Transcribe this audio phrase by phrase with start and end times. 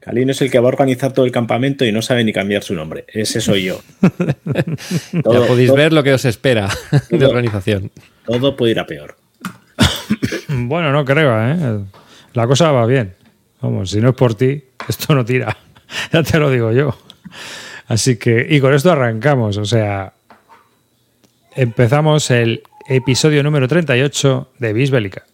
[0.00, 2.62] Calino es el que va a organizar todo el campamento y no sabe ni cambiar
[2.62, 3.04] su nombre.
[3.08, 3.80] Ese soy yo.
[5.12, 6.68] ya podéis ver lo que os espera
[7.10, 7.90] de organización.
[8.24, 9.16] Todo puede ir a peor.
[10.48, 11.80] bueno, no creo, ¿eh?
[12.34, 13.14] La cosa va bien.
[13.60, 15.56] Vamos, si no es por ti, esto no tira.
[16.12, 16.96] ya te lo digo yo.
[17.88, 19.56] Así que, y con esto arrancamos.
[19.56, 20.12] O sea,
[21.56, 25.24] empezamos el episodio número 38 de Bisbélica.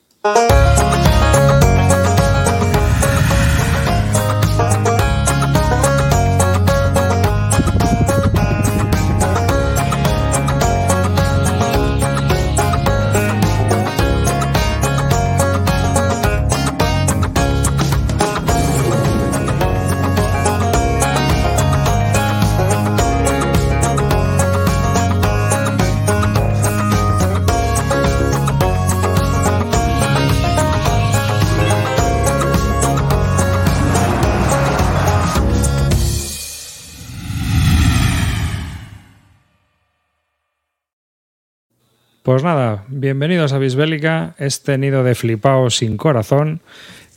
[43.05, 46.63] Bienvenidos a Bisbélica, este nido de flipaos sin corazón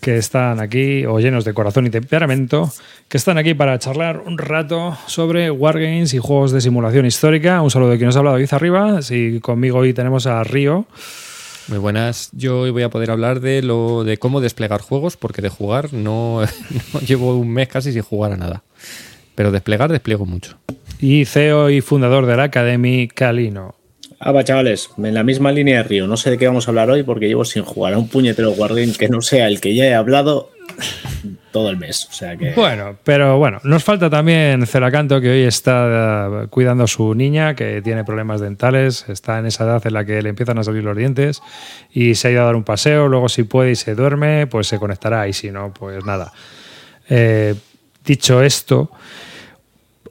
[0.01, 2.69] que están aquí, o llenos de corazón y temperamento,
[3.07, 7.61] que están aquí para charlar un rato sobre Wargames y juegos de simulación histórica.
[7.61, 10.87] Un saludo de quien nos ha hablado David Arriba, y conmigo hoy tenemos a Río.
[11.69, 15.41] Muy buenas, yo hoy voy a poder hablar de lo de cómo desplegar juegos, porque
[15.41, 16.41] de jugar no,
[16.93, 18.61] no llevo un mes casi sin jugar a nada.
[19.35, 20.57] Pero desplegar despliego mucho.
[20.99, 23.76] Y CEO y fundador de la Academy, Calino.
[24.19, 26.07] Ah, va, chavales, en la misma línea de Río.
[26.07, 28.51] No sé de qué vamos a hablar hoy porque llevo sin jugar a un puñetero
[28.51, 30.49] Guardian que no sea el que ya he hablado
[31.51, 32.07] todo el mes.
[32.55, 37.55] Bueno, pero bueno, nos falta también Celacanto que hoy está eh, cuidando a su niña
[37.55, 40.83] que tiene problemas dentales, está en esa edad en la que le empiezan a salir
[40.83, 41.41] los dientes
[41.91, 44.67] y se ha ido a dar un paseo, luego si puede y se duerme, pues
[44.67, 46.31] se conectará y si no, pues nada.
[47.09, 47.55] Eh,
[48.05, 48.91] dicho esto,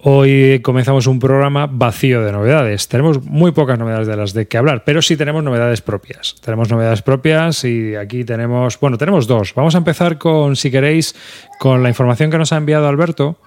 [0.02, 2.89] Hoy comenzamos un programa vacío de novedades.
[2.89, 6.36] Tenemos muy pocas novedades de las de que hablar, pero sí tenemos novedades propias.
[6.45, 9.55] Tenemos novedades propias y aquí tenemos, bueno, tenemos dos.
[9.55, 11.14] Vamos a empezar con, si queréis,
[11.58, 13.39] con la información que nos ha enviado Alberto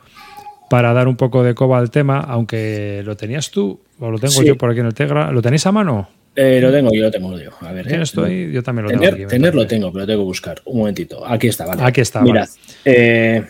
[0.69, 4.43] para dar un poco de coba al tema, aunque lo tenías tú o lo tengo
[4.43, 5.31] yo por aquí en el Tegra.
[5.31, 6.09] ¿Lo tenéis a mano?
[6.35, 7.51] Eh, lo tengo, yo lo tengo yo.
[7.61, 8.51] A ver, ¿Tienes tú ahí?
[8.51, 9.27] Yo también lo tener, tengo.
[9.27, 10.61] Aquí, tener tengo, pero lo tengo que buscar.
[10.65, 11.25] Un momentito.
[11.25, 11.83] Aquí está, vale.
[11.83, 12.21] Aquí está.
[12.21, 12.47] Mirad.
[12.47, 12.49] Vale.
[12.85, 13.43] Eh,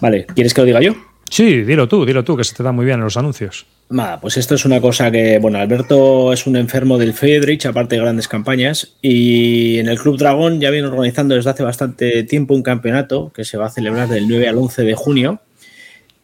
[0.00, 0.94] vale, ¿quieres que lo diga yo?
[1.30, 3.66] Sí, dilo tú, dilo tú, que se te da muy bien en los anuncios.
[3.88, 7.96] Nada, pues esto es una cosa que, bueno, Alberto es un enfermo del Friedrich, aparte
[7.96, 12.54] de grandes campañas, y en el Club Dragón ya viene organizando desde hace bastante tiempo
[12.54, 15.40] un campeonato que se va a celebrar del 9 al 11 de junio.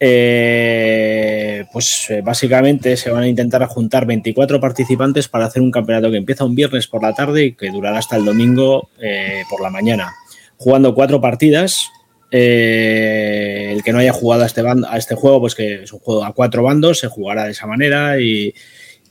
[0.04, 6.10] Eh, pues eh, básicamente se van a intentar juntar 24 participantes para hacer un campeonato
[6.10, 9.60] que empieza un viernes por la tarde y que durará hasta el domingo eh, por
[9.60, 10.12] la mañana,
[10.56, 11.88] jugando cuatro partidas,
[12.34, 15.98] eh, el que no haya jugado a este, a este juego, pues que es un
[15.98, 18.54] juego a cuatro bandos, se jugará de esa manera y,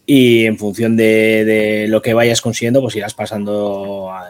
[0.08, 4.28] en función de, lo que vayas consiguiendo, pues irás pasando a,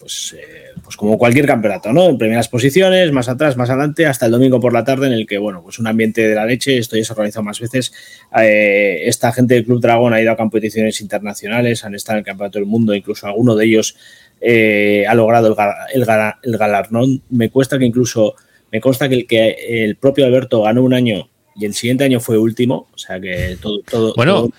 [0.00, 2.08] pues, eh, pues, como cualquier campeonato, ¿no?
[2.08, 5.26] En primeras posiciones, más atrás, más adelante, hasta el domingo por la tarde, en el
[5.28, 7.92] que, bueno, pues un ambiente de la leche, esto ya se ha organizado más veces.
[8.36, 12.24] Eh, esta gente del Club Dragón ha ido a competiciones internacionales, han estado en el
[12.24, 13.96] Campeonato del Mundo, incluso alguno de ellos
[14.42, 16.08] eh, ha logrado el, el,
[16.42, 17.22] el, galardón.
[17.30, 18.34] Me cuesta que incluso,
[18.70, 22.20] me consta que el, que el propio Alberto ganó un año y el siguiente año
[22.20, 23.80] fue último, o sea que todo...
[23.82, 24.50] todo bueno, todo...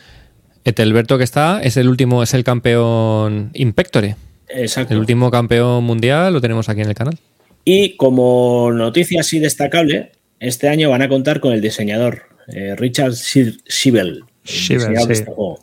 [0.63, 4.15] este Alberto que está es el último, es el campeón Impectore.
[4.47, 4.93] Exacto.
[4.93, 7.17] El último campeón mundial lo tenemos aquí en el canal.
[7.65, 13.13] Y como noticia así destacable, este año van a contar con el diseñador eh, Richard
[13.13, 14.25] Schiebel.
[14.43, 14.75] Sí.
[14.75, 15.59] este juego.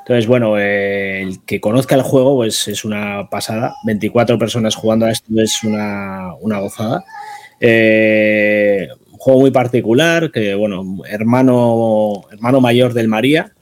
[0.00, 3.74] Entonces, bueno, eh, el que conozca el juego, pues es una pasada.
[3.84, 7.04] 24 personas jugando a esto es una, una gozada.
[7.60, 13.52] Eh, un juego muy particular, que, bueno, hermano, hermano mayor del María.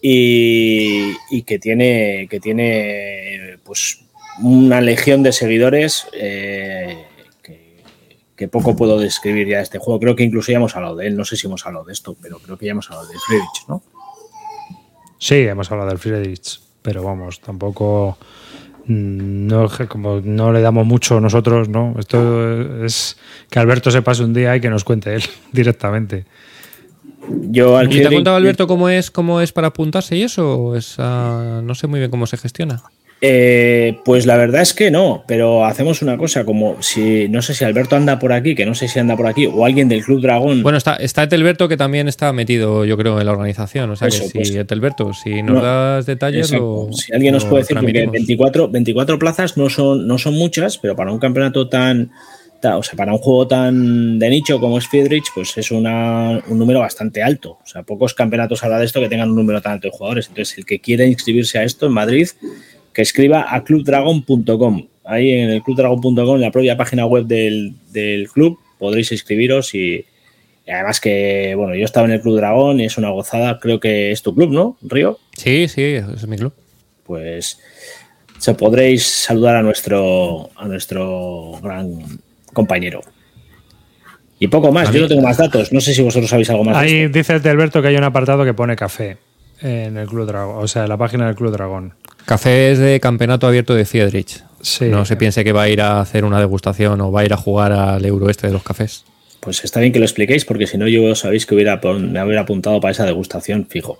[0.00, 4.00] Y, y que tiene, que tiene pues
[4.40, 7.04] una legión de seguidores eh,
[8.36, 9.98] que, poco puedo describir ya de este juego.
[9.98, 11.16] Creo que incluso ya hemos hablado de él.
[11.16, 13.66] No sé si hemos hablado de esto, pero creo que ya hemos hablado de Friedrich,
[13.66, 13.82] ¿no?
[15.18, 18.18] Sí, hemos hablado del Friedrich, pero vamos, tampoco.
[18.86, 21.94] mm, No, como no le damos mucho nosotros, ¿no?
[21.98, 23.16] Esto es
[23.50, 25.22] que Alberto se pase un día y que nos cuente él
[25.52, 26.24] directamente.
[27.50, 30.56] Yo al ¿Y te ha contado Alberto cómo es, cómo es para apuntarse y eso?
[30.58, 32.82] ¿O es, uh, no sé muy bien cómo se gestiona.
[33.20, 37.52] Eh, pues la verdad es que no, pero hacemos una cosa, como si, no sé
[37.52, 40.04] si Alberto anda por aquí, que no sé si anda por aquí, o alguien del
[40.04, 40.62] Club Dragón.
[40.62, 43.90] Bueno, está, está Etelberto que también está metido, yo creo, en la organización.
[43.90, 47.34] O sea Eso, que si pues, Etelberto, si nos no, das detalles, lo, si alguien
[47.34, 48.12] nos puede decir, porque transmitimos.
[48.12, 52.12] 24, 24 plazas no son, no son muchas, pero para un campeonato tan,
[52.62, 56.56] o sea, para un juego tan de nicho como es Friedrich, pues es una, un
[56.56, 57.58] número bastante alto.
[57.64, 60.28] O sea, pocos campeonatos habla de esto que tengan un número tan alto de jugadores.
[60.28, 62.28] Entonces, el que quiera inscribirse a esto en Madrid,
[62.98, 64.88] que escriba a clubdragon.com.
[65.04, 70.04] Ahí en el clubdragon.com, en la propia página web del, del club, podréis inscribiros y,
[70.66, 73.78] y además que, bueno, yo estaba en el Club Dragón y es una gozada, creo
[73.78, 75.20] que es tu club, ¿no, Río?
[75.36, 76.52] Sí, sí, es mi club.
[77.04, 77.60] Pues
[78.38, 82.00] se podréis saludar a nuestro, a nuestro gran
[82.52, 83.02] compañero.
[84.40, 86.76] Y poco más, yo no tengo más datos, no sé si vosotros sabéis algo más.
[86.76, 89.18] Ahí dice Alberto que hay un apartado que pone café
[89.60, 91.94] en el Club Dragón, o sea, en la página del Club Dragón.
[92.28, 94.44] Café es de campeonato abierto de Fiedrich.
[94.60, 94.84] Sí.
[94.90, 97.32] No se piense que va a ir a hacer una degustación o va a ir
[97.32, 99.06] a jugar al euro este de los cafés.
[99.40, 102.42] Pues está bien que lo expliquéis, porque si no, yo sabéis que hubiera, me hubiera
[102.42, 103.98] apuntado para esa degustación fijo.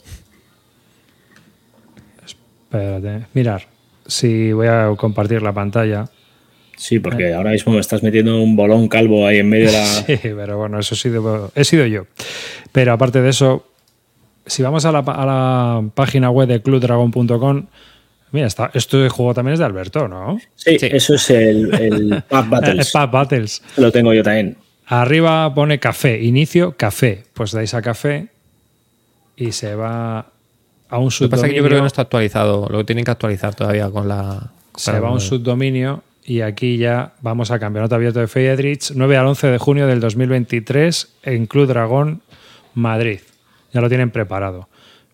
[2.27, 3.67] Espérate, mirar.
[4.07, 6.11] Si voy a compartir la pantalla.
[6.77, 9.87] Sí, porque ahora mismo me estás metiendo un bolón calvo ahí en medio de la.
[10.07, 12.05] Sí, pero bueno, eso he sido, he sido yo.
[12.73, 13.67] Pero aparte de eso,
[14.45, 17.65] si vamos a la, a la página web de clubdragon.com,
[18.33, 20.39] mira, está, esto de juego también es de Alberto, ¿no?
[20.57, 22.95] Sí, eso es el, el Pub Battles.
[22.95, 23.63] el Pub Battles.
[23.77, 24.57] Lo tengo yo también.
[24.87, 27.25] Arriba pone café, inicio, café.
[27.35, 28.29] Pues dais a café
[29.37, 30.27] y se va
[30.89, 31.21] a un subdominio.
[31.21, 33.55] Lo que pasa es que yo creo que no está actualizado, lo tienen que actualizar
[33.55, 34.51] todavía con la.
[34.77, 39.17] Se va a un subdominio y aquí ya vamos a campeonato abierto de Friedrich, 9
[39.17, 42.23] al 11 de junio del 2023 en Club Dragón,
[42.75, 43.21] Madrid.
[43.73, 44.69] Ya lo tienen preparado.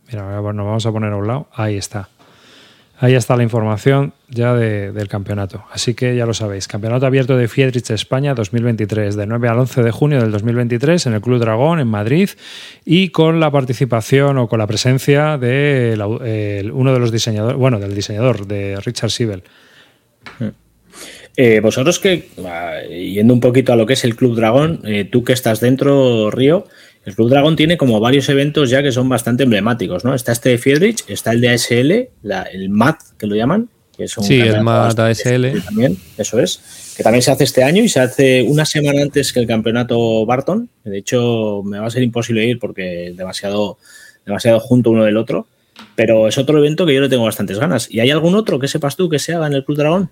[0.09, 1.49] Mira, bueno, vamos a poner a un lado.
[1.53, 2.09] Ahí está.
[2.99, 5.65] Ahí está la información ya del campeonato.
[5.73, 6.69] Así que ya lo sabéis.
[6.69, 11.15] Campeonato abierto de Friedrich España 2023, de 9 al 11 de junio del 2023 en
[11.15, 12.31] el Club Dragón en Madrid
[12.85, 17.95] y con la participación o con la presencia de uno de los diseñadores, bueno, del
[17.95, 19.43] diseñador, de Richard Siebel.
[21.37, 25.05] Eh, vosotros que, ah, yendo un poquito a lo que es el Club Dragón, eh,
[25.05, 26.67] tú que estás dentro, Río,
[27.05, 30.15] el Club Dragón tiene como varios eventos ya que son bastante emblemáticos, ¿no?
[30.15, 31.93] Está este de Friedrich, está el de ASL,
[32.53, 33.69] el MAT, que lo llaman.
[33.97, 35.63] Que es un sí, el MAT ASL.
[35.65, 36.95] También, eso es.
[36.97, 40.27] Que también se hace este año y se hace una semana antes que el campeonato
[40.27, 40.69] Barton.
[40.83, 43.79] De hecho, me va a ser imposible ir porque demasiado,
[44.27, 45.47] demasiado junto uno del otro.
[45.97, 47.89] Pero es otro evento que yo le tengo bastantes ganas.
[47.91, 50.11] ¿Y hay algún otro que sepas tú que se haga en el Club Dragón?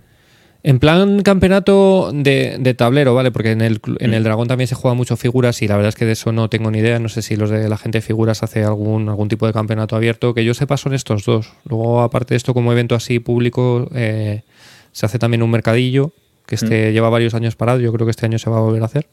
[0.64, 3.32] En plan campeonato de, tablero, ¿vale?
[3.32, 5.96] Porque en el, en el Dragón también se juega mucho figuras y la verdad es
[5.96, 7.00] que de eso no tengo ni idea.
[7.00, 9.96] No sé si los de la gente de figuras hace algún, algún tipo de campeonato
[9.96, 10.34] abierto.
[10.34, 11.52] Que yo sepa son estos dos.
[11.64, 14.42] Luego, aparte de esto, como evento así público, eh,
[14.92, 16.12] se hace también un mercadillo
[16.46, 17.80] que este lleva varios años parado.
[17.80, 19.06] Yo creo que este año se va a volver a hacer.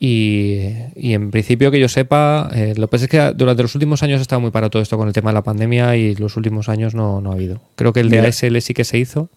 [0.00, 4.02] Y, en principio que yo sepa, eh, lo que pasa es que durante los últimos
[4.02, 6.36] años ha estado muy parado todo esto con el tema de la pandemia y los
[6.36, 7.60] últimos años no, no ha habido.
[7.74, 9.28] Creo que el de ASL sí que se hizo.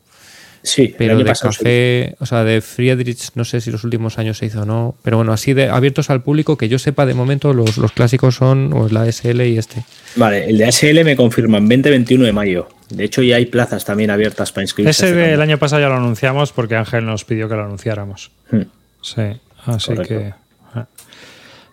[0.64, 4.46] Sí, pero de café, o sea, de Friedrich, no sé si los últimos años se
[4.46, 7.54] hizo o no, pero bueno, así de abiertos al público, que yo sepa de momento,
[7.54, 9.84] los, clásicos son o la SL y este.
[10.16, 12.68] Vale, el de SL me confirman 20-21 de mayo.
[12.90, 15.08] De hecho, ya hay plazas también abiertas para inscribirse.
[15.08, 18.32] Ese del año pasado ya lo anunciamos porque Ángel nos pidió que lo anunciáramos.
[18.52, 18.64] Hmm.
[19.02, 19.24] Sí,
[19.66, 20.34] así que.
[20.76, 20.86] Ah.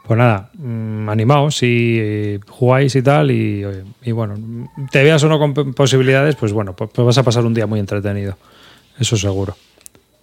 [0.07, 3.65] Pues nada, mm, animaos y jugáis y tal, y,
[4.13, 4.35] bueno,
[4.91, 7.81] te veas uno con posibilidades, pues bueno, pues, pues vas a pasar un día muy
[7.81, 8.39] entretenido
[8.99, 9.57] eso seguro.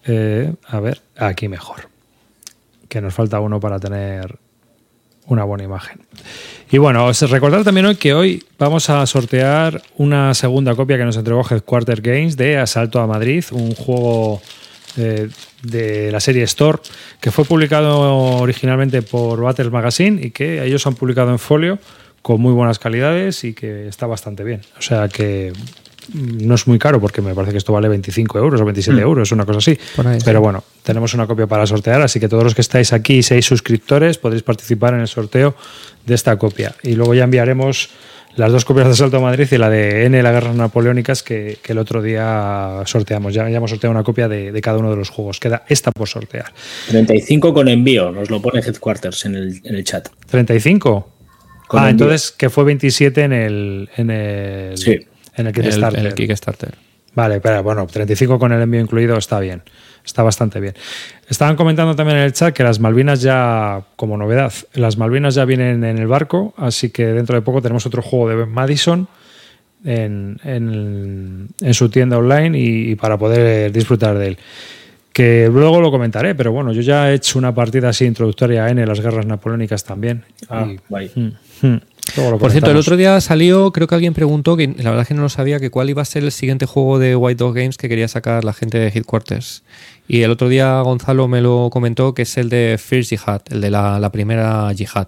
[0.06, 1.90] Eh, a ver, aquí mejor.
[2.88, 4.38] Que nos falta uno para tener
[5.28, 6.00] una buena imagen.
[6.72, 11.06] Y bueno, os recordar también hoy que hoy vamos a sortear una segunda copia que
[11.06, 14.42] nos entregó Headquarter Games de Asalto a Madrid, un juego
[14.96, 15.30] de,
[15.64, 16.80] de la serie Store
[17.20, 21.80] que fue publicado originalmente por Battles Magazine y que ellos han publicado en folio
[22.22, 24.62] con muy buenas calidades y que está bastante bien.
[24.80, 25.54] O sea que
[26.14, 29.04] no es muy caro porque me parece que esto vale 25 euros o 27 mm.
[29.04, 29.78] euros, una cosa así.
[30.24, 33.24] Pero bueno, tenemos una copia para sortear, así que todos los que estáis aquí y
[33.24, 35.56] seis suscriptores podréis participar en el sorteo
[36.06, 36.76] de esta copia.
[36.84, 37.90] Y luego ya enviaremos
[38.36, 41.58] las dos copias de Salto a Madrid y la de N, las guerras napoleónicas, que,
[41.66, 43.34] el otro día sorteamos.
[43.34, 45.40] Ya, ya hemos sorteado una copia de, cada uno de los juegos.
[45.40, 46.52] Queda esta por sortear.
[46.90, 50.10] 35 con envío, nos lo pone Headquarters en el, en el chat.
[50.30, 51.06] ¿35?
[51.70, 55.00] ah, entonces que fue 27 en el, en el, sí.
[55.36, 56.00] En el Kickstarter.
[56.00, 56.76] En el, Kickstarter.
[57.14, 59.64] Vale, pero bueno, 35 con el envío incluido está bien.
[60.06, 60.76] Está bastante bien.
[61.28, 65.46] Estaban comentando también en el chat que las Malvinas ya, como novedad, las Malvinas ya
[65.46, 69.08] vienen en el barco, así que dentro de poco tenemos otro juego de Madison
[69.84, 74.38] en, en, su tienda online y, para poder disfrutar de él.
[75.14, 78.86] Que luego lo comentaré, pero bueno, yo ya he hecho una partida así introductoria en
[78.86, 80.24] las guerras napoleónicas también.
[80.50, 81.82] Ah, mm, mm.
[82.16, 85.14] Por cierto, el otro día salió, creo que alguien preguntó, que la verdad es que
[85.14, 87.78] no lo sabía, que cuál iba a ser el siguiente juego de White Dog Games
[87.78, 89.64] que quería sacar la gente de Headquarters.
[90.08, 93.62] Y el otro día Gonzalo me lo comentó que es el de First Jihad, el
[93.62, 95.08] de la, primera Jihad.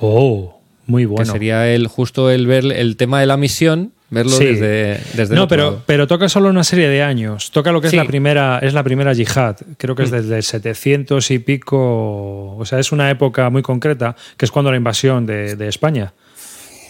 [0.00, 1.24] Oh, muy bueno.
[1.24, 5.48] Que sería el, justo el ver el tema de la misión verlo desde, desde no
[5.48, 8.72] pero pero toca solo una serie de años toca lo que es la primera es
[8.72, 10.14] la primera yihad creo que es mm.
[10.14, 14.76] desde 700 y pico o sea es una época muy concreta que es cuando la
[14.76, 16.12] invasión de, España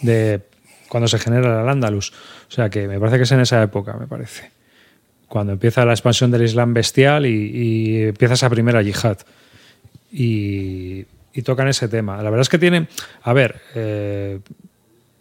[0.02, 0.40] de
[0.88, 2.12] cuando se genera el Andalus
[2.48, 4.50] o sea que me parece que es en esa época me parece.
[5.28, 9.18] Cuando empieza la expansión del Islam bestial y, empieza esa primera yihad.
[10.12, 12.16] Y, y tocan ese tema.
[12.18, 12.86] La verdad es que tiene
[13.22, 14.38] a ver eh,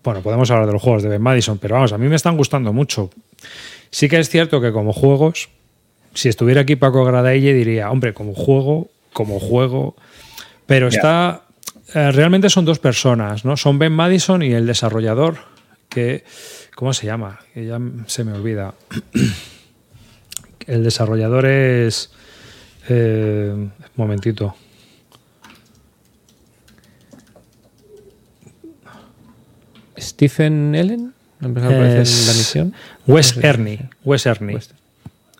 [0.05, 2.37] bueno, podemos hablar de los juegos de Ben Madison, pero vamos, a mí me están
[2.37, 3.09] gustando mucho.
[3.89, 5.49] Sí que es cierto que como juegos,
[6.13, 9.95] si estuviera aquí Paco Gradaille diría, hombre, como juego, como juego,
[10.67, 11.44] pero está...
[11.95, 13.55] Eh, realmente son dos personas, ¿no?
[13.55, 15.37] Son Ben Madison y el desarrollador,
[15.87, 16.25] que...
[16.75, 17.39] ¿Cómo se llama?
[17.53, 18.73] Que ya se me olvida.
[20.67, 22.11] el desarrollador es...
[22.89, 24.55] Eh, momentito.
[29.97, 32.73] Stephen Ellen, la misión.
[33.07, 33.89] Wes Ernie.
[34.03, 34.59] Wes Ernie.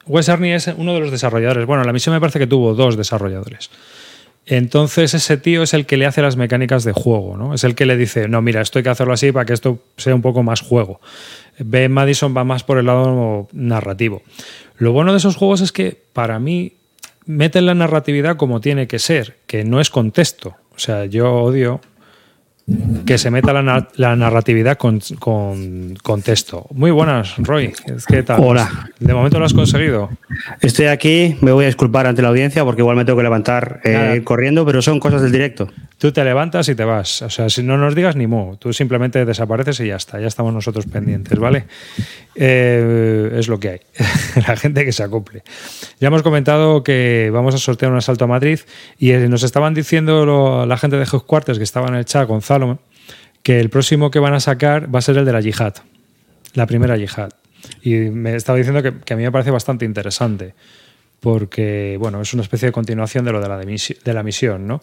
[0.08, 1.66] Wes Ernie es uno de los desarrolladores.
[1.66, 3.70] Bueno, la misión me parece que tuvo dos desarrolladores.
[4.46, 7.54] Entonces ese tío es el que le hace las mecánicas de juego, ¿no?
[7.54, 9.80] Es el que le dice, no, mira, esto hay que hacerlo así para que esto
[9.98, 11.02] sea un poco más juego.
[11.58, 14.22] Ben Madison va más por el lado narrativo.
[14.78, 16.74] Lo bueno de esos juegos es que para mí
[17.26, 20.56] meten la narratividad como tiene que ser, que no es contexto.
[20.76, 21.82] O sea, yo odio
[23.06, 26.66] que se meta la, narratividad con, con, texto.
[26.72, 27.72] Muy buenas, Roy.
[28.08, 28.40] ¿Qué tal?
[28.42, 28.90] Hola.
[29.00, 30.10] De momento lo has conseguido.
[30.62, 33.82] Estoy aquí, me voy a disculpar ante la audiencia porque igual me tengo que levantar
[33.84, 35.70] eh, corriendo, pero son cosas del directo.
[36.00, 37.22] Tú te levantas y te vas.
[37.22, 40.20] O sea, si no nos digas ni mo, tú simplemente desapareces y ya está.
[40.20, 41.66] Ya estamos nosotros pendientes, ¿vale?
[42.34, 43.80] Eh, es lo que hay.
[44.48, 45.44] la gente que se acople.
[46.00, 48.60] Ya hemos comentado que vamos a sortear un asalto a Madrid
[48.98, 52.55] y eh, nos estaban diciendo la gente de Headquarters que estaba en el chat, Gonzalo
[53.44, 55.76] que el próximo que van a sacar va a ser el de la yihad,
[56.54, 57.30] la primera yihad.
[57.84, 60.56] Y me estaba diciendo que, a mí me parece bastante interesante,
[61.20, 64.82] porque bueno, es una especie de continuación de lo de la, de la misión, ¿no?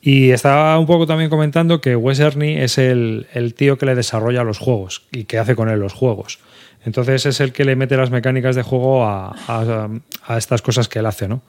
[0.00, 4.44] Y estaba un poco también comentando que Wes Ernie es el, tío que le desarrolla
[4.44, 6.38] los juegos y que hace con él los juegos.
[6.84, 9.34] Entonces es el que le mete las mecánicas de juego a,
[10.24, 11.42] a estas cosas que él hace, ¿no?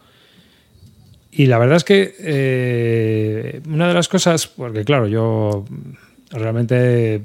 [1.31, 5.65] Y la verdad es que eh, una de las cosas, porque claro, yo
[6.31, 7.23] realmente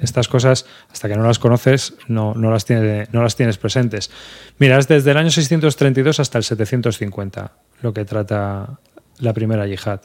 [0.00, 4.10] estas cosas, hasta que no las conoces, no, no, las, tiene, no las tienes presentes.
[4.58, 8.78] Mira, es desde el año 632 hasta el 750 lo que trata
[9.18, 10.00] la primera yihad.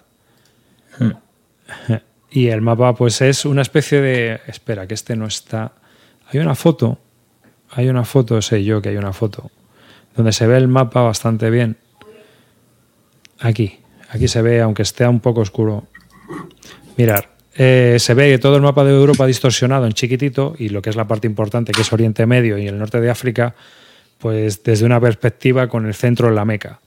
[0.98, 1.13] Hmm.
[2.32, 4.41] Y el mapa, pues es una especie de.
[4.48, 5.74] Espera, que este no está.
[6.27, 7.00] Hay una foto.
[7.72, 9.50] Hay una foto, sé yo que hay una foto.
[10.15, 11.77] Donde se ve el mapa bastante bien.
[13.39, 13.79] Aquí,
[14.10, 15.88] aquí se ve, aunque esté un poco oscuro.
[16.98, 20.89] Mirar, eh, se ve todo el mapa de Europa distorsionado en chiquitito y lo que
[20.89, 23.55] es la parte importante, que es Oriente Medio y el norte de África,
[24.17, 26.79] pues desde una perspectiva con el centro en la Meca.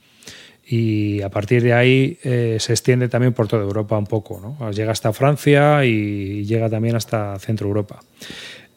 [0.65, 4.41] Y a partir de ahí eh, se extiende también por toda Europa un poco.
[4.41, 4.71] ¿no?
[4.71, 8.01] Llega hasta Francia y llega también hasta Centro Europa.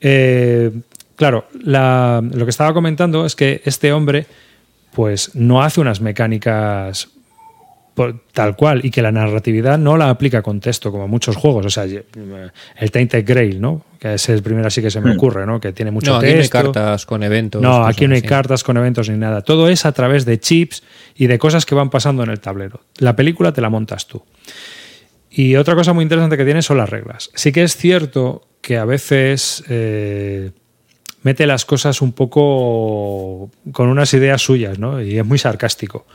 [0.02, 0.72] Eh,
[1.16, 4.26] claro, lo que estaba comentando es que este hombre
[4.94, 7.10] pues no hace unas mecánicas
[8.34, 11.70] tal cual y que la narratividad no la aplica con texto como muchos juegos o
[11.70, 15.18] sea el Tainted Grail no que es el primero así que se me hmm.
[15.18, 18.08] ocurre no que tiene mucho no, texto aquí no hay cartas con eventos no aquí
[18.08, 19.42] no hay cartas con eventos ni nada.
[19.42, 20.84] Todo es a través de chips
[21.16, 22.82] y de cosas que van pasando en el tablero.
[22.98, 24.24] La película te la montas tú.
[25.30, 27.30] Y otra cosa muy interesante que tiene son las reglas.
[27.34, 30.52] Sí que es cierto que a veces eh,
[31.24, 35.02] mete las cosas un poco con unas ideas suyas, ¿no?
[35.02, 36.06] Y es muy sarcástico.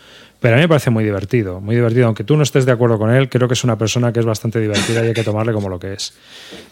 [0.40, 2.06] Pero a mí me parece muy divertido, muy divertido.
[2.06, 4.26] Aunque tú no estés de acuerdo con él, creo que es una persona que es
[4.26, 6.14] bastante divertida y hay que tomarle como lo que es.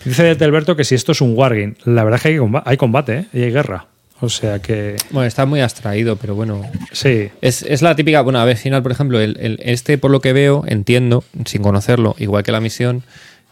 [0.05, 3.27] Dice Delberto que si esto es un wargame, la verdad es que hay combate, ¿eh?
[3.33, 3.87] y hay guerra.
[4.21, 4.97] O sea que.
[5.11, 6.63] Bueno, está muy abstraído, pero bueno.
[6.93, 7.31] Sí.
[7.41, 8.23] Es, la típica.
[8.23, 12.17] Bueno, a ver, final, por ejemplo, el, este, por lo que veo, entiendo, sin conocerlo,
[12.19, 13.05] igual que la misión,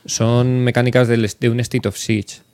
[0.07, 2.46] son mecánicas de un State of Siege.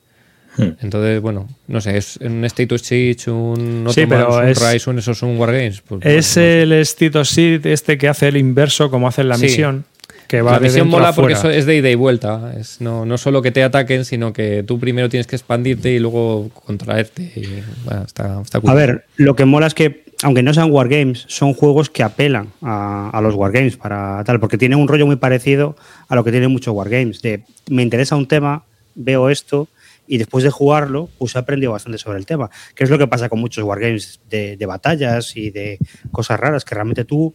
[0.57, 0.71] Hmm.
[0.83, 4.99] Entonces, bueno, no sé, es un State of Siege, un sí, pero un Rise, un,
[4.99, 5.81] eso es un Wargames.
[5.81, 9.39] Pues, es el State of Siege este que hace el inverso como hace en la
[9.39, 9.85] misión.
[10.29, 12.55] Que va la misión mola porque eso es de ida y vuelta.
[12.59, 15.99] Es no, no solo que te ataquen, sino que tú primero tienes que expandirte y
[15.99, 17.23] luego contraerte.
[17.37, 17.63] Y,
[18.07, 21.91] está, está A ver, lo que mola es que, aunque no sean wargames, son juegos
[21.91, 25.77] que apelan a, a, los wargames para tal, porque tienen un rollo muy parecido
[26.09, 27.21] a lo que tienen muchos wargames.
[27.21, 29.69] De me interesa un tema, veo esto
[30.07, 33.07] y después de jugarlo, pues he aprendido bastante sobre el tema, que es lo que
[33.07, 35.79] pasa con muchos wargames de, de batallas y de
[36.11, 37.35] cosas raras, que realmente tú,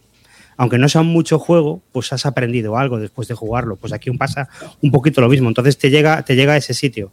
[0.56, 3.76] aunque no sea mucho juego, pues has aprendido algo después de jugarlo.
[3.76, 4.48] Pues aquí pasa
[4.82, 7.12] un poquito lo mismo, entonces te llega, te llega a ese sitio.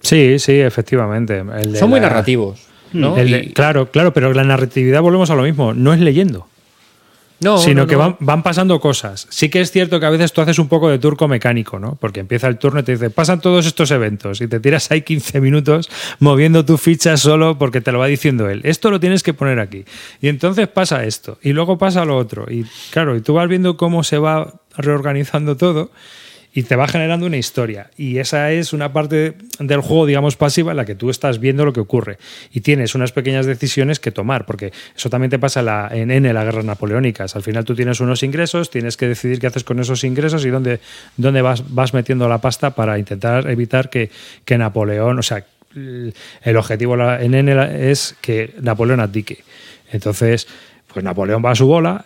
[0.00, 1.38] Sí, sí, efectivamente.
[1.38, 2.68] El Son muy la- narrativos.
[2.92, 3.16] ¿no?
[3.16, 6.46] el de- Y- claro, claro, pero la narratividad volvemos a lo mismo, no es leyendo.
[7.40, 7.96] No, sino no, que.
[7.96, 9.26] Van, van pasando cosas.
[9.30, 11.96] Sí que es cierto que a veces tú haces un poco de turco mecánico, ¿no?
[12.00, 15.02] Porque empieza el turno y te dice, pasan todos estos eventos y te tiras ahí
[15.02, 18.60] 15 minutos moviendo tu ficha solo porque te lo va diciendo él.
[18.64, 19.84] Esto lo tienes que poner aquí.
[20.20, 22.46] Y entonces pasa esto y luego pasa lo otro.
[22.50, 25.90] Y claro, y tú vas viendo cómo se va reorganizando todo
[26.56, 27.90] y te va generando una historia.
[27.96, 31.64] Y esa es una parte del juego, digamos, pasiva en la que tú estás viendo
[31.64, 32.18] lo que ocurre.
[32.52, 36.10] Y tienes unas pequeñas decisiones que tomar, porque eso también te pasa en la- en
[36.12, 37.34] N, las guerras napoleónicas.
[37.34, 40.50] Al final tú tienes unos ingresos, tienes que decidir qué haces con esos ingresos y
[40.50, 40.78] dónde,
[41.16, 44.10] dónde vas, vas metiendo la pasta para intentar evitar que,
[44.44, 45.44] que Napoleón, o sea,
[45.74, 49.42] el objetivo la- en N es que Napoleón abdique.
[49.90, 50.46] Entonces,
[50.92, 52.04] pues Napoleón va a su bola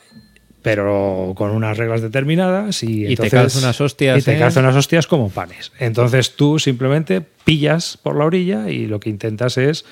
[0.74, 4.38] pero con unas reglas determinadas y, Y te calza unas hostias, y te ¿eh?
[4.38, 5.72] calza unas hostias como panes.
[5.78, 9.86] Entonces tú simplemente pillas por la orilla y lo que intentas es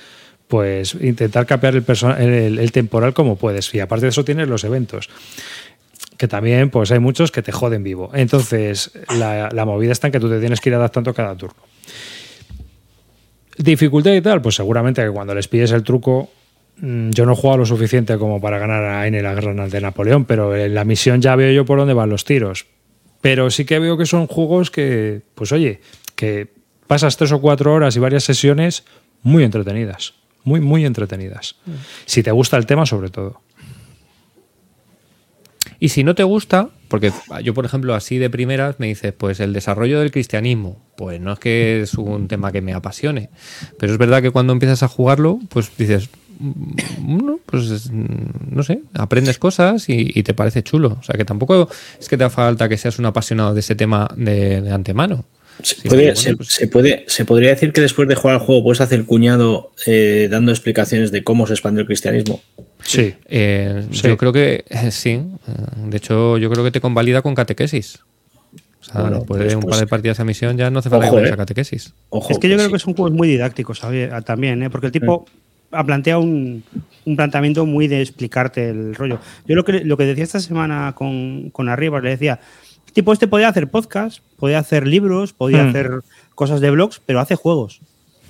[0.48, 3.74] pues intentar capear el, perso- el, el temporal como puedes.
[3.74, 5.08] Y aparte de eso tienes los eventos
[6.18, 8.10] que también pues hay muchos que te joden vivo.
[8.14, 11.56] Entonces la, la movida está en que tú te tienes que ir adaptando cada turno.
[13.58, 16.30] Dificultad y tal, pues seguramente que cuando les pilles el truco,
[16.78, 20.24] yo no he jugado lo suficiente como para ganar a N la guerra de Napoleón,
[20.24, 22.66] pero en la misión ya veo yo por dónde van los tiros.
[23.20, 25.80] Pero sí que veo que son juegos que, pues oye,
[26.14, 26.48] que
[26.86, 28.84] pasas tres o cuatro horas y varias sesiones
[29.22, 30.14] muy entretenidas.
[30.44, 31.56] Muy, muy entretenidas.
[32.04, 33.40] Si te gusta el tema, sobre todo.
[35.78, 39.40] Y si no te gusta, porque yo, por ejemplo, así de primeras me dices, pues
[39.40, 43.30] el desarrollo del cristianismo, pues no es que es un tema que me apasione,
[43.78, 46.25] pero es verdad que cuando empiezas a jugarlo, pues dices, mm,
[47.06, 48.06] no, pues es- mm,
[48.54, 50.96] no sé, aprendes cosas y, y te parece chulo.
[51.00, 51.68] O sea que tampoco
[52.00, 55.24] es que te haga falta que seas un apasionado de ese tema de, de antemano.
[55.62, 58.34] Se, Sí, puede- bueno, se- pues- se puede, se podría decir que después de jugar
[58.38, 62.42] al juego puedes hacer cuñado eh, dando explicaciones de cómo se expandió el cristianismo.
[62.82, 63.14] Sí.
[63.26, 64.02] Eh, Sí.
[64.08, 65.20] Yo creo que eh, sí.
[65.88, 68.00] De hecho, yo creo que te convalida con catequesis.
[68.80, 70.78] O sea, Bueno, después pues- de un pues- par de partidas a misión ya no
[70.80, 71.34] hace falta que vayas eh.
[71.34, 71.92] a catequesis.
[72.10, 72.72] Ojo, Es que yo creo sí.
[72.74, 74.10] que son juegos muy didácticos ¿sabes?
[74.12, 74.68] Ah, también, ¿eh?
[74.70, 75.26] porque el tipo
[75.76, 76.62] ha planteado un,
[77.04, 79.18] un planteamiento muy de explicarte el rollo.
[79.46, 82.40] Yo lo que, lo que decía esta semana con, con Arriba, le decía,
[82.92, 85.68] tipo este podía hacer podcast, podía hacer libros, podía Hmm.
[85.68, 85.90] hacer
[86.34, 87.80] cosas de blogs, pero hace juegos.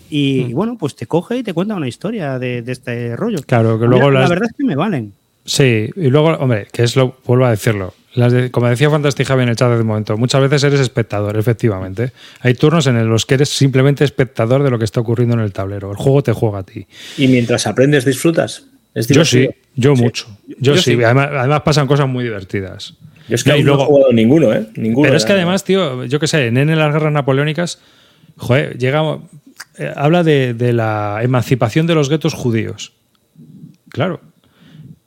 [0.08, 3.38] Y, y bueno, pues te coge y te cuenta una historia de, de este rollo.
[3.46, 5.12] Claro, que luego la, verdad es que me valen.
[5.46, 7.94] Sí, y luego, hombre, que es lo, vuelvo a decirlo.
[8.14, 11.36] Las de- como decía Fantastic Javi en el chat de momento, muchas veces eres espectador,
[11.36, 12.12] efectivamente.
[12.40, 15.52] Hay turnos en los que eres simplemente espectador de lo que está ocurriendo en el
[15.52, 15.90] tablero.
[15.90, 16.86] El juego te juega a ti.
[17.18, 18.64] Y mientras aprendes, disfrutas.
[18.94, 20.26] Es Yo sí, yo mucho.
[20.48, 21.04] Yo, Yo sí, sí.
[21.04, 22.94] Además, además pasan cosas muy divertidas.
[23.28, 24.66] Yo es que no luego- he jugado ninguno, ¿eh?
[24.76, 25.04] Ninguno.
[25.06, 27.80] Pero es que además, tío, yo qué sé, en N las guerras napoleónicas,
[28.38, 29.18] joder, llega,
[29.78, 32.94] eh, habla de, de la emancipación de los guetos judíos.
[33.90, 34.20] Claro,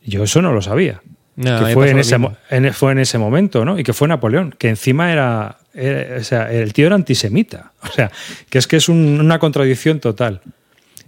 [0.09, 1.01] yo eso no lo sabía.
[1.35, 2.15] No, que fue en, ese,
[2.49, 3.79] en- fue en ese momento, ¿no?
[3.79, 7.71] Y que fue Napoleón, que encima era, era- o sea, el tío era antisemita.
[7.83, 8.11] O sea,
[8.49, 10.41] que es que es un- una contradicción total.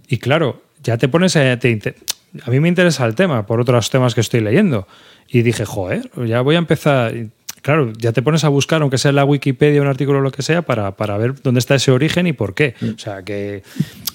[0.08, 1.94] Y claro, ya te pones a, te
[2.46, 4.88] a mí me interesa el tema por otros temas que estoy leyendo.
[5.28, 7.12] Y dije, joder, ya voy a empezar.
[7.62, 10.32] Claro, ya te pones a buscar, aunque sea en la Wikipedia, un artículo o lo
[10.32, 12.74] que sea, para, para ver dónde está ese origen y por qué.
[12.82, 13.62] O sea, que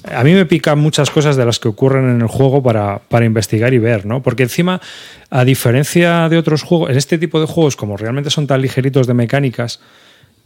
[0.04, 3.24] a mí me pican muchas cosas de las que ocurren en el juego para, para
[3.24, 4.22] investigar y ver, ¿no?
[4.22, 4.82] Porque encima,
[5.30, 9.08] a diferencia de otros juegos, en este tipo de juegos, como realmente son tan ligeritos
[9.08, 9.80] de mecánicas,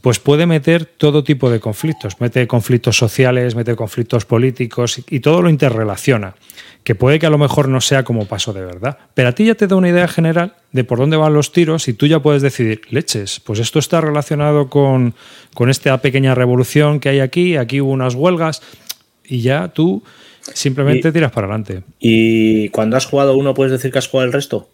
[0.01, 2.21] pues puede meter todo tipo de conflictos.
[2.21, 6.35] Mete conflictos sociales, mete conflictos políticos y, y todo lo interrelaciona.
[6.83, 8.97] Que puede que a lo mejor no sea como pasó de verdad.
[9.13, 11.87] Pero a ti ya te da una idea general de por dónde van los tiros
[11.87, 15.13] y tú ya puedes decidir, leches, pues esto está relacionado con,
[15.53, 18.63] con esta pequeña revolución que hay aquí, aquí hubo unas huelgas
[19.23, 20.01] y ya tú
[20.53, 21.83] simplemente Y- tiras para adelante.
[21.99, 24.67] Y cuando has jugado uno, ¿puedes decir que has jugado el resto?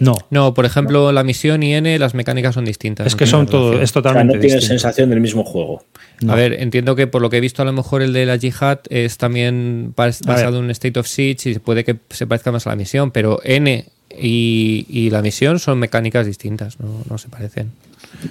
[0.00, 3.06] No, No, por ejemplo, la misión y N, las mecánicas son distintas.
[3.06, 3.82] es no que son todo, relación.
[3.84, 5.84] es O sea, totalmente no tienes sensación del mismo juego.
[6.26, 8.38] A ver, entiendo que por lo que he visto, a lo mejor el de la
[8.38, 12.66] Jihad es también basado en un State of Siege y puede que se parezca más
[12.66, 13.84] a la misión, pero N
[14.18, 17.70] y, y la misión son mecánicas distintas, no, no se parecen.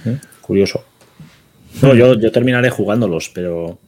[0.05, 0.17] ¿eh?
[0.41, 0.83] Curioso.
[1.81, 3.79] No, yo, yo terminaré jugándolos, pero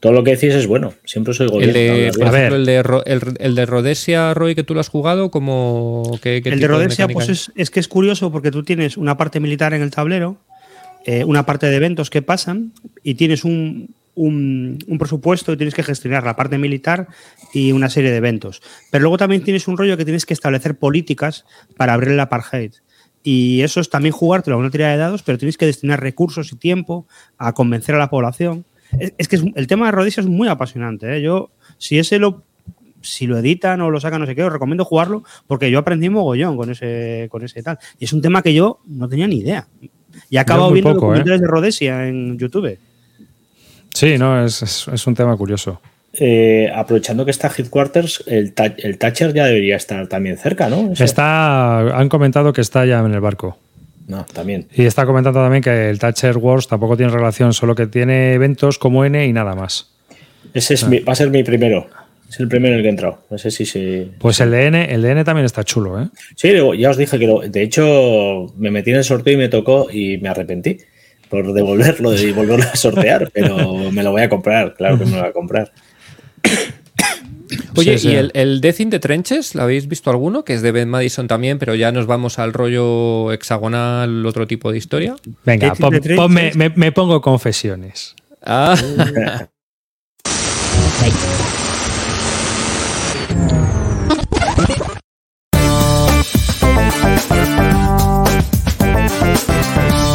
[0.00, 0.94] todo lo que decís es bueno.
[1.04, 1.74] Siempre soy El gobierno.
[1.74, 2.40] de, por A ver.
[2.40, 6.18] ejemplo, el de, Ro- el, el de Rhodesia, Roy, que tú lo has jugado, como
[6.22, 9.16] ¿qué, qué El de Rhodesia, pues es, es que es curioso porque tú tienes una
[9.16, 10.38] parte militar en el tablero,
[11.06, 15.74] eh, una parte de eventos que pasan y tienes un, un, un, presupuesto y tienes
[15.74, 17.08] que gestionar la parte militar
[17.52, 18.62] y una serie de eventos.
[18.90, 21.44] Pero luego también tienes un rollo que tienes que establecer políticas
[21.76, 22.72] para abrir el apartheid.
[23.22, 26.52] Y eso es también jugártelo a una tira de dados, pero tienes que destinar recursos
[26.52, 28.64] y tiempo a convencer a la población.
[28.98, 31.16] Es, es que es, el tema de Rhodesia es muy apasionante.
[31.16, 31.22] ¿eh?
[31.22, 32.42] Yo, si ese lo
[33.02, 36.10] si lo editan o lo sacan, no sé qué, os recomiendo jugarlo porque yo aprendí
[36.10, 37.78] mogollón con ese, con ese tal.
[37.98, 39.66] Y es un tema que yo no tenía ni idea.
[40.28, 41.42] Y he acabado viendo poco, documentales ¿eh?
[41.42, 42.78] de Rhodesia en YouTube.
[43.94, 45.80] Sí, no, es, es, es un tema curioso.
[46.12, 50.92] Eh, aprovechando que está Headquarters, el, el Thatcher ya debería estar también cerca, ¿no?
[50.92, 51.04] Ese...
[51.04, 53.56] Está, han comentado que está ya en el barco.
[54.06, 54.66] No, también.
[54.74, 58.78] Y está comentando también que el Thatcher Wars tampoco tiene relación, solo que tiene eventos
[58.78, 59.92] como N y nada más.
[60.54, 60.88] Ese es ah.
[60.88, 61.88] mi, va a ser mi primero.
[62.28, 63.24] Es el primero en el que he entrado.
[63.28, 64.08] No sé si se.
[64.18, 66.08] Pues el DN, el DN también está chulo, ¿eh?
[66.36, 69.48] Sí, ya os dije que lo, de hecho me metí en el sorteo y me
[69.48, 70.78] tocó y me arrepentí
[71.28, 75.12] por devolverlo y volverlo a sortear, pero me lo voy a comprar, claro que me
[75.12, 75.72] lo voy a comprar.
[77.76, 78.08] Oye, sí, sí.
[78.08, 79.54] ¿y el, el Death in the Trenches?
[79.54, 80.44] ¿Lo habéis visto alguno?
[80.44, 84.70] Que es de Ben Madison también, pero ya nos vamos al rollo hexagonal, otro tipo
[84.72, 85.16] de historia.
[85.44, 88.14] Venga, pon, ponme, me, me, pongo confesiones.
[88.42, 88.76] Ah.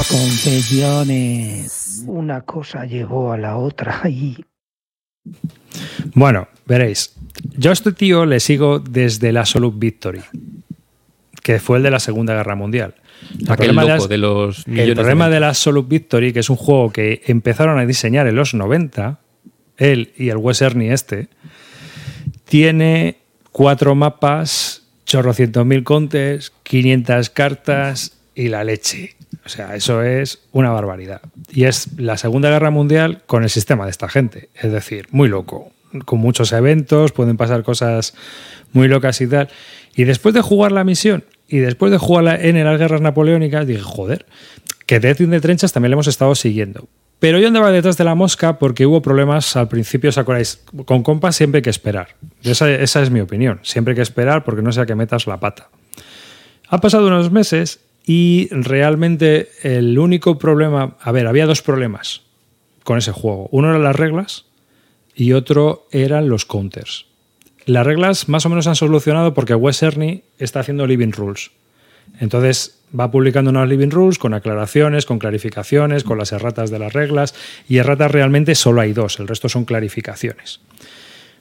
[0.09, 2.03] Confesiones.
[2.07, 4.45] Una cosa llevó a la otra y...
[6.13, 7.15] Bueno, veréis.
[7.57, 10.21] Yo a este tío le sigo desde la Absolute Victory,
[11.43, 12.95] que fue el de la Segunda Guerra Mundial.
[13.39, 16.39] El Aquel loco de, las, de los El problema de, de la Absolute Victory, que
[16.39, 19.19] es un juego que empezaron a diseñar en los 90,
[19.77, 21.27] él y el Wes Ernie este,
[22.45, 23.17] tiene
[23.51, 29.15] cuatro mapas, chorrocientos mil contes, 500 cartas y la leche.
[29.45, 31.21] O sea, eso es una barbaridad.
[31.51, 34.49] Y es la Segunda Guerra Mundial con el sistema de esta gente.
[34.55, 35.71] Es decir, muy loco.
[36.03, 38.13] Con muchos eventos, pueden pasar cosas
[38.73, 39.49] muy locas y tal.
[39.95, 43.81] Y después de jugar la misión y después de jugar en las guerras napoleónicas, dije,
[43.81, 44.25] joder,
[44.85, 46.87] que Death in the también le hemos estado siguiendo.
[47.19, 50.61] Pero yo andaba detrás de la mosca porque hubo problemas al principio, ¿os acordáis?
[50.85, 52.09] Con compas siempre hay que esperar.
[52.43, 53.59] Esa, esa es mi opinión.
[53.63, 55.69] Siempre hay que esperar porque no sea que metas la pata.
[56.67, 62.21] Han pasado unos meses y realmente el único problema, a ver, había dos problemas
[62.83, 63.47] con ese juego.
[63.51, 64.45] Uno eran las reglas
[65.15, 67.05] y otro eran los counters.
[67.65, 71.51] Las reglas más o menos han solucionado porque Wes Ernie está haciendo living rules.
[72.19, 76.93] Entonces va publicando unos living rules con aclaraciones, con clarificaciones, con las erratas de las
[76.93, 77.33] reglas.
[77.67, 80.59] Y erratas realmente solo hay dos, el resto son clarificaciones.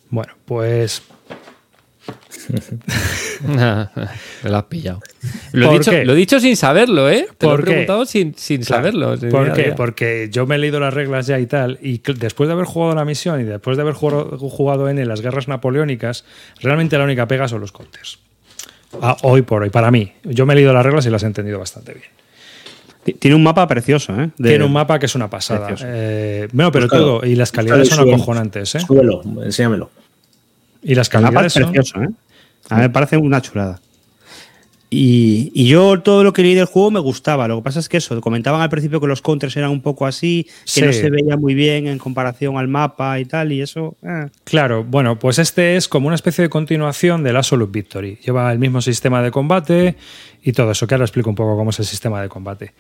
[0.09, 1.03] Bueno, pues
[3.47, 5.01] Me lo has pillado.
[5.53, 7.27] Lo he, dicho, lo he, dicho, sin saberlo, ¿eh?
[7.39, 8.83] Te lo he preguntado sin, sin claro.
[8.83, 9.31] saberlo.
[9.31, 9.73] ¿Por qué?
[9.77, 12.95] Porque yo me he leído las reglas ya y tal, y después de haber jugado
[12.95, 16.25] la misión y después de haber jugado, jugado en las guerras napoleónicas,
[16.61, 18.19] realmente la única pega son los counters.
[19.01, 20.13] Ah, hoy por hoy, para mí.
[20.25, 23.19] Yo me he leído las reglas y las he entendido bastante bien.
[23.19, 24.31] Tiene un mapa precioso, ¿eh?
[24.39, 24.49] De...
[24.49, 25.75] Tiene un mapa que es una pasada.
[25.85, 27.05] Eh, bueno, pero Búscalo.
[27.05, 28.81] todo, y las calidades son acojonantes, ¿eh?
[28.81, 29.91] Súbelo, enséñamelo.
[30.83, 32.09] Y las calidades el mapa es precioso, ¿eh?
[32.71, 33.81] A mí me parece una chulada.
[34.91, 37.49] Y, y, yo todo lo que leí del juego me gustaba.
[37.49, 40.07] Lo que pasa es que eso, comentaban al principio que los counters eran un poco
[40.07, 40.83] así, que sí.
[40.83, 43.97] no se veía muy bien en comparación al mapa y tal, y eso.
[44.05, 44.29] Eh.
[44.45, 48.19] Claro, bueno, pues este es como una especie de continuación del Absolute Victory.
[48.25, 49.97] Lleva el mismo sistema de combate
[50.45, 52.73] y todo eso, que ahora explico un poco cómo es el sistema de combate.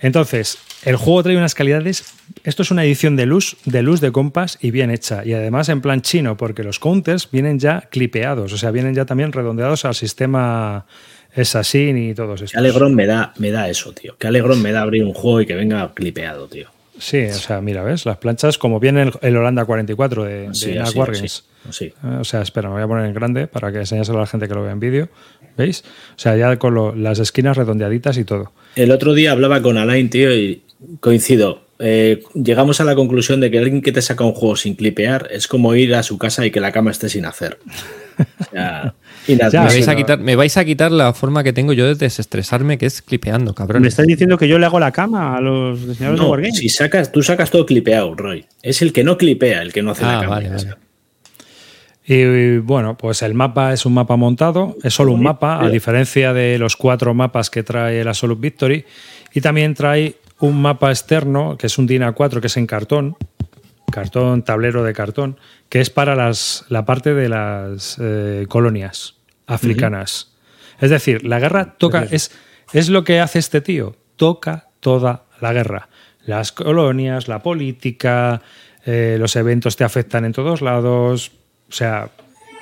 [0.00, 2.04] Entonces, el juego trae unas calidades.
[2.44, 5.24] Esto es una edición de luz, de luz de compas y bien hecha.
[5.24, 9.04] Y además en plan chino, porque los counters vienen ya clipeados, o sea, vienen ya
[9.04, 10.86] también redondeados al sistema
[11.34, 12.52] Assassin y todos estos.
[12.52, 14.16] Qué alegrón me da, me da eso, tío.
[14.18, 16.68] Qué alegrón me da abrir un juego y que venga clipeado, tío.
[16.98, 18.06] Sí, o sea, mira, ¿ves?
[18.06, 21.44] Las planchas como viene el, el Holanda 44 de, sí, de así, Wargames.
[21.68, 22.08] así, así.
[22.20, 24.48] O sea, espera, me voy a poner en grande para que enseñárselo a la gente
[24.48, 25.08] que lo vea en vídeo.
[25.58, 25.84] ¿Veis?
[26.16, 28.52] O sea, ya con lo, las esquinas redondeaditas y todo.
[28.74, 30.62] El otro día hablaba con Alain, tío, y
[31.00, 31.66] coincido.
[31.78, 35.28] Eh, llegamos a la conclusión de que alguien que te saca un juego sin clipear
[35.30, 37.58] es como ir a su casa y que la cama esté sin hacer.
[38.18, 38.94] O sea,
[39.28, 41.94] ya, me, vais a quitar, me vais a quitar la forma que tengo yo de
[41.94, 43.82] desestresarme, que es clipeando, cabrón.
[43.82, 46.52] Me estás diciendo que yo le hago la cama a los diseñadores no, de Wargame.
[46.52, 48.46] Si sacas, tú sacas todo clipeado, Roy.
[48.62, 50.34] Es el que no clipea, el que no hace ah, la cama.
[50.36, 50.74] Vale, vale.
[52.08, 56.32] Y bueno, pues el mapa es un mapa montado, es solo un mapa, a diferencia
[56.32, 58.84] de los cuatro mapas que trae la Absolute Victory.
[59.34, 63.16] Y también trae un mapa externo, que es un DIN A4, que es en cartón,
[63.90, 69.14] cartón, tablero de cartón, que es para las, la parte de las eh, colonias
[69.46, 70.28] africanas.
[70.28, 70.84] Uh -huh.
[70.84, 72.30] Es decir, la guerra toca, es,
[72.72, 75.88] es lo que hace este tío, toca toda la guerra.
[76.24, 78.42] Las colonias, la política,
[78.84, 81.32] eh, los eventos te afectan en todos lados.
[81.68, 82.10] O sea,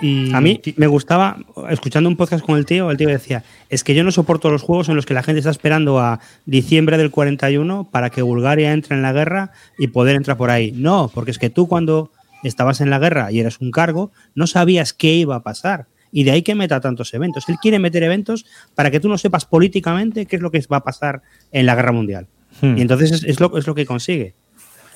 [0.01, 1.39] y A mí me gustaba,
[1.71, 4.63] escuchando un podcast con el tío, el tío decía, es que yo no soporto los
[4.63, 8.73] juegos en los que la gente está esperando a diciembre del 41 para que Bulgaria
[8.73, 10.73] entre en la guerra y poder entrar por ahí.
[10.73, 12.11] No, porque es que tú cuando
[12.43, 15.87] estabas en la guerra y eras un cargo, no sabías qué iba a pasar.
[16.13, 17.49] Y de ahí que meta tantos eventos.
[17.49, 20.79] Él quiere meter eventos para que tú no sepas políticamente qué es lo que va
[20.79, 22.29] a pasar en la guerra mundial.
[22.61, 22.79] Hmm.
[22.79, 24.35] Y entonces es, es lo, es lo que consigue.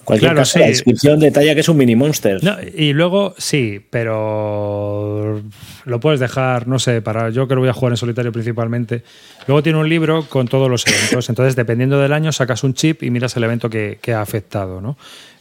[0.08, 0.58] Cualquier Claro, caso, sí.
[0.60, 2.42] la descripción detalla que es un mini monster.
[2.42, 5.42] No, y luego sí, pero
[5.84, 9.02] lo puedes dejar, no sé, para yo que lo voy a jugar en solitario principalmente.
[9.46, 11.28] Luego tiene un libro con todos los eventos.
[11.28, 14.80] Entonces, dependiendo del año, sacas un chip y miras el evento que, que ha afectado.
[14.80, 14.96] ¿no?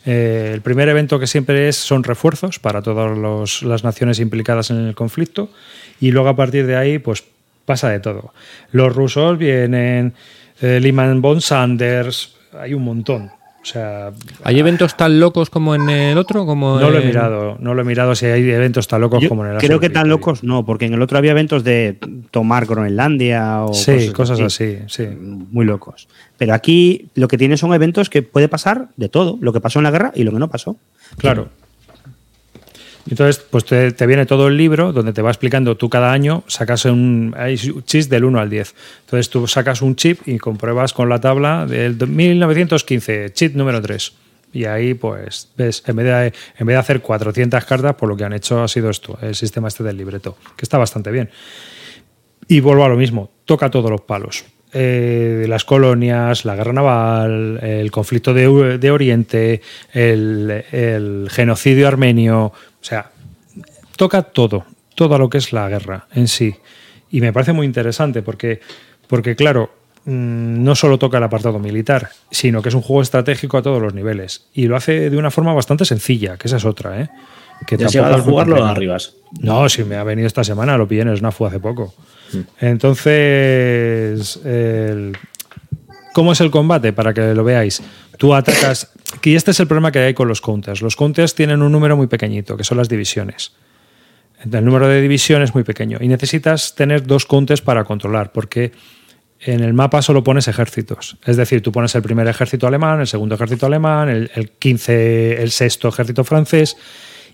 [0.06, 4.86] Eh, el primer evento que siempre es son refuerzos para todas las naciones implicadas en
[4.86, 5.50] el conflicto.
[6.02, 7.24] Y luego a partir de ahí, pues
[7.66, 8.34] pasa de todo.
[8.72, 10.14] Los rusos vienen,
[10.62, 13.32] eh, Lehman von Sanders, hay un montón.
[13.68, 14.12] O sea,
[14.46, 16.46] ¿Hay eventos tan locos como en el otro?
[16.46, 19.22] Como no lo he en- mirado, no lo he mirado si hay eventos tan locos
[19.22, 21.66] Yo como en el creo que tan locos no, porque en el otro había eventos
[21.66, 21.98] de
[22.32, 25.08] tomar Groenlandia o Sí, cosas así, sí.
[25.20, 26.08] Muy locos.
[26.38, 29.80] Pero aquí lo que tiene son eventos que puede pasar de todo, lo que pasó
[29.80, 30.78] en la guerra y lo que no pasó.
[31.18, 31.50] Claro.
[33.10, 36.86] Entonces, pues te, viene todo el libro donde te va explicando tú cada año, sacas
[36.86, 38.76] un hay chips del 1 al 10.
[39.06, 44.14] Entonces tú sacas un chip y compruebas con la tabla del 1915, chip número 3.
[44.54, 48.16] Y ahí, pues, ves, en vez, de, en vez de hacer 400 cartas, por lo
[48.16, 51.30] que han hecho ha sido esto, el sistema este del libreto, que está bastante bien.
[52.48, 54.46] Y vuelvo a lo mismo, toca todos los palos.
[54.74, 59.62] Eh, las colonias, la guerra naval, el conflicto de, de Oriente,
[59.94, 63.12] el, genocidio armenio, o sea,
[63.96, 66.54] toca todo, todo lo que es la guerra en sí.
[67.10, 68.60] Y me parece muy interesante porque,
[69.08, 69.72] porque claro,
[70.04, 73.82] mm, no solo toca el apartado militar, sino que es un juego estratégico a todos
[73.82, 74.48] los niveles.
[74.54, 77.10] Y lo hace de una forma bastante sencilla, que esa es otra, ¿eh?
[77.66, 79.16] Que ¿Ya has llegado a jugarlo arribas?
[79.42, 81.94] No, sí, me ha venido esta semana, lo pillé en el SNAFU hace poco.
[82.34, 82.66] Mm.
[82.66, 85.18] Entonces, el-
[86.14, 86.94] ¿cómo es el combate?
[86.94, 87.82] Para que lo veáis.
[88.18, 88.92] Tú atacas.
[89.24, 90.82] Y este es el problema que hay con los counters.
[90.82, 93.52] Los counters tienen un número muy pequeñito, que son las divisiones.
[94.52, 95.98] El número de divisiones es muy pequeño.
[96.02, 98.72] Y necesitas tener dos counters para controlar, porque
[99.42, 101.18] en el mapa solo pones ejércitos.
[101.26, 105.42] Es decir, tú pones el primer ejército alemán, el segundo ejército alemán, el, el 15,
[105.42, 106.76] el sexto ejército francés,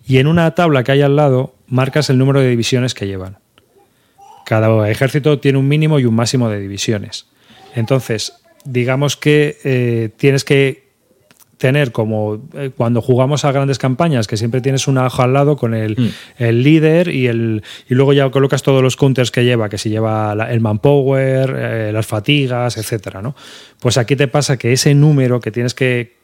[0.05, 3.37] y en una tabla que hay al lado marcas el número de divisiones que llevan.
[4.45, 7.27] Cada ejército tiene un mínimo y un máximo de divisiones.
[7.75, 8.33] Entonces,
[8.65, 10.83] digamos que eh, tienes que
[11.57, 15.55] tener como eh, cuando jugamos a grandes campañas, que siempre tienes una hoja al lado
[15.55, 19.69] con el, el líder y, el, y luego ya colocas todos los counters que lleva,
[19.69, 23.33] que si lleva la- el manpower, eh, las fatigas, etcétera, ¿no?
[23.79, 26.17] Pues aquí te pasa que ese número que tienes que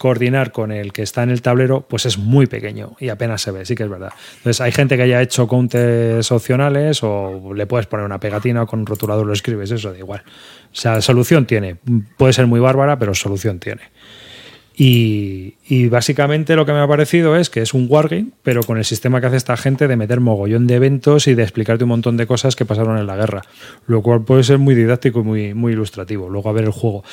[0.00, 3.50] coordinar con el que está en el tablero, pues es muy pequeño y apenas se
[3.50, 4.10] ve, sí que es verdad.
[4.38, 8.66] Entonces hay gente que haya hecho counters opcionales o le puedes poner una pegatina o
[8.66, 10.22] con un rotulador lo escribes, eso da igual.
[10.72, 11.76] O sea, solución tiene.
[12.16, 13.82] Puede ser muy bárbara, pero solución tiene.
[14.76, 18.78] Y, y básicamente lo que me ha parecido es que es un wargame, pero con
[18.78, 21.90] el sistema que hace esta gente de meter mogollón de eventos y de explicarte un
[21.90, 23.42] montón de cosas que pasaron en la guerra.
[23.86, 26.28] Lo cual puede ser muy didáctico y muy, muy ilustrativo.
[26.28, 27.04] Luego a ver el juego.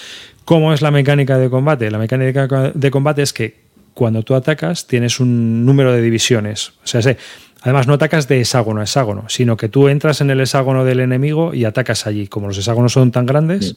[0.45, 1.91] ¿Cómo es la mecánica de combate?
[1.91, 3.67] La mecánica de combate es que
[3.97, 6.69] cuando tú atacas tienes un número de divisiones.
[6.83, 7.17] O sea, sé,
[7.61, 10.99] además no atacas de hexágono a hexágono, sino que tú entras en el hexágono del
[10.99, 12.27] enemigo y atacas allí.
[12.27, 13.75] Como los hexágonos son tan grandes,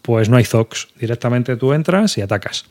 [0.00, 0.88] pues no hay zocs.
[0.98, 2.64] Directamente tú entras y atacas.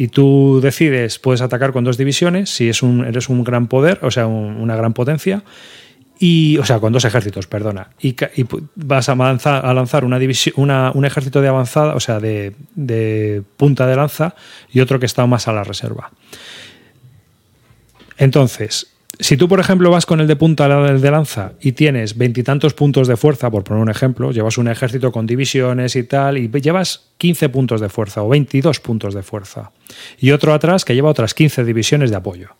[0.00, 2.82] Y tú decides, puedes atacar con dos divisiones, si eres
[3.28, 5.42] un gran poder, o sea, un- una gran potencia,
[6.20, 7.90] y, o sea, con dos ejércitos, perdona.
[8.00, 8.14] Y,
[8.76, 12.54] vas a lanzar, a lanzar una divisi- una- un ejército de avanzada, o sea, de,
[12.76, 14.34] de punta de lanza,
[14.72, 16.10] y otro que está más a la reserva.
[18.16, 18.88] Entonces,
[19.20, 23.08] si tú, por ejemplo, vas con el de punta de lanza y tienes veintitantos puntos
[23.08, 27.08] de fuerza, por poner un ejemplo, llevas un ejército con divisiones y tal, y llevas
[27.18, 29.72] 15 puntos de fuerza o 22 puntos de fuerza,
[30.18, 32.50] y otro atrás que lleva otras 15 divisiones de apoyo.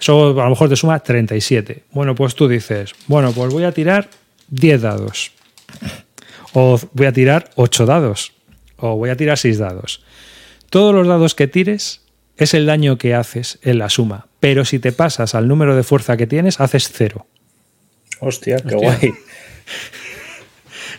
[0.00, 1.84] Eso a lo mejor te suma 37.
[1.92, 4.08] Bueno, pues tú dices, bueno, pues voy a tirar
[4.48, 5.32] 10 dados.
[6.54, 8.32] O voy a tirar 8 dados.
[8.78, 10.02] O voy a tirar 6 dados.
[10.70, 12.00] Todos los dados que tires
[12.38, 14.29] es el daño que haces en la suma.
[14.40, 17.26] Pero si te pasas al número de fuerza que tienes, haces cero.
[18.20, 19.12] Hostia, qué guay.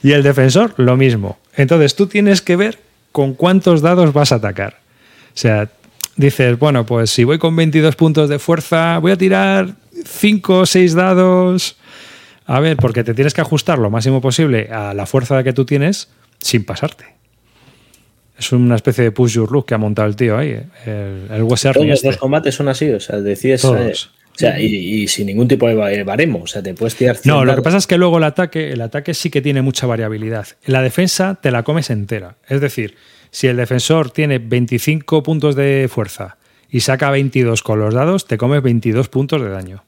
[0.03, 1.37] Y el defensor, lo mismo.
[1.55, 2.79] Entonces tú tienes que ver
[3.11, 4.79] con cuántos dados vas a atacar.
[5.27, 5.69] O sea,
[6.15, 9.75] dices, bueno, pues si voy con 22 puntos de fuerza, voy a tirar
[10.05, 11.77] 5 o 6 dados.
[12.45, 15.65] A ver, porque te tienes que ajustar lo máximo posible a la fuerza que tú
[15.65, 17.20] tienes sin pasarte.
[18.41, 21.43] Es una especie de push your luck que ha montado el tío ahí, el, el
[21.43, 22.07] Wes Ernie Todos este.
[22.07, 23.61] los combates son así, o sea, decides.
[23.61, 23.77] Todos.
[24.15, 26.41] eh, o sea, y, y sin ningún tipo de ba- baremo.
[26.43, 27.17] O sea, te puedes tirar.
[27.25, 29.85] No, lo que pasa es que luego el ataque, el ataque sí que tiene mucha
[29.85, 30.47] variabilidad.
[30.65, 32.37] La defensa te la comes entera.
[32.47, 32.95] Es decir,
[33.29, 36.37] si el defensor tiene 25 puntos de fuerza
[36.69, 39.83] y saca 22 con los dados, te comes 22 puntos de daño.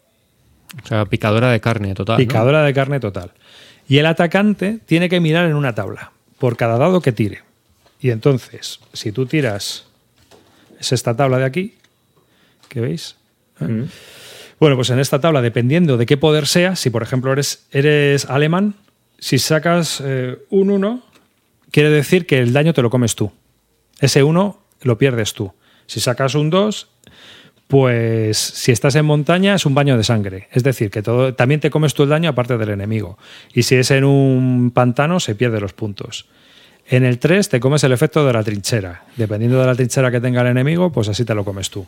[0.83, 2.15] O sea, picadora de carne total.
[2.15, 2.17] ¿no?
[2.19, 3.31] Picadora de carne total.
[3.87, 7.39] Y el atacante tiene que mirar en una tabla por cada dado que tire.
[8.03, 9.85] Y entonces, si tú tiras,
[10.77, 11.75] es esta tabla de aquí,
[12.67, 13.15] que veis.
[14.59, 18.25] Bueno, pues en esta tabla, dependiendo de qué poder sea, si por ejemplo eres, eres
[18.25, 18.75] alemán,
[19.19, 21.01] si sacas eh, un 1,
[21.71, 23.31] quiere decir que el daño te lo comes tú.
[24.01, 25.53] Ese 1 lo pierdes tú.
[25.85, 26.89] Si sacas un 2,
[27.69, 30.49] pues si estás en montaña es un baño de sangre.
[30.51, 33.17] Es decir, que todo, también te comes tú el daño aparte del enemigo.
[33.53, 36.27] Y si es en un pantano, se pierde los puntos.
[36.89, 39.03] En el 3 te comes el efecto de la trinchera.
[39.15, 41.85] Dependiendo de la trinchera que tenga el enemigo, pues así te lo comes tú.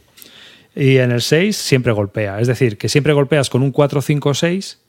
[0.76, 2.40] Y en el 6 siempre golpea.
[2.40, 4.80] Es decir, que siempre golpeas con un 4, 5, 6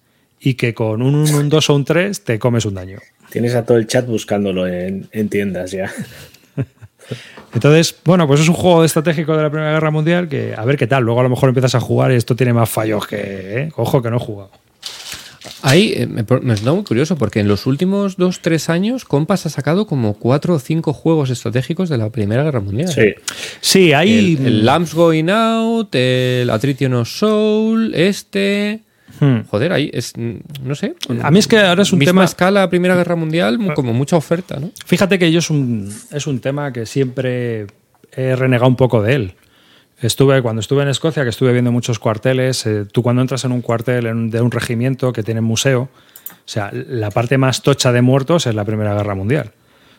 [0.41, 2.99] y que con un 1, un 2 o un 3 te comes un daño.
[3.31, 5.93] Tienes a todo el chat buscándolo en, en tiendas ya.
[7.55, 10.77] Entonces, bueno, pues es un juego estratégico de la Primera Guerra Mundial que a ver
[10.77, 11.05] qué tal.
[11.05, 13.17] Luego a lo mejor empiezas a jugar y esto tiene más fallos que...
[13.19, 13.73] ¿eh?
[13.77, 14.51] Ojo que no he jugado.
[15.63, 19.51] Ahí eh, me, me está muy curioso porque en los últimos 2-3 años Compass ha
[19.51, 22.89] sacado como 4 o 5 juegos estratégicos de la Primera Guerra Mundial.
[22.89, 23.15] Sí.
[23.61, 24.37] Sí, hay...
[24.37, 28.81] El, el Lambs Going Out, el Attrition of Soul, este.
[29.21, 29.41] Hmm.
[29.49, 30.13] Joder, ahí es.
[30.17, 30.95] No sé.
[31.23, 32.25] A mí es que ahora es un misma tema...
[32.25, 34.71] escala Primera Guerra Mundial, como mucha oferta, ¿no?
[34.85, 37.67] Fíjate que yo es un, es un tema que siempre
[38.13, 39.35] he renegado un poco de él.
[40.01, 43.53] Estuve, cuando estuve en Escocia, que estuve viendo muchos cuarteles, eh, tú cuando entras en
[43.53, 45.89] un cuartel de un regimiento que tiene museo,
[46.29, 49.53] o sea, la parte más tocha de muertos es la Primera Guerra Mundial.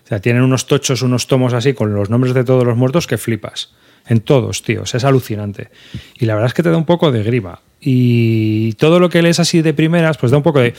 [0.05, 3.07] O sea, tienen unos tochos, unos tomos así con los nombres de todos los muertos
[3.07, 3.73] que flipas.
[4.07, 4.95] En todos, tíos.
[4.95, 5.69] Es alucinante.
[6.17, 7.59] Y la verdad es que te da un poco de grima.
[7.81, 10.73] Y todo lo que lees así de primeras, pues da un poco de,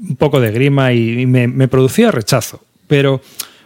[0.00, 2.64] un poco de grima y, me producía rechazo.
[2.88, 3.20] Pero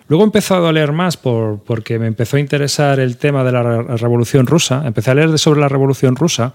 [0.08, 3.52] luego he empezado a leer más por, porque me empezó a interesar el tema de
[3.52, 4.82] la re- Revolución Rusa.
[4.86, 6.54] Empecé a leer sobre la Revolución Rusa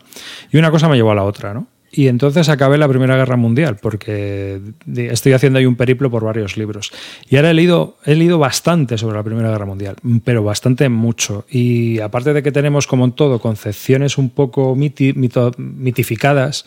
[0.51, 1.67] y una cosa me llevó a la otra, ¿no?
[1.89, 4.59] Y entonces acabé la Primera Guerra Mundial, porque
[4.97, 6.91] estoy haciendo ahí un periplo por varios libros.
[7.29, 11.45] Y ahora he leído, he leído bastante sobre la Primera Guerra Mundial, pero bastante mucho.
[11.49, 16.65] Y aparte de que tenemos, como en todo, concepciones un poco mito- mitificadas,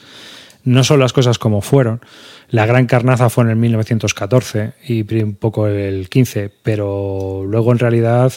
[0.65, 2.01] no son las cosas como fueron.
[2.51, 7.79] La gran carnaza fue en el 1914 y un poco el 15, pero luego en
[7.79, 8.33] realidad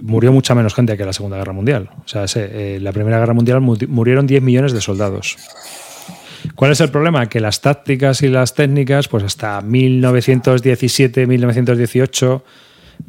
[0.00, 1.90] murió mucha menos gente que la Segunda Guerra Mundial.
[2.04, 5.36] O sea, se- eh, la Primera Guerra Mundial mu- murieron 10 millones de soldados.
[6.54, 7.28] ¿Cuál es el problema?
[7.28, 12.42] Que las tácticas y las técnicas, pues hasta 1917, 1918,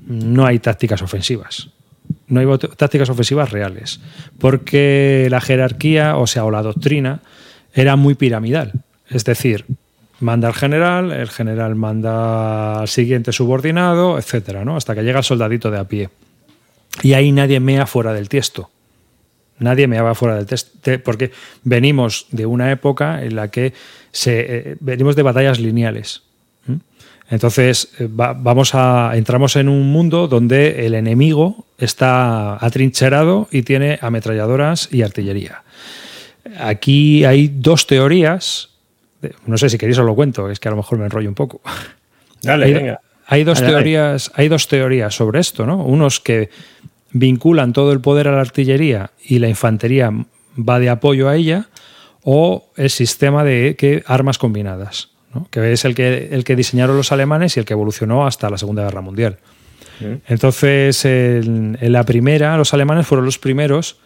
[0.07, 1.69] no hay tácticas ofensivas.
[2.27, 4.01] No hay tácticas ofensivas reales.
[4.37, 7.21] Porque la jerarquía, o sea, o la doctrina,
[7.73, 8.73] era muy piramidal.
[9.09, 9.65] Es decir,
[10.19, 14.77] manda al general, el general manda al siguiente subordinado, etcétera, ¿no?
[14.77, 16.09] Hasta que llega el soldadito de a pie.
[17.03, 18.69] Y ahí nadie mea fuera del tiesto.
[19.59, 21.31] Nadie me va fuera del test, te- porque
[21.63, 23.73] venimos de una época en la que
[24.25, 26.23] eh, venimos de batallas lineales.
[27.29, 33.61] Entonces, eh, va- vamos a, entramos en un mundo donde el enemigo está atrincherado y
[33.61, 35.63] tiene ametralladoras y artillería.
[36.59, 38.69] Aquí hay dos teorías,
[39.45, 41.35] no sé si queréis os lo cuento, es que a lo mejor me enrollo un
[41.35, 41.61] poco.
[42.41, 43.01] Dale, hay, venga.
[43.27, 43.83] hay dos Dale, dale.
[43.83, 45.83] teorías, hay dos teorías sobre esto, ¿no?
[45.83, 46.49] Unos que
[47.11, 50.11] vinculan todo el poder a la artillería y la infantería
[50.57, 51.67] va de apoyo a ella,
[52.23, 55.47] o el sistema de que armas combinadas, ¿no?
[55.49, 58.57] que es el que, el que diseñaron los alemanes y el que evolucionó hasta la
[58.57, 59.37] Segunda Guerra Mundial.
[60.27, 63.97] Entonces, en, en la primera, los alemanes fueron los primeros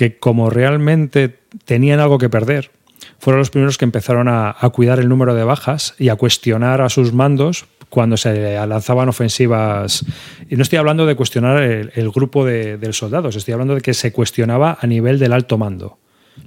[0.00, 2.70] que, como realmente tenían algo que perder,
[3.18, 6.88] fueron los primeros que empezaron a, cuidar el número de bajas y a cuestionar a
[6.88, 10.06] sus mandos cuando se lanzaban ofensivas.
[10.48, 14.10] Y no estoy hablando de cuestionar el, grupo de, soldados, estoy hablando de que se
[14.10, 15.98] cuestionaba a nivel del alto mando.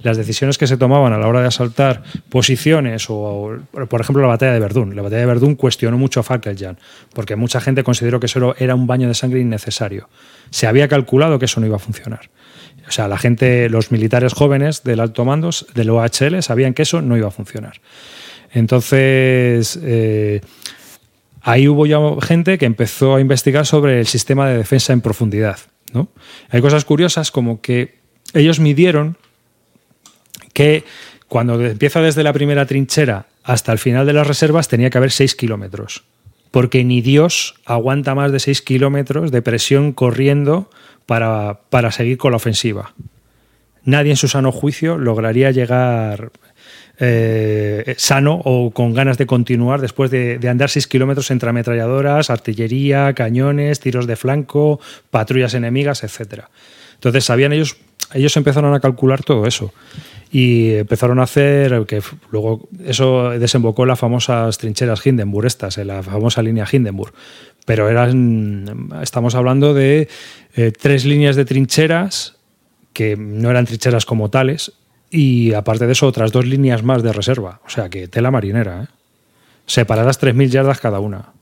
[0.02, 3.56] Las decisiones que se tomaban a la hora de asaltar posiciones o,
[3.88, 4.96] por ejemplo, la batalla de Verdún.
[4.96, 6.76] La batalla de Verdún cuestionó mucho a Fackeljan,
[7.14, 10.08] porque mucha gente consideró que eso era un baño de sangre innecesario.
[10.50, 12.30] Se había calculado que eso no iba a funcionar.
[12.86, 17.00] O sea, la gente, los militares jóvenes del alto mando, del OHL, sabían que eso
[17.00, 17.80] no iba a funcionar.
[18.52, 20.40] Entonces, eh,
[21.42, 25.58] ahí hubo ya gente que empezó a investigar sobre el sistema de defensa en profundidad.
[25.92, 26.08] ¿no?
[26.50, 27.98] Hay cosas curiosas como que
[28.32, 29.16] ellos midieron
[30.52, 30.84] que
[31.28, 35.10] cuando empieza desde la primera trinchera hasta el final de las reservas tenía que haber
[35.10, 36.04] 6 kilómetros.
[36.50, 40.70] porque ni Dios aguanta más de 6 kilómetros de presión corriendo
[41.06, 42.94] para, para seguir con la ofensiva.
[43.84, 46.32] Nadie en su sano juicio lograría llegar
[46.98, 52.30] eh, sano o con ganas de continuar después de, de andar 6 kilómetros entre ametralladoras,
[52.30, 54.80] artillería, cañones, tiros de flanco,
[55.10, 56.50] patrullas enemigas, etcétera.
[56.94, 57.76] Entonces sabían ellos,
[58.14, 59.74] ellos empezaron a calcular todo eso
[60.30, 65.88] y empezaron a hacer que luego eso desembocó en las famosas trincheras Hindenburg estas, en
[65.88, 67.12] la famosa línea Hindenburg.
[67.66, 70.08] Pero eran, estamos hablando de
[70.56, 72.36] eh, tres líneas de trincheras
[72.92, 74.72] que no eran trincheras como tales
[75.10, 77.60] y aparte de eso otras dos líneas más de reserva.
[77.66, 78.86] O sea que tela marinera, ¿eh?
[79.66, 81.32] separadas 3.000 yardas cada una.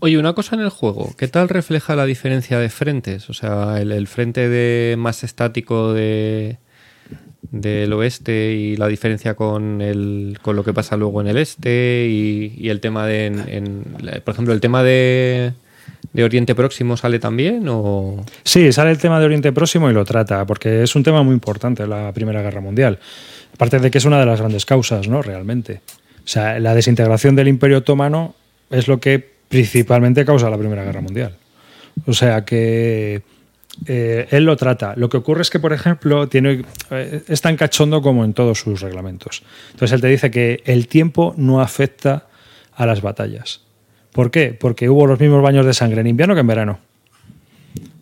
[0.00, 3.28] Oye, una cosa en el juego, ¿qué tal refleja la diferencia de frentes?
[3.30, 6.58] O sea, el, el frente de más estático de
[7.50, 12.06] del oeste y la diferencia con el con lo que pasa luego en el este
[12.10, 13.84] y, el tema de en-
[14.24, 15.52] por ejemplo el tema de,
[16.12, 20.04] de Oriente Próximo sale también o Sí, sale el tema de Oriente Próximo y lo
[20.04, 22.98] trata, porque es un tema muy importante la Primera Guerra Mundial.
[23.54, 25.22] Aparte de que es una de las grandes causas, ¿no?
[25.22, 25.80] Realmente.
[26.18, 28.34] O sea, la desintegración del Imperio Otomano
[28.70, 31.34] es lo que principalmente causa la Primera Guerra Mundial.
[32.06, 33.22] O sea que
[33.86, 34.94] eh, él lo trata.
[34.96, 38.58] Lo que ocurre es que, por ejemplo, tiene, eh, es tan cachondo como en todos
[38.58, 39.42] sus reglamentos.
[39.72, 42.26] Entonces él te dice que el tiempo no afecta
[42.74, 43.62] a las batallas.
[44.18, 44.52] ¿Por qué?
[44.52, 46.80] Porque hubo los mismos baños de sangre en invierno que en verano.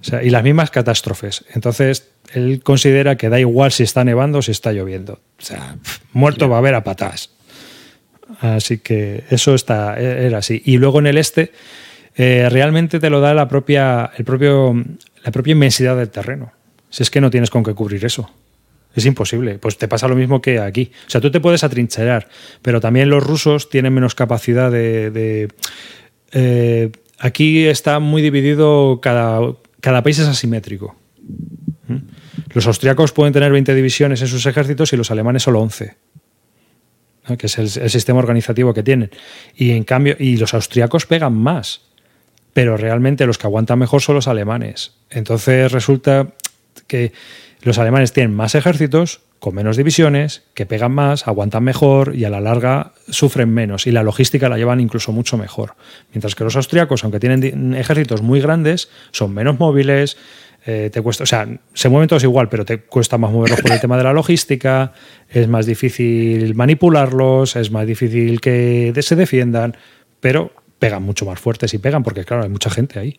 [0.00, 1.44] O sea, y las mismas catástrofes.
[1.52, 5.20] Entonces, él considera que da igual si está nevando o si está lloviendo.
[5.38, 5.76] O sea,
[6.14, 7.32] muerto va a haber a patas.
[8.40, 10.62] Así que eso está, era así.
[10.64, 11.52] Y luego en el este,
[12.14, 14.72] eh, realmente te lo da la propia, el propio,
[15.22, 16.50] la propia inmensidad del terreno.
[16.88, 18.30] Si es que no tienes con qué cubrir eso.
[18.94, 19.58] Es imposible.
[19.58, 20.90] Pues te pasa lo mismo que aquí.
[21.06, 22.28] O sea, tú te puedes atrincherar,
[22.62, 25.10] pero también los rusos tienen menos capacidad de.
[25.10, 25.48] de-
[26.32, 29.40] eh, aquí está muy dividido, cada,
[29.80, 30.96] cada país es asimétrico.
[31.88, 31.96] ¿Mm?
[32.52, 35.94] Los austriacos pueden tener 20 divisiones en sus ejércitos y los alemanes solo 11.
[37.28, 37.36] ¿no?
[37.36, 39.10] que es el, el sistema organizativo que tienen.
[39.54, 41.82] Y en cambio, y los austriacos pegan más,
[42.52, 44.94] pero realmente los que aguantan mejor son los alemanes.
[45.10, 46.28] Entonces resulta
[46.86, 47.12] que
[47.62, 52.30] los alemanes tienen más ejércitos, con menos divisiones, que pegan más, aguantan mejor y a
[52.30, 55.74] la larga sufren menos y la logística la llevan incluso mucho mejor.
[56.12, 60.16] Mientras que los austriacos, aunque tienen ejércitos muy grandes, son menos móviles,
[60.64, 63.72] eh, te cuesta, o sea, se mueven todos igual, pero te cuesta más moverlos por
[63.72, 64.92] el tema de la logística,
[65.28, 69.76] es más difícil manipularlos, es más difícil que se defiendan,
[70.20, 73.18] pero pegan mucho más fuertes y pegan porque, claro, hay mucha gente ahí.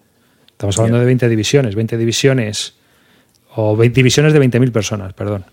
[0.57, 2.75] Estamos hablando de 20 divisiones, 20 divisiones
[3.55, 5.45] o 20 divisiones de 20.000 personas, perdón.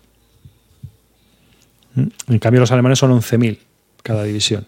[1.95, 2.07] ¿Mm?
[2.29, 3.57] En cambio, los alemanes son 11.000
[4.03, 4.65] cada división.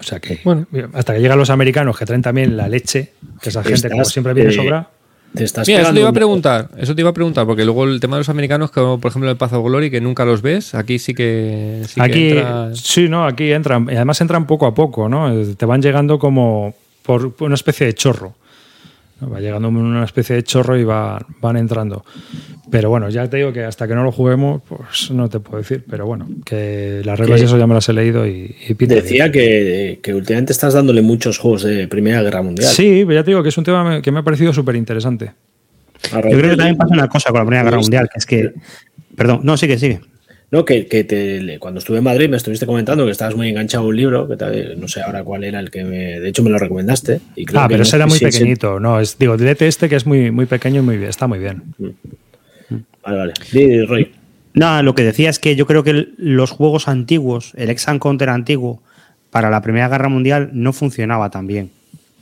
[0.00, 0.66] O sea que, Bueno.
[0.92, 4.12] hasta que llegan los americanos que traen también la leche, que esa gente, como Estás,
[4.12, 4.90] siempre viene eh, sobra.
[5.34, 7.64] Te estás Mira, eso te iba a un- preguntar, eso te iba a preguntar, porque
[7.64, 10.24] luego el tema de los americanos, como por ejemplo el Path of Glory, que nunca
[10.24, 13.88] los ves, aquí sí que, sí que aquí, entra- sí, no, aquí entran.
[13.90, 15.32] Y además entran poco a poco, ¿no?
[15.56, 18.34] Te van llegando como por por una especie de chorro.
[19.32, 22.04] Va llegando una especie de chorro y va- van entrando.
[22.70, 25.58] Pero bueno, ya te digo que hasta que no lo juguemos, pues no te puedo
[25.58, 25.84] decir.
[25.88, 28.94] Pero bueno, que las reglas y eso ya me las he leído y, y pinta
[28.96, 32.68] Decía que, que últimamente estás dándole muchos juegos de Primera Guerra Mundial.
[32.70, 35.32] Sí, pero ya te digo que es un tema que me ha parecido súper interesante.
[36.12, 38.52] Yo creo que también pasa una cosa con la Primera Guerra Mundial, que es que.
[39.16, 40.00] Perdón, no, sigue, sigue.
[40.54, 43.82] No, que, que te- cuando estuve en Madrid me estuviste comentando que estabas muy enganchado
[43.84, 46.44] a un libro, que tal- no sé ahora cuál era el que me, de hecho
[46.44, 47.20] me lo recomendaste.
[47.34, 48.78] Y creo Ah, que pero no ese era muy pequeñito.
[48.78, 51.40] No, es, digo, dilete este que es muy, muy pequeño y muy bien, está muy
[51.40, 51.62] bien.
[53.04, 53.32] Vale, vale.
[53.52, 54.12] Di, Roy.
[54.54, 58.28] No, lo que decía es que yo creo que los juegos antiguos, el ex Counter
[58.28, 58.80] antiguo,
[59.30, 61.70] para la Primera Guerra Mundial no funcionaba tan bien.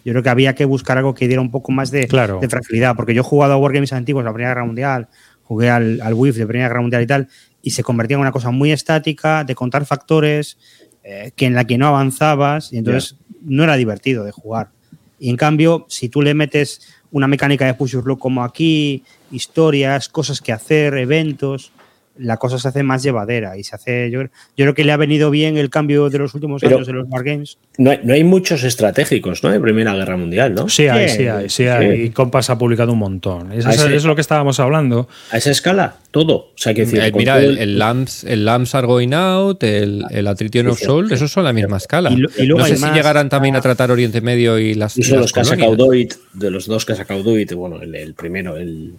[0.07, 2.39] Yo creo que había que buscar algo que diera un poco más de, Claro.
[2.41, 5.09] de fragilidad, porque yo he jugado a Wargames antiguos la Primera Guerra Mundial,
[5.45, 7.29] jugué al, al WIF de Primera Guerra Mundial y tal,
[7.63, 10.59] y se convertía en una cosa muy estática, de contar factores,
[11.05, 14.71] eh, que en la que no avanzabas, y entonces no era divertido de jugar.
[15.19, 16.81] Y en cambio, si tú le metes
[17.13, 21.73] una mecánica de push como aquí, historias, cosas que hacer, eventos,
[22.19, 24.11] la cosa se hace más llevadera y se hace.
[24.11, 26.87] Yo, yo creo que le ha venido bien el cambio de los últimos Pero- años
[26.87, 27.59] de los Wargames.
[27.79, 29.51] No hay, no hay muchos estratégicos, ¿no?
[29.51, 30.69] De Primera Guerra Mundial, ¿no?
[30.69, 31.97] Sí, hay, Sí, sí, hay, sí, hay.
[31.97, 32.03] sí.
[32.05, 33.51] Y Compass ha publicado un montón.
[33.53, 35.09] Eso Ah, es, lo que estábamos hablando.
[35.31, 36.35] A esa escala, todo.
[36.37, 40.05] O sea, que decir, Eh, mira, el, el Lambs, el Lambs Are Going Out, el,
[40.11, 42.11] el Attrition of Soul, esos son la misma escala.
[42.11, 44.75] Y lo- y luego no sé además si llegarán también a tratar Oriente Medio y
[44.75, 45.69] las, Y son las los que ha colonias.
[45.71, 48.93] sacado Doit, de los dos que ha sacado Doit, bueno, el, el primero, el,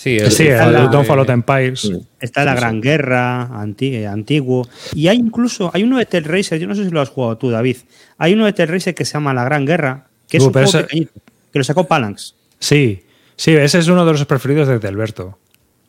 [0.00, 1.90] Sí, el, Sí, el, of Empires.
[2.20, 4.68] Está la Gran Guerra, anti- eh, antiguo.
[4.94, 7.50] Y hay incluso, hay uno de Racer, yo no sé si lo has jugado tú,
[7.50, 7.78] David.
[8.16, 10.66] Hay uno de Racer que se llama La Gran Guerra, que es Uh, un pero
[10.66, 11.12] juego ese- pequeñito,
[11.52, 12.36] que lo sacó Palanx.
[12.60, 13.02] Sí,
[13.34, 15.36] sí, ese es uno de los preferidos de Alberto.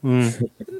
[0.01, 0.27] Mm.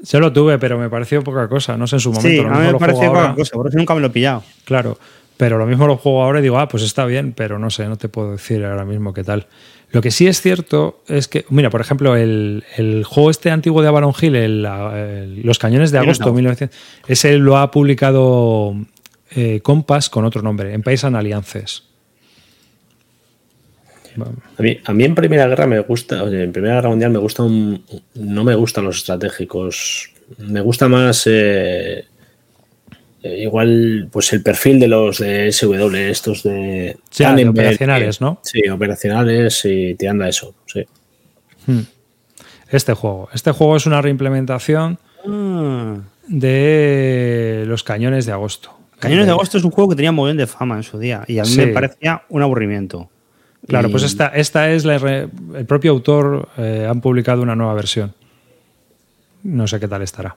[0.02, 1.76] Yo lo tuve, pero me pareció poca cosa.
[1.76, 2.28] No sé en su momento.
[2.28, 3.34] Sí, lo a mí me juego poca ahora.
[3.36, 4.42] cosa, por eso nunca me lo he pillado.
[4.64, 4.98] Claro,
[5.36, 7.86] pero lo mismo lo juego ahora y digo, ah, pues está bien, pero no sé,
[7.86, 9.46] no te puedo decir ahora mismo qué tal.
[9.92, 13.82] Lo que sí es cierto es que, mira, por ejemplo, el, el juego este antiguo
[13.82, 16.34] de Avalon Hill, el- el- Los Cañones de Agosto, de agosto.
[16.34, 16.78] 1900,
[17.08, 18.76] ese lo ha publicado
[19.34, 21.84] eh, Compass con otro nombre, en País Alliances.
[24.58, 27.18] A mí, a mí en Primera Guerra me gusta, oye, en Primera Guerra Mundial me
[27.18, 27.84] gusta un,
[28.14, 32.04] no me gustan los estratégicos, me gusta más eh,
[33.22, 38.18] eh, igual pues el perfil de los de SW, estos de, Sí, de Tannenberg, operacionales,
[38.18, 38.40] que- ¿no?
[38.42, 40.84] Sí, operacionales y tirando a eso, sí.
[42.70, 43.28] Este juego.
[43.32, 45.98] Este juego es una reimplementación Ah.
[46.28, 48.76] de Los Cañones de Agosto.
[48.98, 51.24] Cañones de Agosto es un juego que tenía muy bien de fama en su día
[51.26, 51.58] y a mí Sí.
[51.60, 53.08] me parecía un aburrimiento.
[53.66, 57.74] Claro, Y- pues esta, esta es la, el propio autor eh, han publicado una nueva
[57.74, 58.14] versión.
[59.42, 60.36] No sé qué tal estará.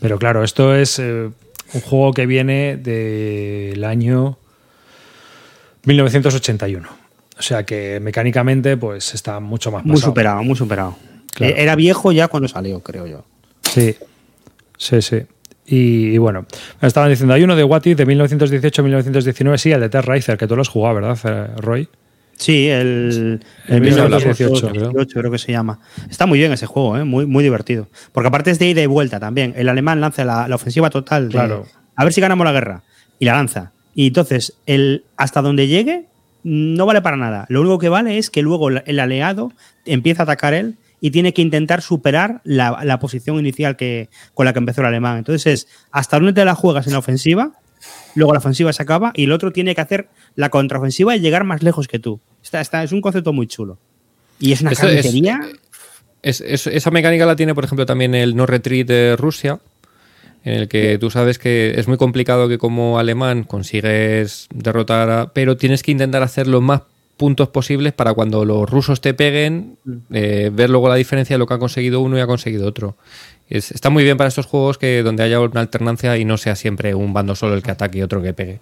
[0.00, 1.30] Pero claro, esto es eh,
[1.74, 4.38] un juego que viene del año
[5.84, 6.88] 1981.
[7.38, 10.10] O sea que mecánicamente pues está mucho más Muy pasado.
[10.12, 10.96] superado, muy superado.
[11.34, 11.54] Claro.
[11.54, 13.24] Eh, Era viejo ya cuando salió, creo yo.
[13.62, 13.94] Sí,
[14.76, 15.22] sí, sí.
[15.66, 16.46] Y, y bueno,
[16.80, 20.46] me estaban diciendo, hay uno de What If de 1918-1919, sí, el de Terraizer, que
[20.46, 21.88] tú lo has jugado, ¿verdad, Roy?
[22.38, 25.80] Sí, el, El 1918, 1918 creo que se llama.
[26.08, 27.04] Está muy bien ese juego, ¿eh?
[27.04, 27.88] muy, muy divertido.
[28.12, 29.54] Porque aparte es de ida y vuelta también.
[29.56, 31.28] El alemán lanza la, la ofensiva total.
[31.28, 31.66] de, Claro.
[31.96, 32.82] A ver si ganamos la guerra.
[33.18, 33.72] Y la lanza.
[33.94, 36.06] Y entonces, el, hasta donde llegue,
[36.44, 37.44] no vale para nada.
[37.48, 39.52] Lo único que vale es que luego el el aliado
[39.84, 44.46] empieza a atacar él y tiene que intentar superar la, la posición inicial que, con
[44.46, 45.18] la que empezó el alemán.
[45.18, 47.52] Entonces es hasta dónde te la juegas en la ofensiva,
[48.14, 51.44] luego la ofensiva se acaba y el otro tiene que hacer la contraofensiva y llegar
[51.44, 52.20] más lejos que tú.
[52.42, 53.78] Está, está- es un concepto muy chulo.
[54.40, 55.40] Y es una Esto es- carnicería.
[56.22, 59.60] Es- es- esa mecánica la tiene, por ejemplo, también el no retreat de Rusia,
[60.44, 65.32] en el que tú sabes que es muy complicado que como alemán consigues derrotar, a-
[65.32, 66.82] pero tienes que intentar hacer los más
[67.16, 69.76] puntos posibles para cuando los rusos te peguen,
[70.12, 72.96] eh, ver luego la diferencia de lo que ha conseguido uno y ha conseguido otro.
[73.50, 76.54] Es- está muy bien para estos juegos que donde haya una alternancia y no sea
[76.54, 78.60] siempre un bando solo el que ataque y otro que pegue.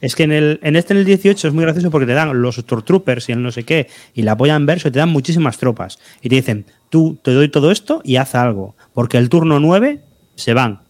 [0.00, 2.42] Es que en, el, en este, en el 18, es muy gracioso porque te dan
[2.42, 5.08] los Stormtroopers y el no sé qué, y la apoya en verso, y te dan
[5.08, 5.98] muchísimas tropas.
[6.20, 8.74] Y te dicen, tú te doy todo esto y haz algo.
[8.92, 10.00] Porque el turno 9
[10.34, 10.80] se van.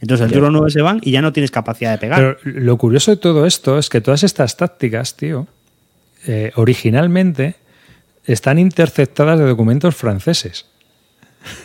[0.00, 2.38] Entonces el turno 9 se van y ya no tienes capacidad de pegar.
[2.42, 5.46] Pero lo curioso de todo esto es que todas estas tácticas, tío,
[6.26, 7.54] eh, originalmente
[8.24, 10.66] están interceptadas de documentos franceses.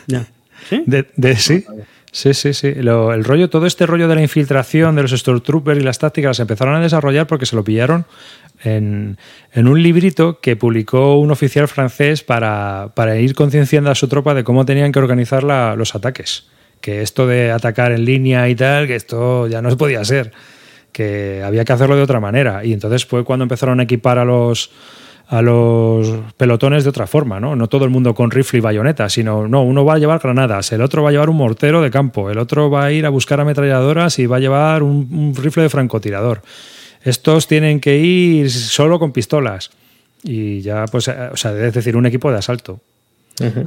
[0.07, 0.27] Ya.
[0.69, 0.83] ¿Sí?
[0.85, 1.65] De, de- sí,
[2.15, 2.67] sí, sí, sí.
[2.67, 6.39] El rollo, todo este rollo de la infiltración de los Stormtroopers y las tácticas las
[6.39, 8.05] empezaron a desarrollar porque se lo pillaron
[8.63, 9.17] en,
[9.53, 14.33] en un librito que publicó un oficial francés para, para ir concienciando a su tropa
[14.33, 16.47] de cómo tenían que organizar la- los ataques.
[16.81, 20.31] Que esto de atacar en línea y tal, que esto ya no se podía ser.
[20.91, 22.63] Que había que hacerlo de otra manera.
[22.63, 24.71] Y entonces fue cuando empezaron a equipar a los
[25.27, 26.07] a los
[26.37, 27.55] pelotones de otra forma, ¿no?
[27.55, 30.71] No todo el mundo con rifle y bayoneta, sino, no, uno va a llevar granadas,
[30.71, 33.09] el otro va a llevar un mortero de campo, el otro va a ir a
[33.09, 36.41] buscar ametralladoras y va a llevar un, un rifle de francotirador.
[37.03, 39.71] Estos tienen que ir solo con pistolas.
[40.23, 42.79] Y ya, pues, eh, o sea, es decir, un equipo de asalto.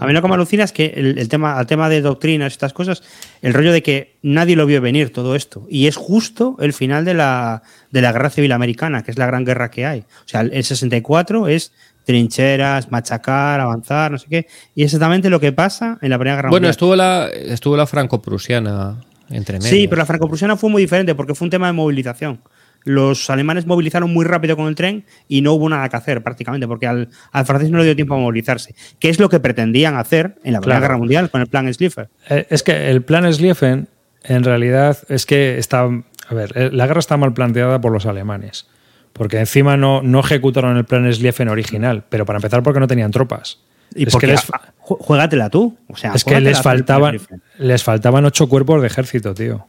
[0.00, 2.52] A mí lo que me alucina es que el, el tema, el tema de doctrinas,
[2.52, 3.02] estas cosas,
[3.42, 5.66] el rollo de que nadie lo vio venir todo esto.
[5.68, 9.26] Y es justo el final de la, de la guerra civil americana, que es la
[9.26, 10.00] gran guerra que hay.
[10.00, 11.72] O sea, el, el 64 es
[12.04, 14.46] trincheras, machacar, avanzar, no sé qué.
[14.74, 16.70] Y exactamente lo que pasa en la Primera Guerra Bueno, Mundial.
[16.70, 18.96] estuvo la, estuvo la franco-prusiana
[19.28, 19.70] entre medio.
[19.70, 22.40] Sí, pero la franco-prusiana fue muy diferente porque fue un tema de movilización.
[22.84, 26.66] Los alemanes movilizaron muy rápido con el tren y no hubo nada que hacer prácticamente
[26.66, 28.74] porque al, al francés no le dio tiempo a movilizarse.
[28.98, 30.80] Que es lo que pretendían hacer en la Primera Claro.
[30.80, 32.08] Guerra Mundial con el plan Schlieffen.
[32.30, 33.88] Eh, Es que el plan Schlieffen,
[34.24, 35.82] en realidad, es que está.
[35.82, 38.66] A ver, eh, la guerra está mal planteada por los alemanes.
[39.12, 43.10] Porque encima no, no ejecutaron el plan Schlieffen original, pero para empezar, porque no tenían
[43.10, 43.60] tropas.
[43.94, 44.46] Y es porque que les,
[44.78, 45.76] juégatela tú.
[45.88, 47.18] O sea, es que les faltaban,
[47.58, 49.66] les faltaban ocho cuerpos de ejército, tío.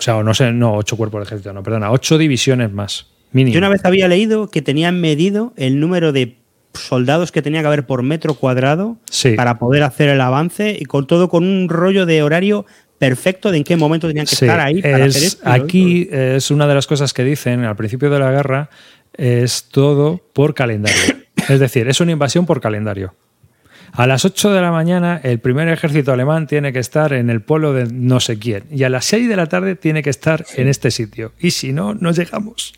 [0.00, 3.06] O sea, o no sé, no, ocho cuerpos de ejército, no, perdona, ocho divisiones más.
[3.32, 3.52] Mínimo.
[3.54, 6.36] Yo una vez había leído que tenían medido el número de
[6.74, 9.32] soldados que tenía que haber por metro cuadrado Sí.
[9.34, 12.64] para poder hacer el avance y con todo con un rollo de horario
[12.98, 15.48] perfecto de en qué momento tenían que Sí, estar ahí para es- hacer esto.
[15.48, 18.70] aquí es una de las cosas que dicen al principio de la guerra,
[19.14, 21.00] es todo por calendario.
[21.48, 23.14] es decir, es una invasión por calendario.
[23.92, 27.42] A las 8 de la mañana el primer ejército alemán tiene que estar en el
[27.42, 28.64] pueblo de no sé quién.
[28.70, 31.32] Y a las 6 de la tarde tiene que estar en este sitio.
[31.40, 32.72] Y si no, no llegamos.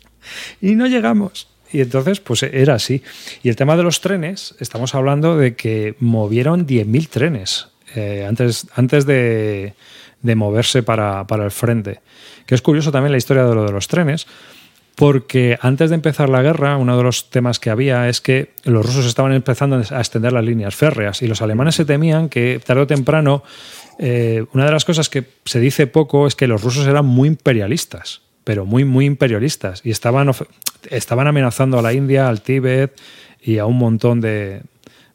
[0.61, 1.47] Y no llegamos.
[1.71, 3.01] Y entonces, pues era así.
[3.41, 8.67] Y el tema de los trenes, estamos hablando de que movieron 10.000 trenes eh, antes,
[8.75, 9.73] antes de,
[10.21, 12.01] de moverse para, para el frente.
[12.45, 14.27] Que es curioso también la historia de lo de los trenes,
[14.95, 18.85] porque antes de empezar la guerra, uno de los temas que había es que los
[18.85, 22.83] rusos estaban empezando a extender las líneas férreas y los alemanes se temían que tarde
[22.83, 23.43] o temprano,
[23.97, 27.27] eh, una de las cosas que se dice poco es que los rusos eran muy
[27.27, 30.31] imperialistas, pero muy, muy imperialistas y estaban,
[30.89, 32.99] estaban amenazando a la India, al Tíbet
[33.41, 34.61] y a un montón de,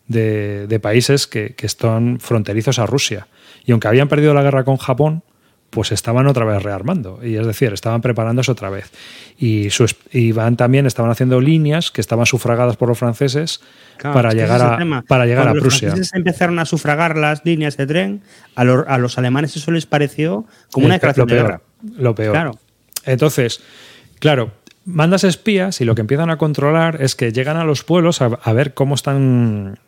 [0.09, 3.29] de, países que, que están fronterizos a Rusia.
[3.65, 5.23] Y aunque habían perdido la guerra con Japón,
[5.71, 7.21] pues estaban otra vez rearmando.
[7.23, 8.91] Y es decir, estaban preparándose otra vez.
[9.39, 9.69] Y,
[10.33, 13.61] van también estaban haciendo líneas que estaban sufragadas por los franceses
[14.03, 15.89] para, llegar a, para llegar a Prusia.
[15.89, 18.23] Los franceses empezaron a sufragar las líneas de tren,
[18.57, 21.61] a, a los alemanes eso les pareció como una declaración de guerra.
[21.97, 22.33] Lo peor.
[22.33, 22.59] Claro.
[23.05, 23.61] Entonces,
[24.19, 24.53] claro,
[24.85, 28.27] mandas espías y lo que empiezan a controlar es que llegan a los pueblos a,
[28.43, 29.79] a ver cómo están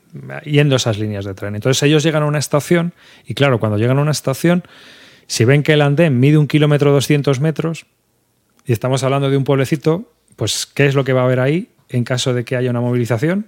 [0.44, 1.54] yendo esas líneas de tren.
[1.54, 2.92] Entonces ellos llegan a una estación
[3.26, 4.62] y claro, cuando llegan a una estación
[5.30, 7.86] si ven que el andén mide un kilómetro 200 metros
[8.66, 11.68] y estamos hablando de un pueblecito, pues ¿qué es lo que va a haber ahí
[11.88, 13.46] en caso de que haya una movilización?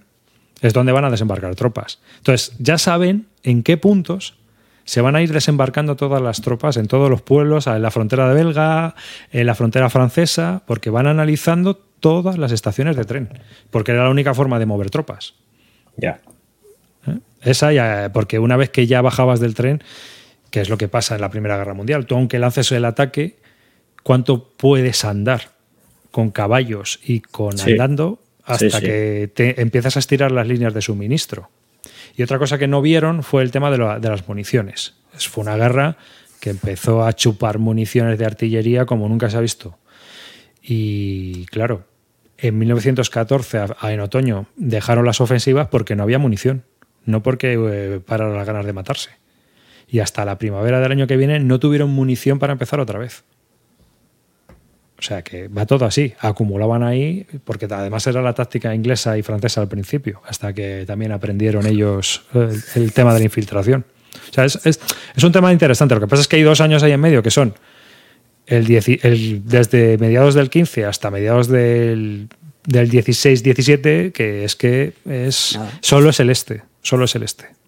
[0.60, 1.98] Es donde van a desembarcar tropas.
[2.18, 4.36] Entonces ya saben en qué puntos
[4.84, 8.28] se van a ir desembarcando todas las tropas en todos los pueblos, en la frontera
[8.28, 8.94] de belga,
[9.32, 13.28] en la frontera francesa, porque van analizando todas las estaciones de tren,
[13.72, 15.34] porque era la única forma de mover tropas.
[15.96, 16.20] Ya.
[17.08, 17.18] ¿Eh?
[17.40, 19.82] Esa ya, porque una vez que ya bajabas del tren,
[20.53, 22.05] que es lo que pasa en la Primera Guerra Mundial.
[22.05, 23.38] Tú, aunque lances el ataque,
[24.03, 25.53] ¿cuánto puedes andar
[26.11, 31.48] con caballos y con andando hasta que te empiezas a estirar las líneas de suministro?
[32.16, 34.94] Y otra cosa que no vieron fue el tema de, las municiones.
[35.14, 35.96] Fue una guerra
[36.38, 39.78] que empezó a chupar municiones de artillería como nunca se ha visto.
[40.61, 41.86] Y claro,
[42.36, 46.64] en 1914, en otoño, dejaron las ofensivas porque no había munición,
[47.07, 49.21] no porque eh, pararon las ganas de matarse
[49.93, 53.24] y hasta la primavera del año que viene no tuvieron munición para empezar otra vez.
[54.99, 59.22] O sea que va todo así, acumulaban ahí, porque además era la táctica inglesa y
[59.22, 62.24] francesa al principio, hasta que también aprendieron ellos
[62.74, 63.84] el, tema de la infiltración.
[64.30, 64.78] O sea, es,
[65.22, 65.95] un tema interesante.
[65.95, 67.55] Lo que pasa es que hay dos años ahí en medio que son
[68.47, 68.66] el,
[69.45, 72.28] desde mediados del 15 hasta mediados del,
[72.64, 77.61] del 16-17, que es que es solo es el este, solo es el este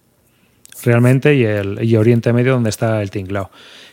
[0.85, 3.51] realmente y el y Oriente Medio donde está el tinglao.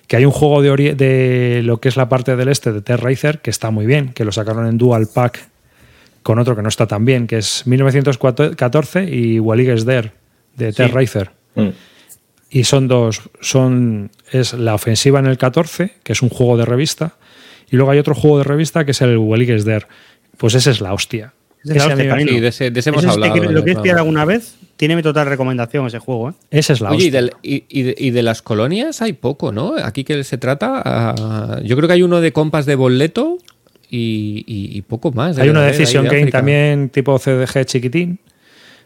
[0.08, 3.40] Que hay un juego de, de lo que es la parte del este de Terracer
[3.40, 5.52] que está muy bien, que lo sacaron en Dual Pack
[6.24, 10.12] con otro que no está tan bien, que es 1914 y Walliges Der
[10.56, 11.32] de Terracer.
[11.56, 11.70] Mm.
[12.50, 16.66] Y son dos, son es la ofensiva en el 14, que es un juego de
[16.66, 17.16] revista,
[17.70, 19.88] y luego hay otro juego de revista que es el Walliges Der.
[20.38, 21.34] Pues ese es la hostia.
[21.64, 23.36] de ese, hemos hablado.
[23.36, 24.58] ¿Lo quieres pillar alguna vez?
[24.82, 26.32] Tiene mi total recomendación ese juego.
[26.32, 26.34] ¿eh?
[26.50, 27.12] Esa es la Oye,
[27.44, 29.76] y, de, las colonias hay poco, ¿no?
[29.78, 30.82] Aquí que se trata.
[30.84, 33.38] Ah, yo creo que hay uno de compas de boleto
[33.92, 35.38] y, poco más.
[35.38, 38.18] Hay uno de Decision Game también, tipo CDG chiquitín.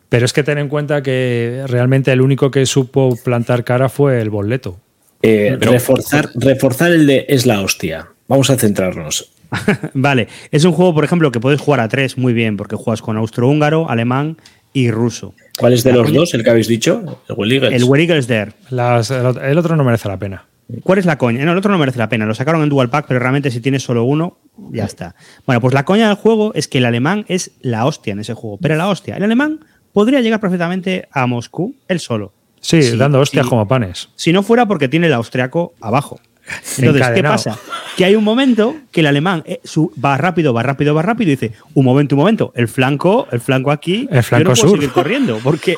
[0.09, 4.19] Pero es que ten en cuenta que realmente el único que supo plantar cara fue
[4.19, 4.77] el boleto.
[5.21, 8.09] Eh, reforzar, reforzar el de es la hostia.
[8.27, 9.31] Vamos a centrarnos.
[9.93, 13.01] vale, es un juego, por ejemplo, que puedes jugar a tres muy bien, porque juegas
[13.01, 14.35] con austrohúngaro, alemán
[14.73, 15.33] y ruso.
[15.57, 17.21] ¿Cuál es de los dos, el que habéis dicho?
[17.29, 18.53] El Will El Will There.
[18.69, 20.45] el otro no merece la pena.
[20.83, 21.45] ¿Cuál es la coña?
[21.45, 22.25] No, el otro no merece la pena.
[22.25, 24.37] Lo sacaron en Dual Pack, pero realmente si tienes solo uno,
[24.71, 25.15] ya está.
[25.45, 28.33] Bueno, pues la coña del juego es que el alemán es la hostia en ese
[28.33, 28.57] juego.
[28.59, 29.59] Pero la hostia, el alemán
[29.93, 32.33] podría llegar perfectamente a Moscú él solo.
[32.59, 34.09] Sí, dando hostias como panes.
[34.15, 36.19] Si no fuera porque tiene el austriaco abajo.
[36.77, 37.59] Entonces, ¿qué pasa?
[37.97, 39.61] Que hay un momento que el alemán eh,
[40.03, 43.39] va rápido, va rápido, va rápido y dice, un momento, un momento, el flanco, el
[43.39, 45.75] flanco aquí, el flanco yo no puedo seguir corriendo, porque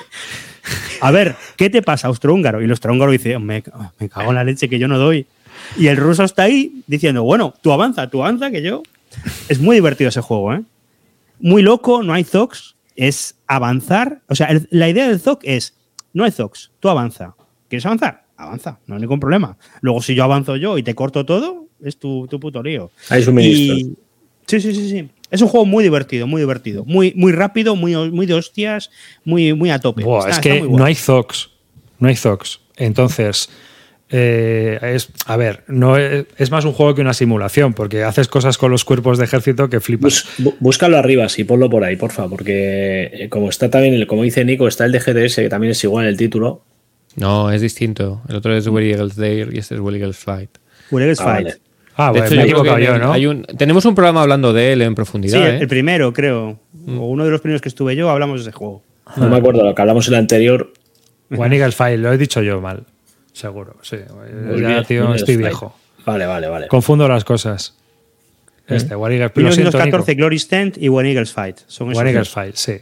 [1.02, 2.62] a ver, ¿qué te pasa, austrohúngaro?
[2.62, 3.64] Y el austrohúngaro dice, me,
[4.00, 5.26] me cago en la leche que yo no doy.
[5.78, 8.84] Y el ruso está ahí diciendo, bueno, tú avanza, tú avanza, que yo.
[9.50, 10.64] Es muy divertido ese juego, ¿eh?
[11.40, 14.22] Muy loco, no hay zocs, es avanzar.
[14.28, 15.76] O sea, la idea del zoc es,
[16.14, 17.36] no hay zocs, tú avanza.
[17.70, 18.27] ¿Quieres avanzar?
[18.38, 19.58] Avanza, no hay ningún problema.
[19.82, 22.92] Luego, si yo avanzo yo y te corto todo, es tu, tu puto lío.
[23.10, 23.80] Hay suministros.
[24.46, 25.10] Sí, sí, sí, sí.
[25.30, 26.86] Es un juego muy divertido, muy divertido.
[26.86, 28.90] Muy, muy rápido, muy, muy de hostias,
[29.26, 30.04] muy, muy a tope.
[30.30, 31.50] es que no hay Zox.
[32.00, 32.62] No hay Zox.
[32.78, 33.50] Entonces,
[34.10, 38.30] eh, es, a ver, no es, es más un juego que una simulación, porque haces
[38.30, 40.26] cosas con los cuerpos de ejército que flipas.
[40.38, 44.08] Bus- bú- búscalo arriba, sí, ponlo por ahí, porfa, porque eh, como está también, el,
[44.08, 46.64] como dice Nico, está el de GTS, que también es igual en el título.
[47.18, 48.22] No, es distinto.
[48.30, 50.50] El otro es Where Eagles There y este es Where Eagles Flight.
[50.58, 51.18] Ah, Fight.
[51.18, 51.56] vale.
[52.00, 53.12] Ah, De bueno, hecho, me he equivocado yo, ¿no?
[53.12, 55.50] hay un- tenemos un programa hablando de él en Sí, profundidad.
[55.50, 55.58] ¿eh?
[55.60, 56.60] el primero, creo.
[56.88, 58.84] O uno de los primeros que estuve yo, hablamos de ese juego.
[59.18, 60.72] No me acuerdo lo que hablamos en el anterior.
[61.36, 62.84] One Eagles File, lo he dicho yo mal.
[63.34, 63.98] Seguro, sí.
[64.46, 65.48] Muy ya, bien, tío, Eagles estoy Flight.
[65.50, 65.76] viejo.
[66.06, 66.68] Vale, vale, vale.
[66.68, 67.74] Confundo las cosas.
[68.68, 70.20] Este, One Eagles, lo siento, 1914, Nico.
[70.20, 71.58] Glory Stand y One Eagles Fight.
[71.68, 72.30] Son esos One Eagles.
[72.30, 72.78] File, sí.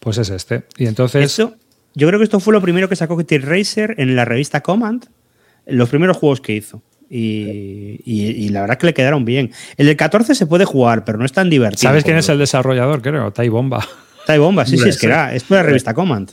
[0.00, 0.62] Pues es este.
[0.76, 1.24] Y entonces.
[1.24, 1.54] Esto,
[1.98, 5.06] yo creo que esto fue lo primero que sacó Kit Racer en la revista Command,
[5.66, 6.82] los primeros juegos que hizo.
[7.10, 9.50] Y, y- y la verdad que le quedaron bien.
[9.76, 11.88] El del 14 se puede jugar, pero no es tan divertido.
[11.90, 13.02] ¿Sabes quién es el desarrollador?
[13.02, 13.86] Creo, Tai Bomba.
[14.26, 15.34] De bomba, sí, sí, es que era.
[15.34, 16.32] Esto era revista Command.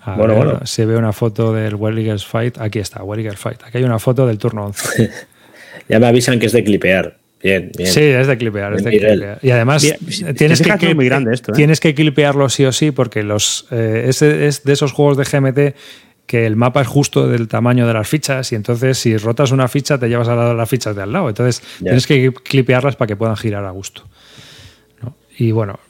[0.00, 0.60] A Bueno, ver, bueno.
[0.66, 2.58] Se ve una foto del Well Eagles Fight.
[2.58, 3.62] Aquí está, Well Eagles Fight.
[3.62, 5.10] Aquí hay una foto del turno 11.
[5.88, 7.18] Ya me avisan que es de clipear.
[7.42, 7.90] Bien, bien.
[7.90, 9.38] Sí, es de clipear, es de clipear.
[9.42, 11.54] Y además Bien, te tienes, que, muy grande esto, ¿eh?
[11.56, 15.24] tienes que clipearlo sí o sí porque los eh, es, es de esos juegos de
[15.24, 15.76] GMT
[16.26, 19.66] que el mapa es justo del tamaño de las fichas y entonces si rotas una
[19.68, 21.28] ficha te llevas a la- las fichas de al lado.
[21.28, 24.02] Entonces tienes que clipearlas para que puedan girar a gusto.
[25.02, 25.16] ¿no?
[25.36, 25.80] Y bueno,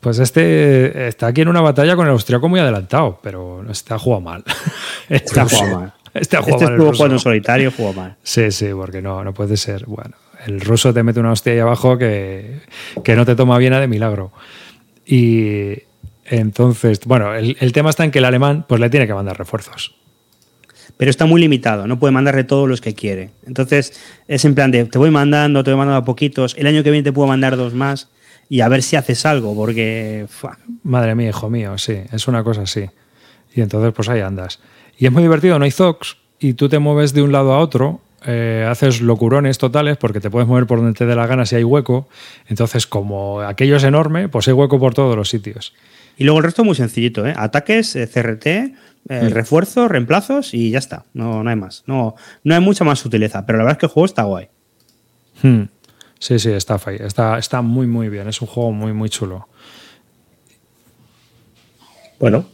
[0.00, 3.98] pues este está aquí en una batalla con el austriaco muy adelantado, pero este ha
[3.98, 4.44] jugado mal.
[5.08, 5.92] Este Está jugado mal.
[6.14, 8.16] Este ha jugado Este mal el estuvo jugando en solitario, jugó mal.
[8.22, 9.84] Sí, sí, porque no, no puede ser.
[9.86, 10.14] Bueno,
[10.46, 12.60] el ruso te mete una hostia ahí abajo que,
[13.04, 14.32] que no te toma bien a de milagro.
[15.06, 15.82] Y
[16.24, 19.38] entonces, bueno, el, el tema está en que el alemán pues le tiene que mandar
[19.38, 19.94] refuerzos.
[20.96, 23.30] Pero está muy limitado, no puede mandarle todos los que quiere.
[23.46, 26.54] Entonces es en plan de te voy mandando, te voy mandando a poquitos.
[26.58, 28.10] El año que viene te puedo mandar dos más
[28.48, 30.26] y a ver si haces algo, porque.
[30.82, 32.84] Madre mía, hijo mío, sí, es una cosa así.
[33.54, 34.60] Y entonces, pues ahí andas.
[34.98, 37.58] Y es muy divertido, no hay zocs, y tú te mueves de un lado a
[37.58, 41.46] otro, eh, haces locurones totales, porque te puedes mover por donde te dé la gana
[41.46, 42.08] si hay hueco.
[42.48, 45.74] Entonces, como aquello es enorme, pues hay hueco por todos los sitios.
[46.16, 47.34] Y luego el resto muy sencillito, ¿eh?
[47.36, 51.04] Ataques, eh, CRT, eh, refuerzos, reemplazos y ya está.
[51.14, 51.82] No, no hay más.
[51.86, 52.14] No,
[52.44, 54.48] no hay mucha más sutileza, pero la verdad es que el juego está guay.
[55.42, 55.62] Hmm.
[56.18, 58.28] Sí, sí, está, fai- está, está muy, muy bien.
[58.28, 59.48] Es un juego muy, muy chulo.
[62.18, 62.46] Bueno,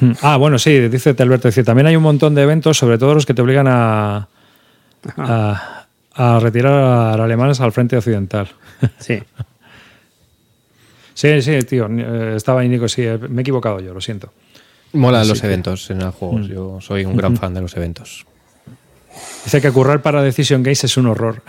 [0.00, 0.12] Hmm.
[0.22, 1.46] Ah, bueno, sí, dice Telberto.
[1.46, 4.28] Dice, también hay un montón de eventos, sobre todo los que te obligan a,
[5.16, 8.48] a, a retirar a alemanes al frente occidental.
[8.98, 9.22] Sí.
[11.14, 11.86] Sí, sí, tío.
[11.90, 13.02] eh, Estaba ahí, Nico, sí.
[13.02, 14.32] eh, Me he equivocado yo, lo siento.
[14.92, 16.40] Mola los eventos en el juego.
[16.40, 18.26] Yo soy un gran fan de los eventos.
[19.44, 21.42] Dice que currar para Decision Games es un horror.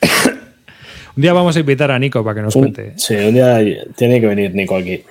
[1.16, 2.94] un día vamos a invitar a Nico para que nos un, cuente.
[2.96, 3.58] sí, un día
[3.96, 5.02] tiene que venir Nico aquí.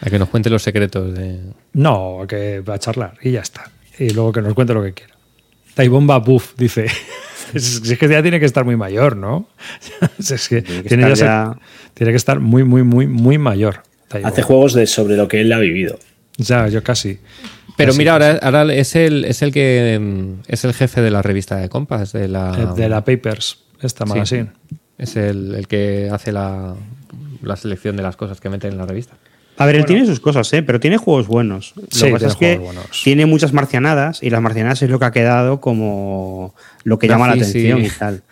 [0.00, 1.38] A que nos cuente los secretos de.
[1.74, 3.70] No, que va a charlar y ya está.
[3.98, 5.11] Y luego que nos cuente lo que quiera.
[5.74, 6.86] Taibomba Buff, dice.
[7.54, 9.46] Es, es que ya tiene que estar muy mayor, ¿no?
[10.18, 11.62] Es que Tiene que tiene, ya estar ser-
[11.92, 13.82] tiene que estar muy, muy, muy, muy mayor.
[14.24, 15.98] Hace juegos de sobre lo que él ha vivido.
[16.38, 17.18] Ya, yo casi.
[17.76, 20.00] Pero Casi, mira, ahora, ahora es el es el que
[20.46, 24.06] es el jefe de la revista de compas, de la, Eh, De la Papers, esta
[24.06, 24.10] Sí.
[24.12, 24.46] magazine.
[24.96, 26.74] es el, el que hace la,
[27.42, 29.14] la selección de las cosas que meten en la revista.
[29.62, 30.62] A ver, él tiene sus cosas, ¿eh?
[30.62, 31.72] pero tiene juegos buenos.
[31.76, 33.02] Lo Sí, que pasa tiene es que buenos.
[33.04, 36.54] tiene muchas marcianadas y las marcianadas es lo que ha quedado como
[36.84, 38.22] lo que llama la y- atención y tal.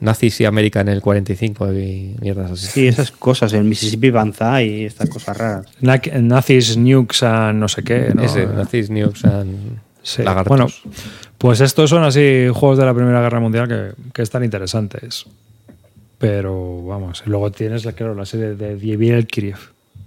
[0.00, 2.66] Nazis y América en el 45 y mierdas así.
[2.68, 5.66] Sí, esas cosas, el Mississippi Banzai y estas cosas raras.
[5.80, 8.12] Na- Nazis, nukes, and no sé qué.
[8.14, 8.22] ¿no?
[8.22, 10.22] Ese, Nazis, Nukes and Sí.
[10.22, 10.48] Lagartos.
[10.48, 10.66] Bueno,
[11.36, 15.26] pues estos son así juegos de la Primera Guerra Mundial que, que están interesantes.
[16.18, 19.58] Pero vamos, luego tienes la, claro, la serie de Dieviel Kiriev.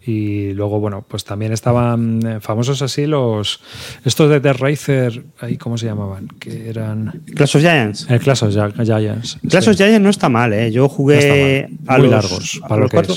[0.04, 3.60] Y luego, bueno, pues también estaban eh, famosos así los.
[4.04, 6.28] Estos de The Racer, ahí, ¿cómo se llamaban?
[6.40, 7.22] Que eran.
[7.36, 8.08] Clash of Giants.
[8.10, 9.38] El Clash of Gi- Giants.
[9.48, 9.70] Clash sí.
[9.70, 10.72] of Giants no está mal, ¿eh?
[10.72, 13.16] Yo jugué No a Muy los- largos para los lo que cuatro-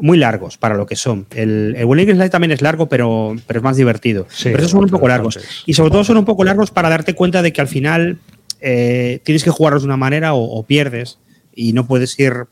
[0.00, 1.26] Muy largos para lo que son.
[1.30, 4.26] El, el Winning Slide también es largo, pero, pero es más divertido.
[4.28, 5.38] Sí, pero estos son un poco largos.
[5.66, 8.18] Y sobre todo son un poco largos para darte cuenta de que al final
[8.60, 11.18] eh, tienes que jugarlos de una manera o, o pierdes
[11.54, 12.46] y no puedes ir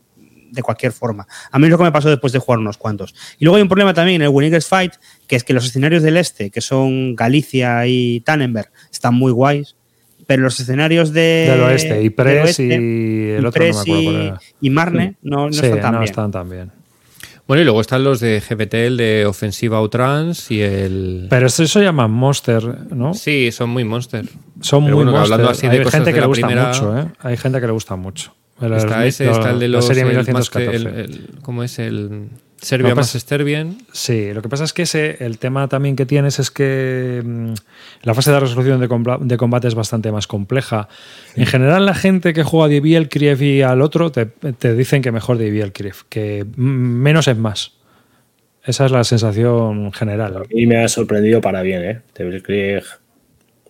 [0.52, 1.26] de cualquier forma.
[1.50, 3.14] A mí es lo que me pasó después de jugar unos cuantos.
[3.38, 4.92] Y luego hay un problema también en el Winners Fight,
[5.26, 9.74] que es que los escenarios del este, que son Galicia y Tannenberg, están muy guays,
[10.26, 13.70] pero los escenarios de, Del oeste, y del Pres oeste, y el otro no me
[13.70, 16.10] Ypres acuerdo y, y Marne no, no Sí, están tan no bien.
[16.10, 16.70] están tan bien.
[17.48, 21.26] Bueno, y luego están los de GPT, el de Ofensiva o Trans y el.
[21.28, 22.62] Pero eso se llama Monster,
[22.94, 23.14] ¿no?
[23.14, 24.26] Sí, son muy monster.
[24.60, 25.32] Son Pero muy bueno, monster.
[25.34, 27.04] hablando así de Hay cosas gente de que la le gusta primera- mucho, ¿eh?
[27.20, 28.32] Hay gente que le gusta mucho.
[28.62, 29.86] Está ese, está el de la los.
[29.86, 30.84] serie el 1914.
[30.84, 32.28] Master- el- el- ¿Cómo es el.
[32.56, 33.10] Serbia más.
[33.92, 37.54] Sí, lo que pasa es que ese, el tema también que tienes es que mm,
[38.04, 40.86] la fase de resolución de, combate es bastante más compleja.
[41.34, 45.10] En general, la gente que juega a Divielkriev y al otro te, te dicen que
[45.10, 47.72] mejor Divielkriev, que mm, menos es más.
[48.64, 50.44] Esa es la sensación general.
[50.50, 52.00] Y me ha sorprendido para bien, ¿eh?
[52.14, 52.84] Devil Krieg.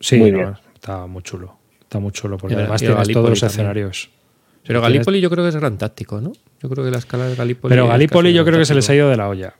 [0.00, 0.54] Sí, Muy no, bien.
[0.74, 1.56] está muy chulo.
[1.80, 3.54] Está muy chulo porque Y a- además y a tienes todos los también.
[3.60, 4.10] escenarios.
[4.66, 6.32] Pero Gallipoli yo creo que es gran táctico, ¿no?
[6.62, 7.70] Yo creo que la escala de Gallipoli.
[7.70, 9.54] Pero casi yo creo que se les ha ido de la olla.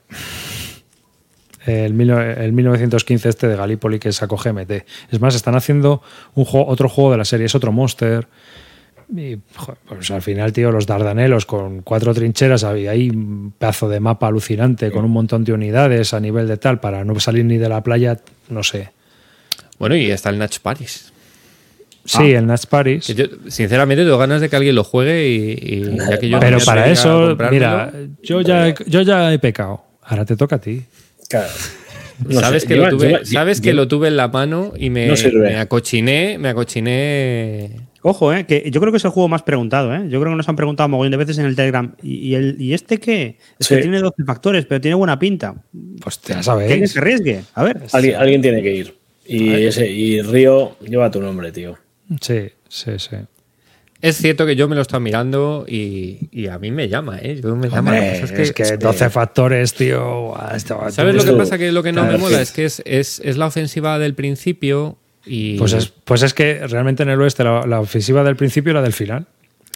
[1.65, 4.71] El, el 1915 este de Gallipoli que sacó GMT.
[5.11, 6.01] Es más, están haciendo
[6.35, 8.27] un juego, otro juego de la serie, es otro Monster.
[9.15, 9.37] Y
[9.87, 14.27] pues al final, tío, los Dardanelos con cuatro trincheras, había ahí un pedazo de mapa
[14.27, 17.69] alucinante con un montón de unidades a nivel de tal, para no salir ni de
[17.69, 18.91] la playa, no sé.
[19.77, 21.12] Bueno, y está el Natch Paris.
[22.05, 23.05] Sí, el Nats Paris.
[23.07, 26.37] Que yo, sinceramente, tengo ganas de que alguien lo juegue y, y ya que yo
[26.37, 29.83] no Pero para eso, mira, yo ya, he- yo ya he pecado.
[30.01, 30.81] Ahora te toca a ti.
[31.29, 31.47] Claro.
[32.27, 34.73] No sabes sé, que, lleva- lo tuve, lleva- sabes que lo tuve en la mano
[34.77, 37.71] y me, No me acochiné, me acochiné.
[38.01, 39.95] Ojo, eh, que yo creo que es el juego más preguntado.
[39.95, 40.01] ¿eh?
[40.09, 41.95] Yo creo que nos han preguntado mogollón de veces en el Telegram.
[42.03, 43.37] ¿Y, y el, ¿y este qué?
[43.57, 43.75] Es Sí.
[43.75, 45.55] que tiene 12 factores, pero tiene buena pinta.
[46.01, 46.91] Pues ya Que sabéis.
[46.91, 47.43] se arriesgue.
[47.55, 47.81] A ver.
[47.93, 48.93] Alguien, alguien tiene que ir.
[49.25, 51.77] Y, ese, y Río lleva tu nombre, tío.
[52.21, 53.15] Sí, sí, sí.
[54.01, 57.39] Es cierto que yo me lo estoy mirando y, y a mí me llama, ¿eh?
[57.41, 57.91] Yo me llama.
[57.91, 60.33] Hombre, Lo que es, que, 12 factores, tío.
[60.53, 61.57] esto ¿Sabes lo que pasa?
[61.57, 62.43] Que lo que no me Claro, mola sí.
[62.43, 65.57] es que es, es, es la ofensiva del principio y.
[65.57, 68.81] Pues es, pues es que realmente en el oeste la, la ofensiva del principio era
[68.81, 69.25] del final.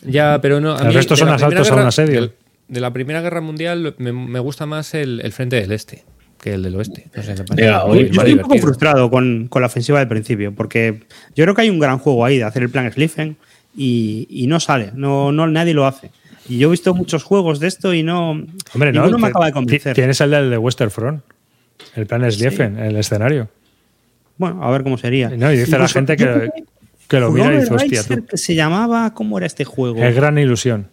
[0.03, 0.75] Ya, pero no.
[0.75, 2.21] a El mí resto de son la asaltos a un guerra- asedio.
[2.21, 2.33] del-
[2.67, 6.03] De, la Primera Guerra Mundial me, me gusta más el, el frente del este
[6.39, 7.07] que el del oeste.
[7.15, 11.01] No sé, Venga, Yo estoy un poco frustrado con, con la ofensiva del principio, porque
[11.35, 13.37] yo creo que hay un gran juego ahí de hacer el plan Sliffen
[13.75, 16.11] y, y no sale, no, no nadie lo hace.
[16.49, 18.31] Y yo he visto muchos juegos de esto y no.
[18.31, 19.93] Hombre, no, ninguno me acaba de convencer.
[19.93, 21.21] Tienes el del de Westerfront.
[21.95, 23.49] El plan es Liefen, el escenario.
[24.37, 25.29] Bueno, a ver cómo sería.
[25.29, 26.49] No, y dice la Incluso, gente yo que,
[27.07, 28.25] que lo mira y dice, hostia, tú.
[28.25, 30.01] que se llamaba, ¿cómo era este juego?
[30.03, 30.87] Es gran ilusión.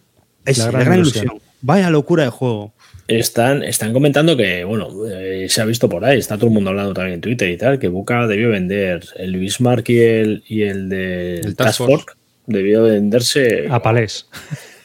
[0.45, 1.39] Es la gran, ilusión.
[1.61, 2.73] Vaya locura de juego.
[3.07, 6.71] Están, están comentando que, bueno, eh, se ha visto por ahí, está todo el mundo
[6.71, 10.63] hablando también en Twitter y tal, que Buca debió vender el Bismarck y el, y
[10.63, 12.05] el de El Task Task Force.
[12.47, 13.67] Debió venderse.
[13.69, 14.27] A palés.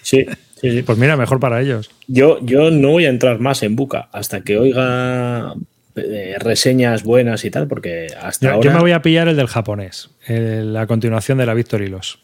[0.03, 0.27] Sí,
[0.61, 0.83] sí, sí.
[0.83, 1.91] Pues mira, mejor para ellos.
[2.09, 5.55] Yo, yo no voy a entrar más en Buca hasta que oiga
[5.97, 9.37] eh, reseñas buenas y tal, porque hasta Yo, ahora, yo me voy a pillar el
[9.37, 12.19] del japonés, el- la continuación de la Victory Loss.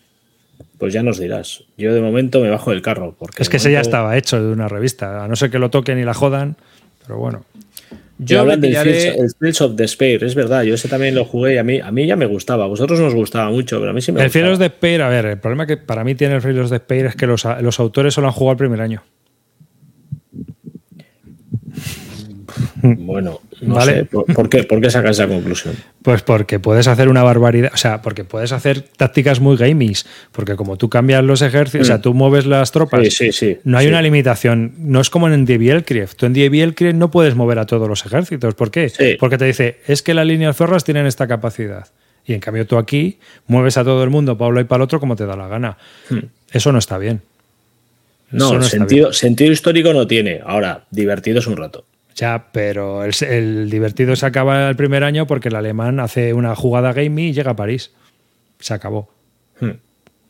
[0.78, 1.64] Pues ya nos dirás.
[1.76, 3.14] Yo de momento me bajo del carro.
[3.18, 5.58] Porque Es que ese ya momento- estaba hecho de una revista, a no ser que
[5.58, 6.56] lo toquen y la jodan,
[7.06, 7.44] pero bueno.
[8.18, 11.26] Yo hablan del pillaré- Fields- el Fields of Despair, es verdad, yo ese también lo
[11.26, 12.64] jugué y a mí, a mí ya me gustaba.
[12.64, 14.42] A vosotros nos gustaba mucho, pero a mí sí me El gustaba.
[14.42, 17.06] Fielos de Spear, a ver, el problema que para mí tiene el Fielos de Spear
[17.06, 19.02] es que los, los autores solo han jugado el primer año.
[23.06, 23.92] Bueno, no Vale.
[23.94, 24.04] sé.
[24.04, 25.74] ¿Por, por qué, ¿Por qué sacas esa conclusión?
[26.02, 30.56] Pues porque puedes hacer una barbaridad, o sea, porque puedes hacer tácticas muy gamies, porque
[30.56, 33.04] como tú cambias los ejércitos, o sea, tú mueves las tropas, Mm.
[33.04, 33.58] Sí, sí, sí.
[33.64, 36.14] no hay una limitación, no es como en Die Bielkrieg.
[36.14, 39.16] Tú en Die Bielkrieg no puedes mover a todos los ejércitos, ¿por qué?
[39.18, 41.86] Porque te dice, es que las líneas ferras tienen esta capacidad.
[42.26, 44.98] Y en cambio tú aquí mueves a todo el mundo lado y para el otro
[45.00, 45.78] como te da la gana.
[46.50, 47.22] Eso no está bien.
[48.30, 48.38] Hmm.
[48.38, 50.40] No, sentido, sentido histórico no tiene.
[50.44, 51.84] Ahora, divertido es un rato.
[52.16, 56.54] Ya, pero el, el divertido se acaba el primer año porque el alemán hace una
[56.56, 57.92] jugada gamey y llega a París.
[58.58, 59.10] Se acabó.
[59.60, 59.70] Hmm.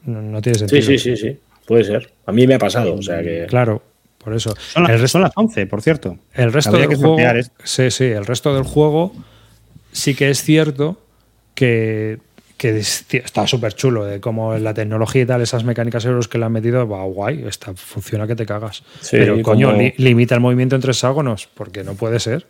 [0.05, 0.83] No, no tiene Sí, sentido.
[0.83, 1.39] sí, sí, sí.
[1.67, 2.13] Puede ser.
[2.27, 3.47] A mí me ha pasado, o sea que.
[3.49, 3.83] Claro,
[4.19, 4.55] por eso.
[4.57, 6.19] Son, las- el, resto, son las 11, por cierto.
[6.35, 7.19] el resto Habría del que juego.
[7.65, 9.13] Sí, sí, el resto del juego
[9.93, 11.01] sí que es cierto
[11.55, 12.19] que,
[12.57, 14.05] que está súper chulo.
[14.05, 17.45] De cómo la tecnología y tal, esas mecánicas euros que le han metido, va guay,
[17.47, 18.83] está, funciona que te cagas.
[19.01, 22.47] Sí, Pero coño, como- li- limita el movimiento entre hexágonos, porque no puede ser.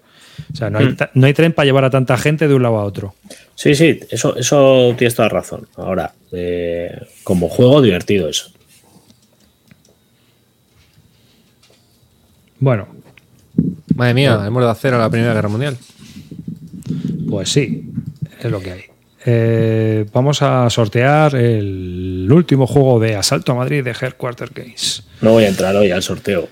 [0.53, 2.63] O sea, no hay, ta- no hay tren para llevar a tanta gente de un
[2.63, 3.15] lado a otro.
[3.55, 5.67] Sí, sí, eso, eso tienes toda razón.
[5.77, 6.95] Ahora, eh,
[7.25, 8.51] como juego divertido eso.
[12.59, 12.89] Bueno,
[13.95, 15.77] Madre mía, hemos de hacer a la Primera Guerra Mundial.
[17.31, 17.91] pues sí,
[18.39, 18.83] es lo que hay.
[19.29, 25.03] Eh, vamos a sortear el último juego de Asalto a Madrid de Headquarter Games.
[25.21, 26.49] No voy a entrar hoy al sorteo.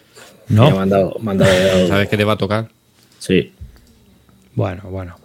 [0.49, 0.65] ¿No?
[0.65, 1.17] Me ha mandado,
[1.89, 2.69] ¿Sabes qué te va a tocar?
[3.21, 3.53] Sí.
[4.55, 5.17] Bueno, bueno.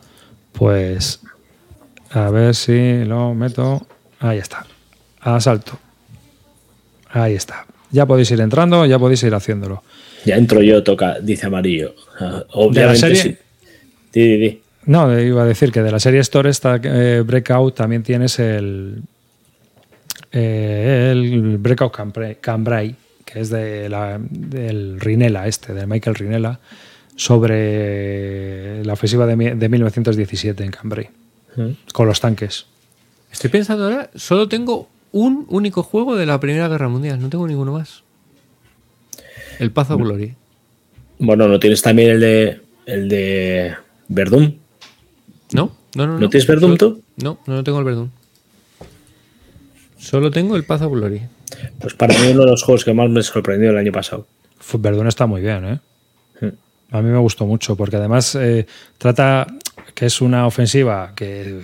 [0.53, 1.21] Pues
[2.11, 3.85] a ver si lo meto.
[4.19, 4.65] Ahí está.
[5.21, 5.79] Asalto.
[7.09, 7.65] Ahí está.
[7.91, 9.83] Ya podéis ir entrando, ya podéis ir haciéndolo.
[10.25, 11.95] Ya entro yo, toca, dice amarillo.
[12.19, 13.21] Ah, Obviamente serie?
[13.21, 13.37] sí.
[14.13, 14.61] Di, di, di.
[14.89, 19.03] No, iba a decir que de la serie Store esta eh, Breakout también tienes el
[20.31, 21.93] eh, el Breakout
[22.41, 26.59] Cambrai, que es de la- del Rinella este, de Michael Rinella,
[27.15, 31.09] sobre la ofensiva de, mi- de 1917 en Cambrai,
[31.93, 32.65] con los tanques.
[33.31, 37.47] Estoy pensando ahora, solo tengo un único juego de la Primera Guerra Mundial, no tengo
[37.47, 38.03] ninguno más.
[39.59, 40.33] El Path of Glory.
[41.19, 43.75] Bueno, ¿no tienes también el de el de
[44.07, 44.57] Verdún?
[45.53, 45.71] ¿No?
[45.95, 47.01] No, no, ¿No tienes Verdun Solo- tú?
[47.17, 48.11] No, no, no tengo el Verdun.
[49.97, 51.21] Solo tengo el Path of Glory.
[51.79, 54.27] Pues para mí uno de los juegos que más me sorprendió el año pasado.
[54.77, 55.79] Verdun está muy bien, ¿eh?
[56.41, 56.95] Hmm.
[56.95, 58.65] A mí me gustó mucho porque además eh,
[58.97, 59.47] trata
[59.95, 61.61] que es una ofensiva que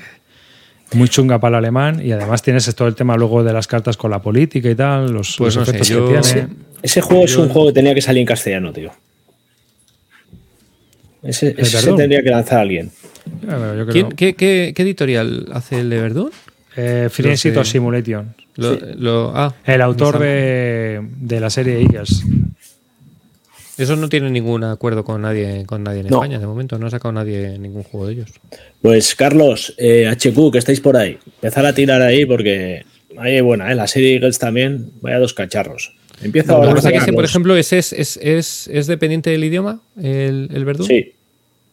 [0.94, 3.96] muy chunga para el alemán y además tienes todo el tema luego de las cartas
[3.98, 6.34] con la política y tal, los, Pues los no sé, efectos yo- que Sí.
[6.34, 6.50] tiene.
[6.82, 8.92] Ese juego es un juego que tenía que salir en castellano, tío.
[11.26, 11.52] Ese,
[11.96, 12.92] tendría que lanzar alguien.
[13.26, 13.48] Eh,
[13.78, 16.32] yo creo- ¿Quién- qué, qué- qué editorial hace el de Verdun?
[16.78, 17.50] Eh, Free No sé.
[17.50, 18.36] Exit Simulation.
[18.58, 22.24] Lo- lo- ah, El autor de, de la serie Eagles.
[23.78, 26.18] Eso no tiene ningún acuerdo con nadie, con nadie en No.
[26.18, 26.78] España de momento.
[26.80, 28.30] No ha sacado nadie ningún juego de ellos.
[28.82, 32.86] Pues Carlos, eh, HQ, que estáis por ahí, empezar a tirar ahí porque
[33.18, 33.76] ahí buena, ¿eh?
[33.76, 35.94] la serie Eagles también, vaya dos cacharros.
[36.22, 36.82] Empieza Lo ahora.
[36.82, 40.88] que ese, por ejemplo, es, es, es, es dependiente del idioma, el, el Verdun.
[40.88, 41.14] Sí,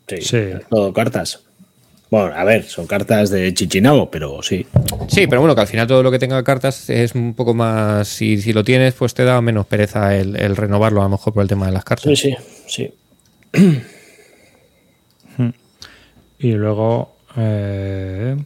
[0.08, 0.38] sí, Sí.
[0.68, 1.40] todo cartas.
[2.10, 4.66] Bueno, a ver, son cartas de Chichinabo, pero sí.
[5.08, 8.06] Sí, pero bueno, que al final todo lo que tenga cartas es un poco más.
[8.06, 11.32] Si, si lo tienes, pues te da menos pereza el, el renovarlo, a lo mejor
[11.32, 12.18] por el tema de las cartas.
[12.18, 12.34] Sí,
[12.66, 12.90] sí,
[13.54, 13.82] sí.
[16.38, 17.16] Y luego.
[17.36, 18.36] eh,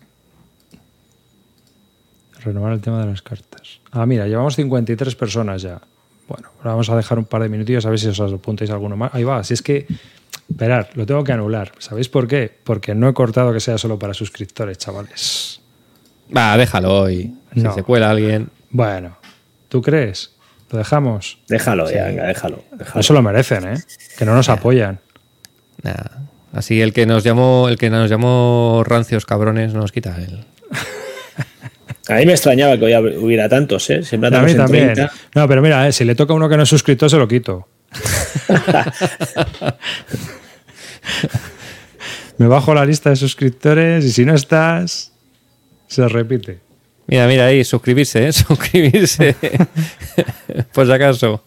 [2.46, 3.80] renovar el tema de las cartas.
[3.92, 5.80] Ah, mira, llevamos 53 personas ya.
[6.28, 8.96] Bueno, ahora vamos a dejar un par de minutillos a ver si os apuntáis alguno
[8.96, 9.14] más.
[9.14, 9.86] Ahí va, si es que.
[10.48, 11.72] Esperad, lo tengo que anular.
[11.78, 12.56] ¿Sabéis por qué?
[12.64, 15.60] Porque no he cortado que sea solo para suscriptores, chavales.
[16.36, 17.34] Va, déjalo hoy.
[17.54, 17.74] Si No.
[17.74, 18.48] se cuela alguien.
[18.70, 19.16] Bueno,
[19.68, 20.32] ¿tú crees?
[20.70, 21.38] ¿Lo dejamos?
[21.48, 22.62] Déjalo ya, venga, déjalo.
[22.72, 23.00] déjalo.
[23.00, 23.82] Eso lo merecen, ¿eh?
[24.18, 24.98] Que no nos apoyan.
[25.82, 25.92] Nah.
[26.52, 30.44] Así el que nos llamó, el que nos llamó rancios cabrones nos quita el.
[32.08, 34.02] A mí me extrañaba que hoy hubiera tantos, ¿eh?
[34.02, 34.94] Siempre A mí en también.
[34.94, 35.12] 30.
[35.34, 37.26] No, pero mira, eh, si le toca a uno que no es suscriptor, se lo
[37.26, 37.66] quito.
[42.38, 45.12] Me bajo la lista de suscriptores y si no estás,
[45.86, 46.60] se repite.
[47.06, 48.32] Mira, mira ahí, suscribirse, ¿eh?
[48.34, 49.34] Suscribirse.
[50.72, 51.42] Por si acaso.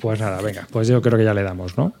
[0.00, 1.92] Pues nada, venga, pues yo creo que ya le damos, ¿no?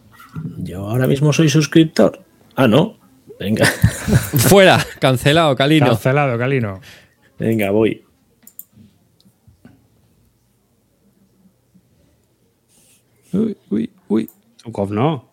[0.58, 2.20] Yo ahora mismo soy suscriptor.
[2.54, 2.98] Ah, no.
[3.38, 3.66] Venga,
[4.48, 5.86] Fuera, cancelado, Calino.
[5.88, 6.80] Cancelado, Calino.
[7.38, 8.02] venga, voy.
[13.32, 14.30] Uy, uy, uy.
[14.62, 15.30] Zukov no.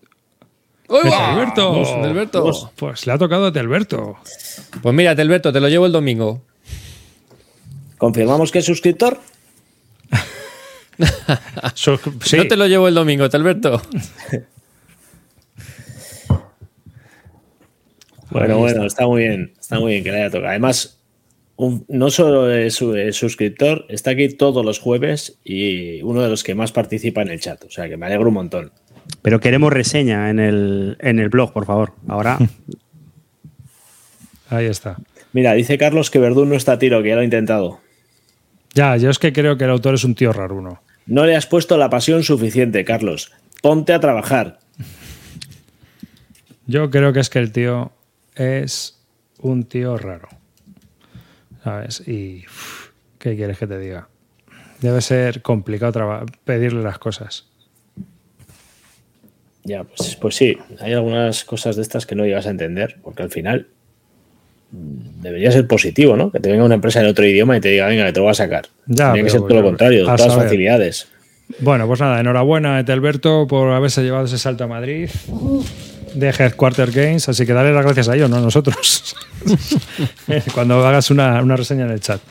[0.90, 1.34] ¡Uy, va!
[1.34, 1.72] Alberto.
[1.72, 2.72] Vamos, Alberto.
[2.76, 4.18] Pues le ha tocado a Alberto.
[4.82, 6.42] Pues mira, Alberto, te lo llevo el domingo.
[7.98, 9.20] ¿Confirmamos que es suscriptor?
[11.76, 12.38] Sí.
[12.38, 13.82] No te lo llevo el domingo, Alberto.
[18.34, 19.54] Bueno, bueno, está muy bien.
[19.60, 20.50] Está muy bien que le haya tocado.
[20.50, 21.00] Además,
[21.56, 26.30] un- no solo es, su- es suscriptor, está aquí todos los jueves y uno de
[26.30, 27.64] los que más participa en el chat.
[27.64, 28.72] O sea que me alegro un montón.
[29.22, 31.94] Pero queremos reseña en el, en el blog, por favor.
[32.08, 32.38] Ahora,
[34.50, 34.98] Ahí está.
[35.32, 37.80] Mira, dice Carlos que Verdún no está a tiro, que ya lo ha intentado.
[38.76, 40.82] Ya, yo es que creo que el autor es un tío raruno.
[41.08, 43.32] No le has puesto la pasión suficiente, Carlos.
[43.62, 44.60] Ponte a trabajar.
[46.68, 47.92] Yo creo que es que el tío
[48.36, 49.00] es
[49.40, 50.28] un tío raro.
[51.64, 52.08] ¿Sabes?
[52.08, 52.44] Y.
[53.20, 54.10] ¿Qué quieres que te diga?
[54.82, 57.48] Debe ser complicado pedirle las cosas.
[59.64, 63.24] Ya, pues, pues sí, hay algunas cosas de estas que no llegas a entender, porque
[63.24, 63.68] al final
[64.72, 66.34] mm, debería ser positivo, ¿no?
[66.34, 68.24] Que te venga una empresa en otro idioma y te diga, venga, que te lo
[68.26, 68.66] voy a sacar.
[68.88, 70.48] Ya, Tiene que ser todo lo yo- contrario, todas las saber.
[70.48, 71.08] facilidades.
[71.60, 75.10] Bueno, pues nada, enhorabuena Etelberto por haberse llevado ese salto a Madrid
[76.14, 77.30] de Headquarter Games.
[77.30, 79.16] Así que dale las gracias a ellos, no a nosotros.
[80.54, 82.22] Cuando hagas una, una reseña en el chat.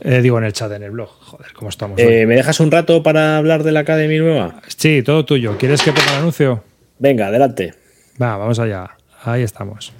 [0.00, 1.08] Eh, digo, en el chat, en el blog.
[1.08, 1.98] Joder, ¿cómo estamos?
[1.98, 4.60] Eh, ¿Me dejas un rato para hablar de la Academy nueva?
[4.68, 5.56] Sí, todo tuyo.
[5.58, 6.64] ¿Quieres que ponga el anuncio?
[6.98, 7.74] Venga, adelante.
[8.20, 8.90] Va, vamos allá.
[9.24, 9.92] Ahí estamos.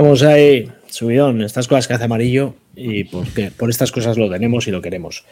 [0.00, 2.54] Vamos ahí, subidón, estas cosas que hace amarillo.
[2.74, 5.26] y porque por estas cosas lo tenemos y lo queremos.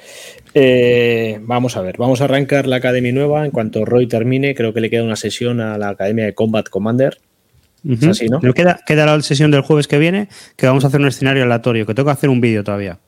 [0.53, 3.47] Eh, vamos a ver, vamos a arrancar la academia nueva.
[3.47, 6.69] En cuanto Roy termine, creo que le queda una sesión a la academia de Combat
[6.69, 7.19] Commander.
[7.89, 8.41] Es así, ¿no?
[8.53, 11.87] queda, queda la sesión del jueves que viene, que vamos a hacer un escenario aleatorio,
[11.87, 12.99] que tengo que hacer un vídeo todavía.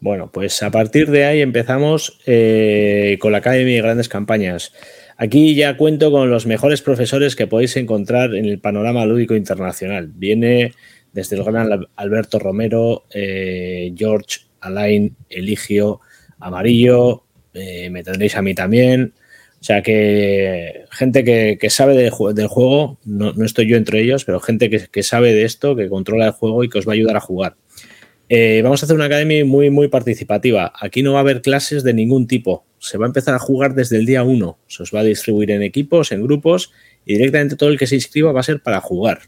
[0.00, 4.74] Bueno, pues a partir de ahí empezamos eh, con la Academia de Grandes Campañas.
[5.18, 10.10] Aquí ya cuento con los mejores profesores que podéis encontrar en el panorama lúdico internacional.
[10.14, 10.74] Viene
[11.12, 16.00] desde el gran Alberto Romero, eh, George, Alain, Eligio,
[16.38, 19.14] Amarillo, eh, me tendréis a mí también.
[19.58, 24.68] O sea que gente que, sabe del juego, no, estoy yo entre ellos, pero gente
[24.68, 27.20] que, sabe de esto, que controla el juego y que os va a ayudar a
[27.20, 27.56] jugar.
[28.28, 30.72] Eh, vamos a hacer una academia muy, muy participativa.
[30.80, 32.66] Aquí no va a haber clases de ningún tipo.
[32.78, 34.58] Se va a empezar a jugar desde el día 1.
[34.66, 36.72] Se os va a distribuir en equipos, en grupos
[37.04, 39.20] y directamente todo el que se inscriba va a ser para jugar.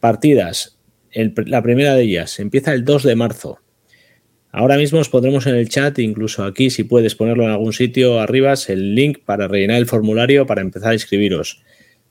[0.00, 0.74] Partidas
[1.46, 3.58] la primera de ellas empieza el 2 de marzo.
[4.50, 8.20] Ahora mismo os pondremos en el chat, incluso aquí, si puedes ponerlo en algún sitio
[8.20, 11.62] arriba, el link para rellenar el formulario para empezar a inscribiros.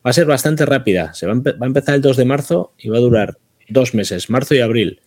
[0.06, 1.14] Va a ser bastante rápida.
[1.14, 3.38] Se va, a empezar el 2 de marzo y va a durar
[3.70, 5.00] dos meses, marzo y abril.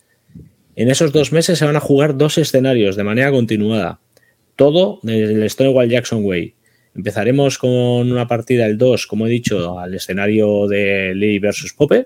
[0.77, 3.99] En esos dos meses se van a jugar dos escenarios de manera continuada.
[4.55, 6.53] Todo del Stonewall Jackson Way.
[6.95, 7.71] Empezaremos con
[8.11, 12.05] una partida el 2, como he dicho, al escenario de Lee versus Pope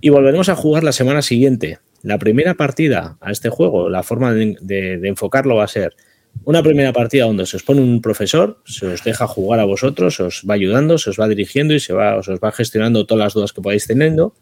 [0.00, 1.80] y volveremos a jugar la semana siguiente.
[2.02, 5.96] La primera partida a este juego, la forma de, enfocarlo va a ser
[6.44, 10.14] una primera partida donde se os pone un profesor, se os deja jugar a vosotros,
[10.14, 13.24] se os va ayudando, se os va dirigiendo y se va, os va gestionando todas
[13.24, 14.32] las dudas que podáis teniendo.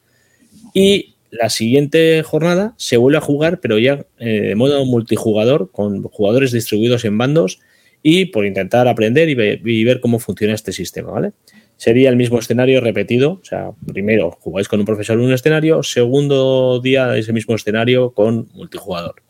[0.74, 6.02] Y la siguiente jornada se vuelve a jugar, pero ya eh, de modo multijugador, con
[6.04, 7.60] jugadores distribuidos en bandos
[8.02, 11.32] y por intentar aprender y, ver cómo funciona este sistema, ¿vale?
[11.76, 13.32] sería el mismo escenario repetido.
[13.40, 18.10] O sea, primero jugáis con un profesor en un escenario, segundo día ese mismo escenario
[18.10, 19.22] con multijugador.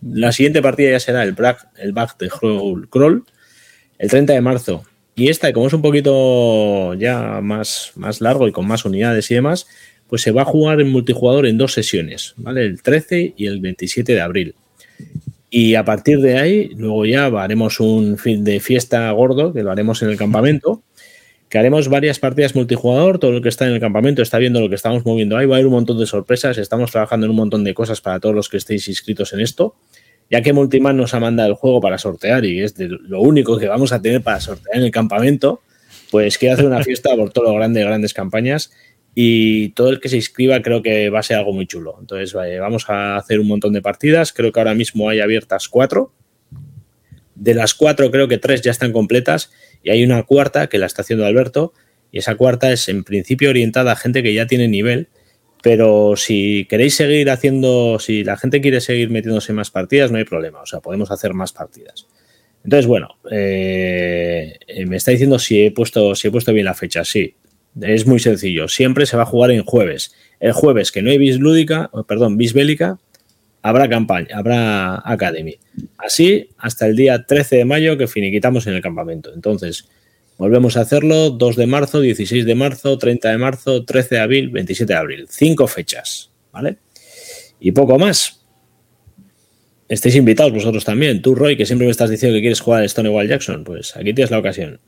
[0.00, 3.24] La siguiente partida ya será el back, el back de Crawl
[3.98, 4.84] el 30 de marzo.
[5.16, 9.34] Y esta, como es un poquito ya más, más largo y con más unidades y
[9.34, 9.66] demás,
[10.08, 12.64] pues se va a jugar en multijugador en dos sesiones, ¿vale?
[12.64, 14.54] El 13 y el 27 de abril.
[15.50, 19.70] Y a partir de ahí, luego ya haremos un fin de fiesta gordo, que lo
[19.70, 20.82] haremos en el campamento,
[21.48, 24.68] que haremos varias partidas multijugador, todo lo que está en el campamento está viendo lo
[24.68, 27.36] que estamos moviendo ahí, va a haber un montón de sorpresas, estamos trabajando en un
[27.36, 29.74] montón de cosas para todos los que estéis inscritos en esto,
[30.30, 33.66] ya que Multiman nos ha mandado el juego para sortear y es lo único que
[33.66, 35.62] vamos a tener para sortear en el campamento,
[36.10, 38.70] pues quiero hacer una fiesta por todo lo grande, grandes campañas
[39.20, 41.96] y todo el que se inscriba creo que va a ser algo muy chulo.
[41.98, 46.12] Entonces vamos a hacer un montón de partidas, creo que ahora mismo hay abiertas cuatro,
[47.34, 49.50] de las cuatro creo que tres ya están completas
[49.82, 51.72] y hay una cuarta que la está haciendo Alberto
[52.12, 55.08] y esa cuarta es en principio orientada a gente que ya tiene nivel,
[55.64, 60.18] pero si queréis seguir haciendo, si la gente quiere seguir metiéndose en más partidas, no
[60.18, 62.06] hay problema, o sea, podemos hacer más partidas.
[62.62, 67.04] Entonces, bueno, eh, me está diciendo si he puesto, si he puesto bien la fecha,
[67.04, 67.34] sí.
[67.80, 68.68] Es muy sencillo.
[68.68, 70.14] Siempre se va a jugar en jueves.
[70.40, 72.98] El jueves que no hay bis lúdica, perdón, bis bélica,
[73.62, 75.56] habrá campaña, habrá Academy.
[75.96, 79.32] Así hasta el día 13 de mayo que finiquitamos en el campamento.
[79.34, 79.88] Entonces,
[80.36, 84.48] volvemos a hacerlo 2 de marzo, 16 de marzo, 30 de marzo, 13 de abril,
[84.50, 85.26] 27 de abril.
[85.28, 86.78] Cinco fechas, ¿vale?
[87.60, 88.44] Y poco más.
[89.88, 91.22] Estáis invitados vosotros también.
[91.22, 94.12] Tú, Roy, que siempre me estás diciendo que quieres jugar a Stonewall Jackson, pues aquí
[94.12, 94.80] tienes la ocasión.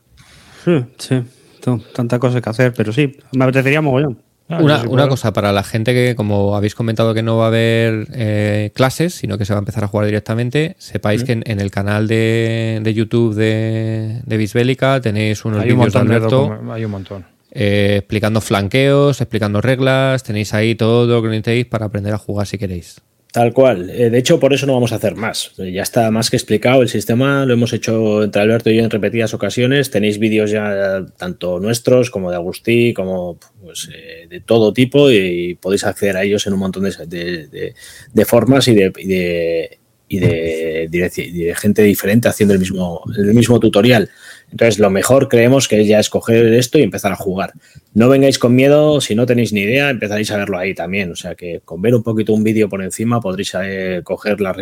[0.64, 1.22] Sí, sí.
[1.60, 4.18] Tanta cosa que hacer, pero sí, me apetecería mogollón.
[4.52, 4.58] Ah,
[4.88, 8.72] una, cosa, para la gente que, como habéis comentado, que no va a haber eh,
[8.74, 12.08] clases, sino que se va a empezar a jugar directamente, sepáis que en, el canal
[12.08, 16.58] de, YouTube de, de Bisbélica tenéis unos vídeos de Alberto.
[16.72, 17.24] hay un montón.
[17.52, 22.48] Eh, explicando flanqueos, explicando reglas, tenéis ahí todo lo que necesitéis para aprender a jugar
[22.48, 23.00] si queréis.
[23.32, 23.90] Tal cual.
[23.90, 25.52] Eh, de hecho, por eso no vamos a hacer más.
[25.56, 27.46] Ya está más que explicado el sistema.
[27.46, 29.90] Lo hemos hecho entre Alberto y yo en repetidas ocasiones.
[29.90, 35.54] Tenéis vídeos ya tanto nuestros como de Agustí, como pues, eh, de todo tipo y
[35.54, 37.74] podéis acceder a ellos en un montón de,
[38.12, 38.90] de, formas y de,
[40.08, 44.10] y de, gente diferente haciendo el mismo, el mismo tutorial.
[44.50, 47.52] Entonces, lo mejor creemos que es ya escoger esto y empezar a jugar.
[47.94, 51.12] No vengáis con miedo, si no tenéis ni idea, empezaréis a verlo ahí también.
[51.12, 54.56] O sea que con ver un poquito un vídeo por encima podréis eh, coger las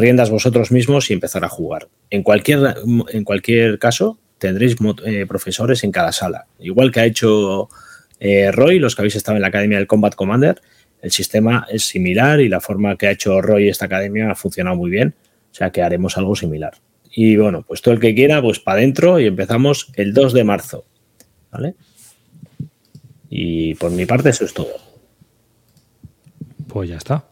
[0.00, 1.88] riendas vosotros mismos y empezar a jugar.
[2.10, 2.76] En cualquier,
[3.12, 6.46] en cualquier caso, tendréis eh, profesores en cada sala.
[6.58, 7.68] Igual que ha hecho
[8.18, 10.60] eh, Roy, los que habéis estado en la Academia del Combat Commander,
[11.02, 14.76] el sistema es similar y la forma que ha hecho Roy esta academia ha funcionado
[14.76, 15.14] muy bien.
[15.52, 16.74] O sea que haremos algo similar.
[17.18, 20.44] Y bueno, pues todo el que quiera, pues para adentro y empezamos el 2 de
[20.44, 20.84] marzo.
[21.50, 21.74] ¿Vale?
[23.30, 24.68] Y por mi parte eso es todo.
[26.68, 27.24] Pues ya está.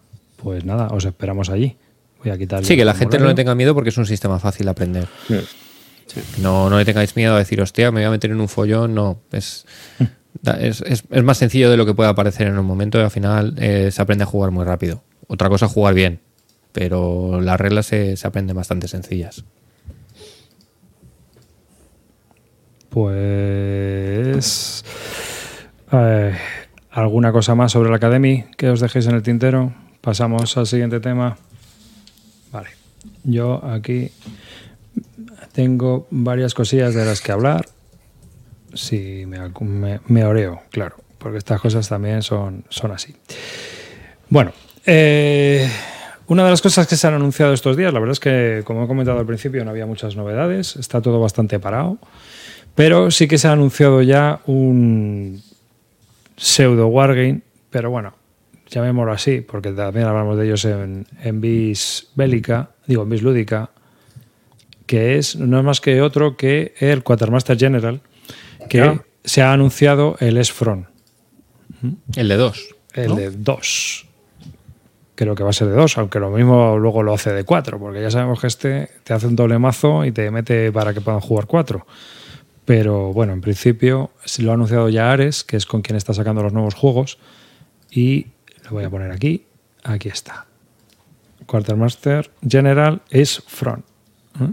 [0.43, 1.77] pues nada, os esperamos allí.
[2.23, 4.39] Voy a quitar Sí, que la gente no le tenga miedo porque es un sistema
[4.39, 5.07] fácil de aprender.
[5.29, 6.43] Mm.
[6.43, 8.95] No, no le tengáis miedo a decir, hostia, me voy a meter en un follón.
[8.95, 9.67] No, es,
[10.61, 13.11] es, es- es más sencillo de lo que puede parecer en un momento y al
[13.11, 15.03] final eh, se aprende a jugar muy rápido.
[15.27, 16.21] Otra cosa es jugar bien,
[16.73, 19.45] pero las reglas se, se aprenden bastante sencillas.
[22.95, 24.85] Pues.
[25.93, 26.33] eh,
[26.93, 29.73] ¿Alguna cosa más sobre la Academy que os dejéis en el tintero?
[30.01, 31.37] Pasamos al siguiente tema.
[32.53, 32.69] Vale.
[33.25, 34.13] Yo aquí
[35.53, 37.67] tengo varias cosillas de las que hablar.
[38.75, 43.17] Si me, acu- me, me oreo, claro, porque estas cosas también son, son así.
[44.31, 44.53] Bueno,
[44.87, 45.69] eh,
[46.29, 48.85] una de las cosas que se han anunciado estos días, la verdad es que, como
[48.85, 51.99] he comentado al principio, no había muchas novedades, está todo bastante parado,
[52.75, 55.41] pero sí que se ha anunciado ya un
[56.37, 57.41] pseudo wargame,
[57.71, 58.15] pero bueno,
[58.69, 63.71] llamémoslo así, porque también hablamos de ellos en, en Bis Bélica, digo, en Bis Lúdica,
[64.87, 68.01] que es no es más que otro que el Quartermaster General,
[68.69, 69.03] que Ya.
[69.25, 70.87] se ha anunciado el S-Front.
[72.17, 72.75] El de dos.
[72.95, 73.17] El ¿no?
[73.17, 74.07] de 2.
[75.17, 77.79] Creo que va a ser de 2, aunque lo mismo luego lo hace de 4,
[77.79, 81.01] porque ya sabemos que este te hace un doble mazo y te mete para que
[81.01, 81.87] puedan jugar 4.
[82.65, 86.15] Pero bueno, en principio se lo ha anunciado ya Ares, que es con quien está
[86.15, 87.19] sacando los nuevos juegos.
[87.91, 88.29] Y
[88.65, 89.47] lo voy a poner aquí.
[89.83, 90.47] Aquí está.
[91.47, 93.85] Quartermaster General es Front.
[94.41, 94.53] ¿eh?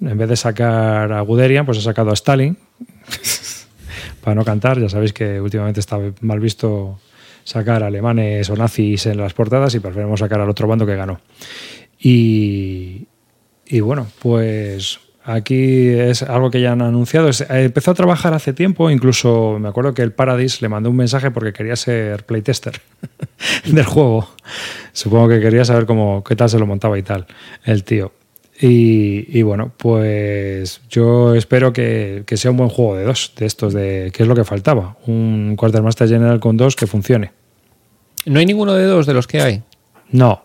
[0.00, 2.56] En vez de sacar a Guderian, pues ha sacado a Stalin.
[4.22, 6.98] para no cantar, ya sabéis que últimamente está mal visto
[7.44, 11.20] sacar alemanes o nazis en las portadas y preferimos sacar al otro bando que ganó.
[11.98, 13.06] Y,
[13.66, 15.00] y bueno, pues
[15.32, 17.30] aquí es algo que ya han anunciado.
[17.30, 20.96] Eh, Empezó a trabajar hace tiempo, incluso me acuerdo que el Paradis le mandó un
[20.96, 22.80] mensaje porque quería ser playtester
[23.64, 24.28] del juego.
[24.92, 27.26] Supongo que quería saber cómo, qué tal se lo montaba y tal,
[27.64, 28.12] el tío.
[28.60, 33.46] Y, y bueno, pues yo espero que, que sea un buen juego de dos, de
[33.46, 34.96] estos, de qué es lo que faltaba.
[35.06, 37.32] Un Quartermaster General con dos que funcione.
[38.26, 39.62] No hay ninguno de dos de los que hay.
[40.10, 40.42] No,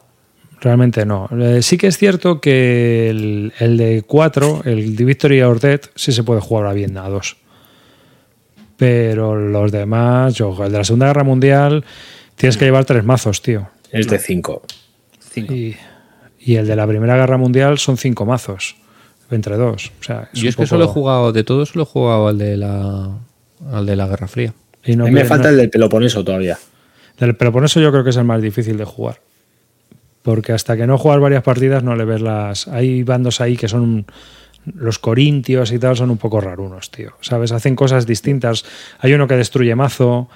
[0.61, 1.30] realmente no.
[1.40, 5.82] Eh, sí que es cierto que el, el de 4, el de Victory or Dead,
[5.95, 7.38] sí se puede jugar a bien a dos.
[8.77, 11.86] Pero los demás, yo, el de la Segunda Guerra Mundial,
[12.36, 13.69] tienes que llevar tres mazos, tío.
[13.91, 14.61] Es de 5.
[15.36, 15.76] Y,
[16.40, 18.76] y el de la Primera Guerra Mundial son cinco mazos,
[19.32, 19.91] entre dos.
[19.99, 22.38] O sea, Yo es que poco- solo he jugado, de todos solo he jugado al
[22.38, 23.10] de la,
[23.72, 24.53] al de la Guerra Fría.
[24.86, 26.57] y no a mí me falta no- el del Peloponeso todavía.
[27.19, 29.22] Del Peloponeso yo creo que es el más difícil de jugar.
[30.26, 32.68] Porque hasta que no juegas varias partidas no le ves las...
[32.68, 34.07] Hay bandos ahí que son...
[34.73, 37.11] Los corintios y tal son un poco rarunos, tío.
[37.22, 37.52] ¿Sabes?
[37.52, 38.65] Hacen cosas distintas.
[38.97, 40.27] Hay uno que destruye mazo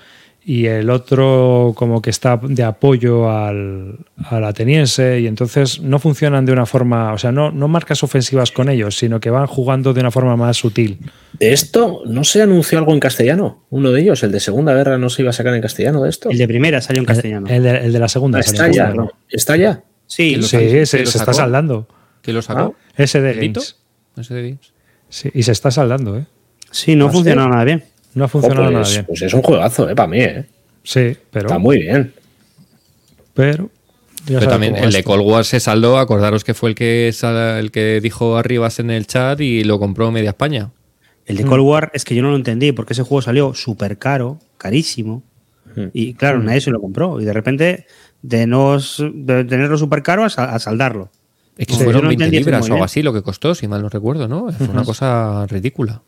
[0.44, 6.46] y el otro como que está de apoyo al, al ateniense y entonces no funcionan
[6.46, 7.14] de una forma...
[7.14, 10.36] O sea, no, no marcas ofensivas con ellos, sino que van jugando de una forma
[10.38, 11.00] más sutil.
[11.34, 13.66] ¿De esto no se anunció algo en castellano?
[13.70, 16.10] Uno de ellos, el de Segunda Guerra, no se iba a sacar en castellano de
[16.10, 16.30] esto.
[16.30, 17.48] El de primera salió en castellano.
[17.48, 18.40] El de, el de la segunda.
[18.40, 18.94] Ah, salió está ya.
[18.94, 19.12] ¿no?
[19.30, 19.84] ¿Está ya?
[20.08, 20.64] sí, lo Sí, sacó?
[20.64, 21.88] se, ¿Quién se lo está saldando.
[22.22, 22.76] ¿Quién lo sacó?
[22.96, 23.60] Ese de ¿Lito?
[23.60, 23.76] Games.
[24.18, 24.74] Ese de Games.
[25.10, 26.26] Sí, y se está saldando, ¿eh?
[26.72, 27.50] sí, no ¿Ah, funcionó sí?
[27.50, 27.84] nada bien.
[28.14, 29.06] No ha Oh, funcionado pues, nada bien.
[29.06, 29.96] pues es un juegazo, ¿eh?
[29.96, 30.46] Para mí, ¿eh?
[30.84, 31.48] Sí, pero.
[31.48, 32.14] Está muy bien.
[33.34, 33.70] Pero.
[34.26, 35.04] ya Pero también el de.
[35.04, 37.10] Cold War se saldó, acordaros que fue el que
[37.60, 40.72] el que dijo Arribas en el chat y lo compró media España.
[41.26, 43.98] El de Cold War es que yo no lo entendí porque ese juego salió súper
[44.00, 45.24] caro, carísimo.
[45.94, 47.22] Y claro, nadie se lo compró.
[47.22, 47.86] Y de repente,
[48.22, 51.10] de, no, de tenerlo súper caro a, a saldarlo.
[51.58, 53.54] Es que Sí, fueron no 20 entendí eso libras o algo así lo que costó,
[53.54, 54.52] si mal no recuerdo, ¿no?
[54.52, 56.02] Fue una cosa ridícula.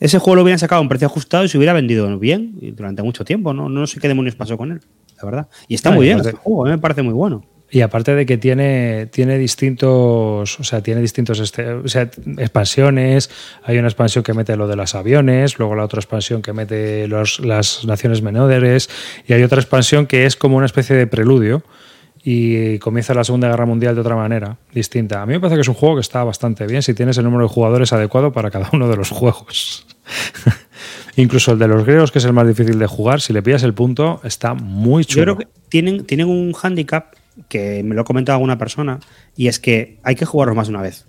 [0.00, 3.02] Ese juego lo hubieran sacado a un precio ajustado y se hubiera vendido bien durante
[3.02, 3.52] mucho tiempo.
[3.54, 4.80] No, no sé qué demonios pasó con él,
[5.18, 5.48] la verdad.
[5.68, 7.44] Y está muy y bien aparte- este juego, a mí me parece muy bueno.
[7.72, 13.30] Y aparte de que tiene, tiene distintos, o sea, tiene distintos este- o sea, expansiones.
[13.62, 17.06] Hay una expansión que mete lo de los aviones, luego la otra expansión que mete
[17.06, 18.90] los- las naciones menores,
[19.26, 21.62] y hay otra expansión que es como una especie de preludio
[22.22, 25.22] y comienza la Segunda Guerra Mundial de otra manera, distinta.
[25.22, 27.24] A mí me parece que es un juego que está bastante bien si tienes el
[27.24, 29.86] número de jugadores adecuado para cada uno de los juegos.
[31.16, 33.62] Incluso el de los griegos, que es el más difícil de jugar, si le pillas
[33.62, 35.24] el punto, está muy chulo.
[35.24, 37.14] Yo creo que tienen, tienen un handicap
[37.48, 39.00] que me lo ha comentado alguna persona
[39.36, 41.06] y es que hay que jugarlos más de una vez.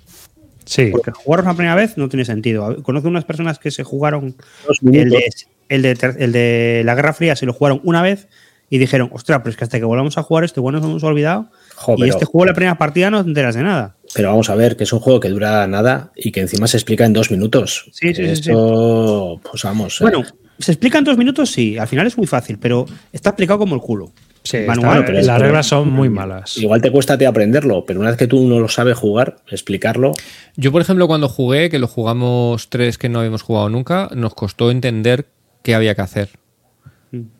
[0.65, 0.89] Sí.
[0.91, 2.81] Porque jugarlos la primera vez no tiene sentido.
[2.83, 4.35] Conozco unas personas que se jugaron
[4.81, 5.29] el de,
[5.67, 8.27] el, de, el de la Guerra Fría, se lo jugaron una vez
[8.71, 11.03] y dijeron, ostras, pero es que hasta que volvamos a jugar este igual nos hemos
[11.03, 11.49] olvidado.
[11.75, 13.97] Jo, y este juego la primera partida no te enteras de nada.
[14.15, 16.77] Pero vamos a ver, que es un juego que dura nada y que encima se
[16.77, 17.85] explica en dos minutos.
[17.91, 19.99] Sí, sí, sí, Esto, pues vamos.
[20.01, 20.23] eh, Bueno,
[20.57, 23.75] se explica en dos minutos, sí, al final es muy fácil, pero está explicado como
[23.75, 24.11] el culo.
[24.43, 26.57] Sí, manual, está- pero es- las pero- reglas son muy malas.
[26.57, 30.13] Igual te cuesta ti aprenderlo, pero una vez que tú no lo sabes jugar, explicarlo.
[30.55, 34.33] Yo, por ejemplo, cuando jugué, que lo jugamos tres que no habíamos jugado nunca, nos
[34.33, 35.27] costó entender
[35.61, 36.29] qué había que hacer.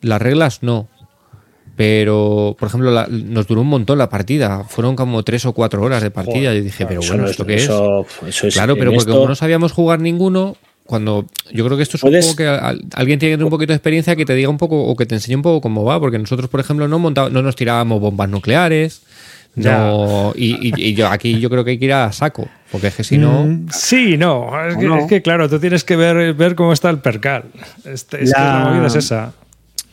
[0.02, 0.88] Las reglas no.
[1.76, 4.64] Pero, por ejemplo, la- nos duró un montón la partida.
[4.64, 6.52] Fueron como tres o cuatro horas de partida.
[6.54, 7.62] Yo dije, pero bueno, no ¿esto qué es?
[7.64, 11.76] eso- eso es- Claro, pero porque esto- como no sabíamos jugar ninguno, cuando yo creo
[11.78, 13.76] que esto es un Puedes- juego que al- alguien tiene que tener un poquito de
[13.76, 16.18] experiencia que te diga un poco o que te enseñe un poco cómo va, porque
[16.18, 19.02] nosotros, por ejemplo, no montaba- no nos tirábamos bombas nucleares.
[19.54, 22.86] No, y, y- y yo aquí yo creo que hay que ir a saco, porque
[22.86, 23.44] es que si no.
[23.44, 24.48] Mm, Sí, no.
[24.66, 24.98] Es, ¿O que, no?
[24.98, 27.44] es que, claro, tú tienes que ver, ver cómo está el percal.
[27.84, 29.32] Este- es que La- la movida es esa.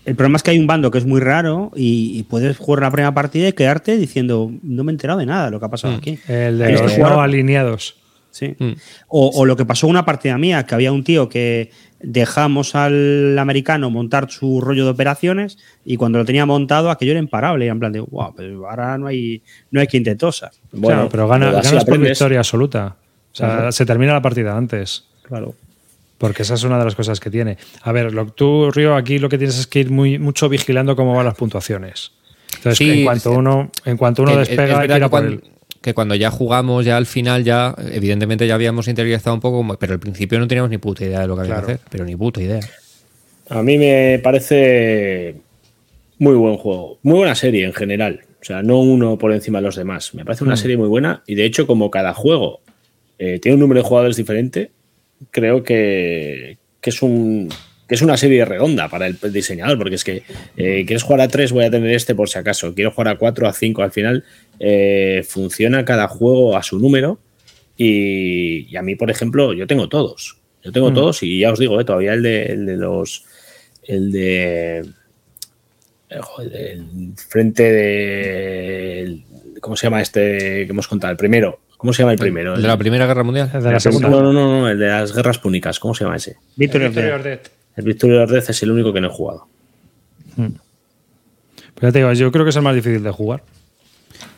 [0.09, 2.81] El problema es que hay un bando que es muy raro y, y puedes jugar
[2.81, 5.65] la primera partida y quedarte diciendo, no me he enterado de nada de lo que
[5.65, 6.17] ha pasado aquí.
[6.27, 7.95] El de los jugar- no alineados.
[8.31, 8.55] Sí.
[8.59, 8.73] Mm.
[9.07, 12.75] O, o lo que pasó en una partida mía, que había un tío que dejamos
[12.75, 17.65] al americano montar su rollo de operaciones y cuando lo tenía montado aquello era imparable.
[17.65, 19.41] Y en plan de, wow, pues ahora no hay,
[19.71, 20.51] no hay quien te tosa.
[20.71, 22.95] claro, pero gana- ganas por victoria absoluta.
[23.31, 25.05] O sea, se termina la partida antes.
[25.23, 25.55] Claro.
[26.19, 27.57] Porque esa es una de las cosas que tiene.
[27.81, 30.95] A ver, lo, tú, Río, aquí lo que tienes es que ir muy, mucho vigilando
[30.95, 32.11] cómo van las puntuaciones.
[32.57, 33.35] Entonces, Sí, en cuanto sí.
[33.37, 35.43] uno, en cuanto uno despega, que verdad ir a que por cuando, él.
[35.81, 39.93] que cuando ya jugamos, ya al final, ya, evidentemente ya habíamos interiorizado un poco, pero
[39.93, 41.67] al principio no teníamos ni puta idea de lo que había Claro.
[41.67, 42.59] que hacer, pero ni puta idea.
[43.49, 45.35] A mí me parece
[46.17, 46.99] muy buen juego.
[47.03, 48.21] Muy buena serie en general.
[48.41, 50.13] O sea, no uno por encima de los demás.
[50.13, 52.61] Me parece una serie muy buena y de hecho, como cada juego
[53.17, 54.71] eh, tiene un número de jugadores diferente,
[55.31, 57.49] creo que, que es un
[57.87, 60.21] que es una serie redonda para el diseñador, porque es que
[60.57, 62.75] eh, quieres jugar a 3, voy a tener este por si acaso.
[62.75, 64.23] Quiero jugar a 4, a 5, al final
[64.59, 67.19] eh, funciona cada juego a su número
[67.75, 70.37] y, y a mí, por ejemplo, yo tengo todos.
[70.63, 73.25] Yo tengo todos y ya os digo, eh, todavía el de, el de los...
[73.83, 74.85] El de...
[76.09, 79.23] eh, joder, el frente de...
[79.61, 81.11] ¿Cómo se llama este que hemos contado?
[81.11, 81.59] El primero.
[81.79, 82.55] ¿Cómo se llama el primero?
[82.55, 83.49] ¿El de la Primera Guerra Mundial?
[83.53, 84.09] El de la segunda.
[84.09, 85.79] No, no, no, no, el de las guerras púnicas.
[85.79, 86.35] ¿Cómo se llama ese?
[86.57, 87.47] Victory of Death.
[87.77, 89.47] El Victory of Death es el único que no he jugado.
[90.35, 90.53] Pues
[91.79, 93.43] ya te digo, yo creo que es el más difícil de jugar.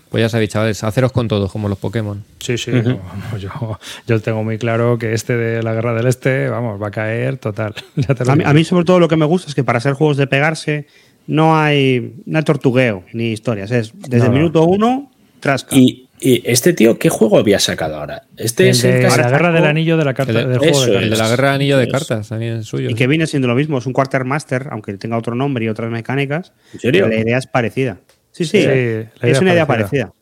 [0.10, 2.24] Pues ya sabéis, chavales, haceros con todos, como los Pokémon.
[2.38, 2.70] Sí, sí.
[2.70, 6.90] vamos, yo, yo tengo muy claro que este de la Guerra del Este, vamos, va
[6.90, 7.74] a caer total.
[7.96, 8.52] Ya te lo A mí, digo.
[8.52, 10.86] a mí, sobre todo, lo que me gusta es que para ser juegos de pegarse
[11.26, 13.72] no hay, no hay tortugueo ni historias.
[13.72, 15.76] Es desde el minuto uno, trasca.
[15.76, 18.24] Y, y este tío, ¿qué juego había sacado ahora?
[18.38, 20.46] Este El es el de la sacó- Guerra del Anillo de la carta, El de-
[20.48, 20.88] del juego de es.
[20.88, 21.20] El de cartas.
[21.20, 21.92] la Guerra de Anillo de Eso.
[21.92, 22.90] Cartas, también es suyo.
[22.90, 25.90] Y que viene siendo lo mismo, es un Quartermaster, aunque tenga otro nombre y otras
[25.92, 26.54] mecánicas.
[26.74, 27.04] ¿En serio?
[27.06, 27.98] pero La idea es parecida.
[28.32, 30.08] Sí, sí, Sí, la es una idea parecida.
[30.08, 30.14] parecida.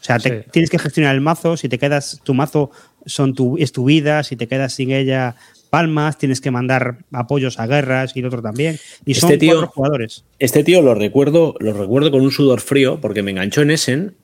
[0.00, 0.48] O sea, te- Sí.
[0.50, 2.70] tienes que gestionar el mazo, si te quedas, tu mazo
[3.06, 5.36] son tu, es tu vida, si te quedas sin ella,
[5.68, 8.78] palmas, tienes que mandar apoyos a guerras y el otro también.
[9.06, 10.24] Y son Este tío- cuatro jugadores.
[10.38, 14.14] Este tío lo recuerdo, lo recuerdo con un sudor frío porque me enganchó en Essen.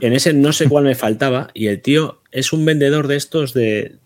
[0.00, 3.54] En Essen no sé cuál me faltaba y el tío es un vendedor de estos
[3.54, 3.96] de,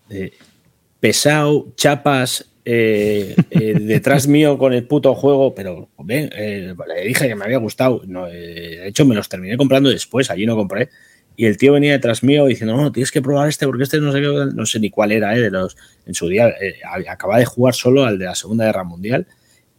[0.99, 7.27] pesado, chapas, eh, eh, detrás mío con el puto juego, pero ven, eh, le dije
[7.27, 8.01] que me había gustado.
[8.05, 10.89] De hecho, me los terminé comprando después, allí no compré.
[11.35, 14.11] Y el tío venía detrás mío diciendo, no, tienes que probar este porque este no
[14.11, 16.75] sé no sé ni cuál era, de los, en su día, eh,
[17.09, 19.25] acaba de jugar solo al de la Segunda Guerra Mundial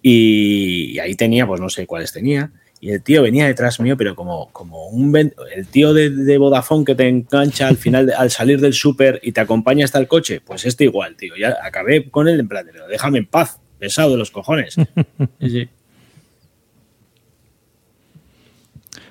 [0.01, 2.51] y, y ahí tenía, pues no sé cuáles tenía.
[2.84, 6.84] Y el tío venía detrás mío, pero como, como un el tío de, de Vodafone
[6.84, 10.40] que te engancha al final, al salir del súper y te acompaña hasta el coche,
[10.44, 11.36] pues este igual, tío.
[11.38, 14.76] Ya acabé con él en plan, pero déjame en paz, pesado de los cojones.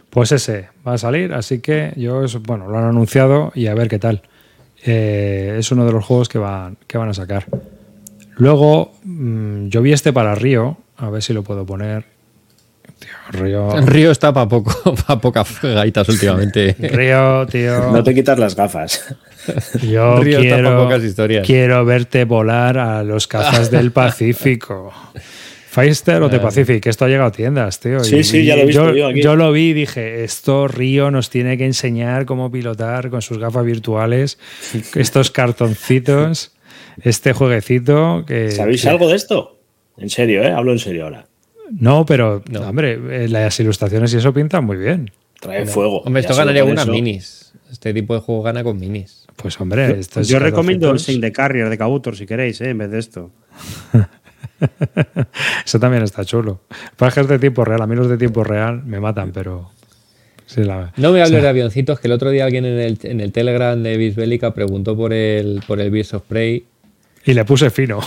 [0.10, 3.88] Pues ese va a salir, así que yo, bueno, lo han anunciado y a ver
[3.88, 4.24] qué tal.
[4.84, 7.46] Eh, es uno de los juegos que van, que van a sacar.
[8.36, 12.04] Luego, mm, yo vi este para Río, a ver si lo puedo poner.
[13.32, 16.76] Río, está para poco, para pocas gaitas últimamente.
[16.80, 17.92] Río, tío.
[17.92, 19.16] No te quitas las gafas.
[19.82, 21.46] Yo Río está pa' quiero, pocas historias.
[21.48, 24.92] quiero verte volar a los cazas del Pacífico.
[25.70, 28.02] Feister o The Pacific, esto ha llegado a tiendas, tío.
[28.02, 29.22] Sí, Y- sí, ya lo he visto yo, yo aquí.
[29.22, 33.38] yo lo vi y dije, esto Río nos tiene que enseñar cómo pilotar con sus
[33.38, 34.38] gafas virtuales,
[34.96, 36.52] estos cartoncitos,
[37.02, 38.52] este jueguecito que...
[38.52, 39.60] ¿Sabéis que- algo de esto?
[39.98, 40.52] En serio, ¿eh?
[40.52, 41.26] Hablo en serio ahora.
[41.80, 45.12] No, pero, hombre, eh, las ilustraciones y eso pintan muy bien.
[45.40, 46.02] Trae fuego.
[46.02, 47.54] Hombre, esto ganaría con unas minis.
[47.72, 49.26] Este tipo de juego gana con minis.
[49.38, 51.00] Pues hombre, esto es Yo recomiendo el.
[51.00, 52.70] Sing the Carrier de Kabutor si queréis, ¿eh?
[52.70, 53.32] en vez de esto.
[55.66, 56.62] Eso también está chulo.
[56.96, 59.72] Para que es de tiempo real, a mí los de tiempo real me matan, pero...
[60.46, 60.92] Sí, la...
[60.98, 63.82] No me hables de avioncitos, que el otro día alguien en el, en el Telegram
[63.82, 66.66] de Bisbélica preguntó por el, por el of Prey.
[67.26, 68.02] Y le puse fino.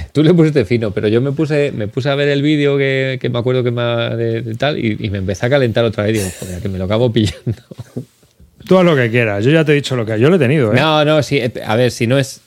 [0.12, 3.18] tú le pusiste fino, pero yo me puse, me puse a ver el vídeo que,
[3.20, 6.04] que me acuerdo que me de, de tal y, y me empecé a calentar otra
[6.04, 6.12] vez.
[6.14, 7.62] Digo, joder, que me lo acabo pillando.
[8.66, 9.44] Tú haz lo que quieras.
[9.44, 10.72] Yo ya te he dicho lo que yo lo he tenido.
[10.72, 10.76] ¿eh?
[10.76, 11.38] No, no, sí.
[11.38, 12.40] eh, A ver, si no es.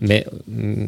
[0.00, 0.84] me- mm,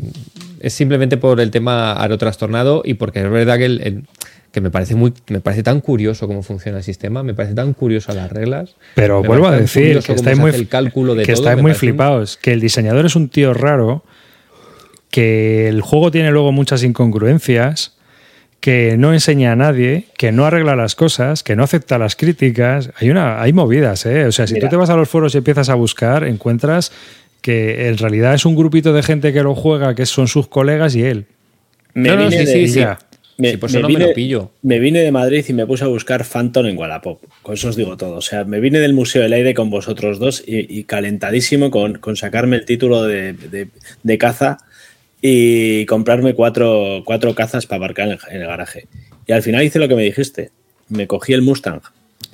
[0.60, 4.04] es simplemente por el tema aerotrastornado y porque es verdad que, el- el-
[4.52, 7.72] que me parece muy me parece tan curioso cómo funciona el sistema, me parece tan
[7.74, 8.74] curioso las reglas.
[8.94, 11.86] Pero vuelvo a decir que estáis muy, el cálculo de que todo, estáis muy parece
[11.86, 12.36] un- flipados.
[12.38, 14.04] Que el diseñador es un tío raro,
[15.12, 17.92] que el juego tiene luego muchas incongruencias,
[18.60, 22.90] que no enseña a nadie, que no arregla las cosas, que no acepta las críticas.
[22.96, 24.24] Hay, una, hay movidas, ¿eh?
[24.24, 24.68] O sea, si Mira.
[24.68, 26.90] tú te vas a los foros y empiezas a buscar, encuentras
[27.42, 30.94] que en realidad es un grupito de gente que lo juega, que son sus colegas
[30.96, 31.26] y él.
[31.94, 32.80] Me No, no, vine sí, de- sí, sí.
[33.38, 34.50] Me, Sí, por me me vine, lo pillo.
[34.62, 37.20] me vine de Madrid y me puse a buscar Phantom en Wallapop.
[37.42, 38.14] Con eso os digo todo.
[38.16, 41.94] O sea, me vine del Museo del Aire con vosotros dos y, y calentadísimo con,
[41.98, 43.68] con sacarme el título de, de-
[44.02, 44.58] de caza
[45.22, 48.86] y comprarme cuatro, cuatro cazas para aparcar en el, en el garaje.
[49.26, 50.50] Y al final hice lo que me dijiste.
[50.88, 51.80] Me cogí el Mustang.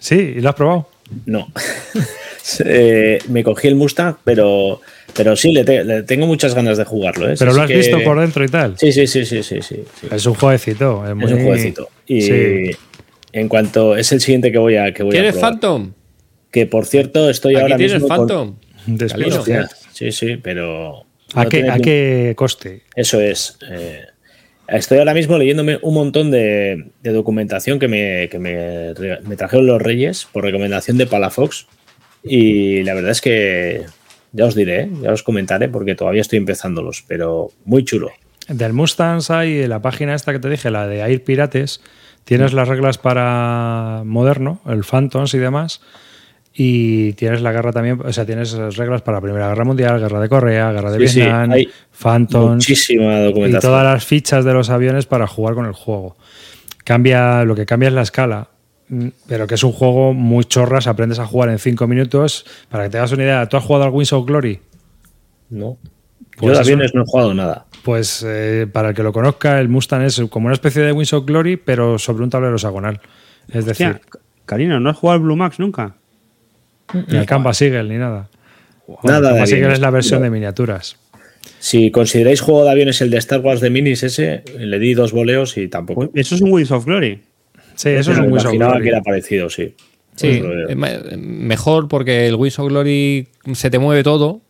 [0.00, 0.88] Sí, ¿y lo has probado?
[1.26, 1.46] No.
[2.64, 4.80] Eh, me cogí el Mustang, pero,
[5.14, 7.28] pero sí, le, te- le tengo muchas ganas de jugarlo.
[7.30, 7.34] ¿eh?
[7.38, 8.74] Pero lo has que- visto por dentro y tal.
[8.78, 10.06] Sí, sí, sí, sí, sí, sí, sí.
[10.10, 11.04] Es un jueguecito.
[11.04, 11.88] Es, Es un jueguecito.
[12.06, 12.70] Y Sí.
[13.32, 15.50] en cuanto es el siguiente que voy a que voy a ¿Quieres probar.
[15.52, 15.92] Phantom?
[16.50, 18.08] Que por cierto, estoy Aquí ahora tienes mismo.
[18.08, 18.54] con- Phantom.
[18.86, 19.38] Después,
[19.92, 21.04] sí, sí, pero.
[21.34, 22.82] ¿A, qué, ¿A qué coste?
[22.94, 23.58] Eso es.
[23.70, 24.02] eh,
[24.68, 29.66] estoy ahora mismo leyéndome un montón de, de documentación que, me, que me, me trajeron
[29.66, 31.66] los Reyes por recomendación de Palafox.
[32.22, 33.84] Y la verdad es que
[34.32, 38.10] ya os diré, ya os comentaré porque todavía estoy empezándolos, pero muy chulo.
[38.48, 41.80] Del Mustangs hay la página esta que te dije, la de Air Pirates,
[42.24, 45.80] tienes las reglas para moderno, el Phantoms y demás,
[46.60, 50.18] y tienes la guerra también, o sea, tienes las reglas para Primera Guerra Mundial, Guerra
[50.18, 51.52] de Corea, Guerra de Sí, sí, Vietnam,
[51.92, 53.60] Phantoms Muchísima y documentación.
[53.60, 56.16] todas las fichas de los aviones para jugar con el juego.
[56.82, 58.48] Cambia, lo que cambia es la escala,
[58.88, 62.44] mm, pero que es un juego muy chorras, aprendes a jugar en 5 minutos.
[62.68, 64.58] Para que te hagas una idea, ¿tú has jugado al Wings of Glory?
[65.50, 65.78] No.
[66.38, 67.66] Pues Yo de es aviones no he jugado nada.
[67.84, 71.12] Pues eh, para el que lo conozca, el Mustang es como una especie de Wings
[71.12, 73.00] of Glory, pero sobre un tablero hexagonal.
[73.48, 74.00] Es decir,
[74.44, 75.94] Karina, ¿no has jugado al Blue Max nunca?
[77.08, 78.28] Ni el Canvas Eagle ni nada.
[79.04, 80.24] Nada el de Canvas Eagle es la versión No.
[80.24, 80.96] de miniaturas.
[81.60, 85.12] Si consideráis juego de aviones el de Star Wars de Minis ese, le di dos
[85.12, 86.10] boleos y tampoco.
[86.14, 87.20] Eso es un Wings of Glory.
[87.74, 88.84] Sí, eso es un Wings of imaginaba Glory.
[88.84, 89.74] que era parecido, sí.
[90.16, 94.40] Sí, Pues, eh, ma- mejor porque el Wings of Glory se te mueve todo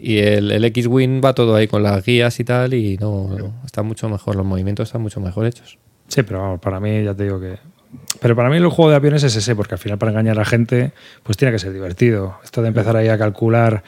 [0.00, 3.54] y el, el X-Wing va todo ahí con las guías y tal y no, no,
[3.64, 5.78] está mucho mejor, los movimientos están mucho mejor hechos.
[6.08, 7.56] Sí, pero vamos, para mí ya te digo que...
[8.20, 10.40] Pero para mí el juego de aviones es ese, porque al final para engañar a
[10.40, 10.92] la gente,
[11.22, 12.38] pues tiene que ser divertido.
[12.44, 13.82] Esto de empezar ahí a calcular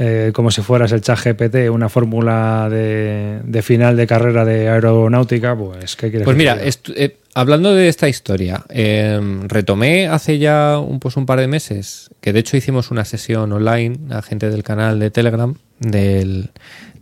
[0.00, 4.68] eh, como si fueras el chat GPT, una fórmula de, de final de carrera de
[4.68, 10.78] aeronáutica, pues ¿qué quieres Pues mira, eh, hablando de esta historia, eh, retomé hace ya
[10.78, 14.50] un, pues un par de meses, que de hecho hicimos una sesión online a gente
[14.50, 16.50] del canal de Telegram del,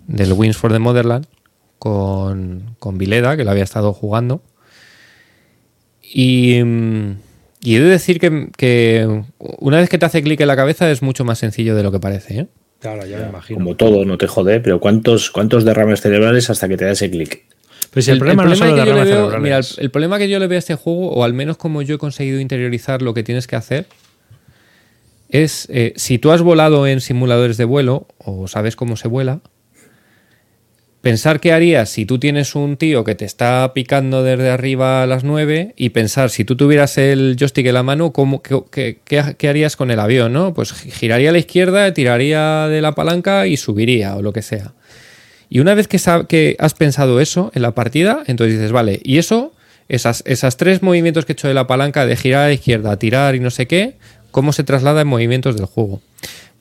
[0.07, 1.27] del Wins for the Motherland
[1.79, 4.41] con, con Vileda, que lo había estado jugando.
[6.19, 7.17] Y, mm,
[7.61, 9.07] y he de decir que, que
[9.39, 11.93] una vez que te hace clic en la cabeza es mucho más sencillo de lo
[11.93, 12.39] que parece.
[12.39, 12.47] ¿eh?
[12.81, 13.59] Claro, ya me imagino.
[13.59, 17.11] como todo, no te jode, pero ¿cuántos, cuántos derrames cerebrales hasta que te da ese
[17.11, 17.45] clic?
[17.91, 19.43] Pero si el, problema, no es solo que yo le derrames veo- cerebrales.
[19.43, 21.83] mira, el, el problema que yo le veo a este juego, o al menos como
[21.83, 23.85] yo he conseguido interiorizar lo que tienes que hacer,
[25.29, 29.41] es eh, si tú has volado en simuladores de vuelo o sabes cómo se vuela,
[31.01, 35.07] pensar qué harías si tú tienes un tío que te está picando desde arriba a
[35.07, 38.61] las 9 y pensar si tú tuvieras el joystick en la mano, ¿cómo, qué,
[39.05, 40.33] qué- qué- harías con el avión?
[40.33, 40.53] ¿no?
[40.53, 44.73] Pues giraría a la izquierda, tiraría de la palanca y subiría o lo que sea.
[45.49, 49.19] Y una vez que, que has pensado eso en la partida, entonces dices, vale, y
[49.19, 49.53] eso,
[49.89, 52.97] esas, esas tres movimientos que he hecho de la palanca de girar a la izquierda,
[52.99, 53.95] tirar y no sé qué,
[54.33, 56.01] cómo se traslada en movimientos del juego.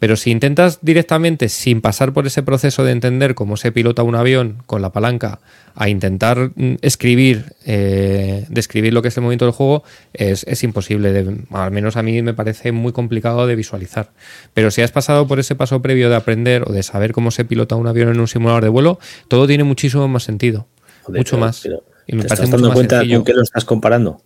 [0.06, 4.14] Pero si intentas directamente, sin pasar por ese proceso de entender cómo se pilota un
[4.14, 5.40] avión con la palanca,
[5.73, 9.84] a intentar mm, escribir, eh, describir lo que es el movimiento del juego,
[10.14, 11.11] es, es imposible.
[11.11, 14.11] de- al menos a mí me parece muy complicado de visualizar.
[14.53, 17.44] Pero si has pasado por ese paso previo de aprender o de saber cómo se
[17.44, 20.68] pilota un avión en un simulador de vuelo, todo tiene muchísimo más sentido.
[21.02, 21.61] Joder, mucho pero- más.
[21.64, 23.18] pero Y me ¿Te parece estás dando cuenta sencillo.
[23.18, 24.11] con qué lo estás comparando?
[24.11, 24.22] O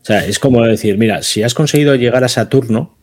[0.00, 2.96] sea, es como decir, mira, si has conseguido llegar a Saturno,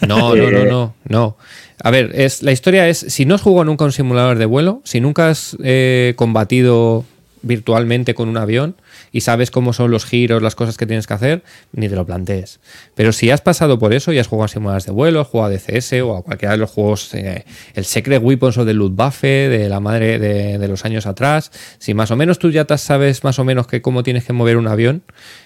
[0.06, 1.36] No, no, no, Eh, no, no.
[1.82, 4.80] A ver, es, la historia es, si no has jugado nunca un simulador de vuelo,
[4.84, 7.04] si nunca has eh, combatido
[7.44, 8.76] virtualmente con un avión,
[9.12, 11.42] y sabes cómo son los giros, las cosas que tienes que hacer,
[11.72, 12.60] ni te lo plantees.
[12.94, 15.52] Pero si has pasado por eso y has jugado a simuladores de vuelo, has jugado
[15.52, 17.44] a DCS o a cualquiera de los juegos, eh,
[17.74, 21.94] el Secret Weapons o del Luftwaffe, de la madre de, de, los años atrás, si
[21.94, 24.66] más o menos tú ya sabes más o menos que cómo tienes que mover un
[24.66, 25.02] avión,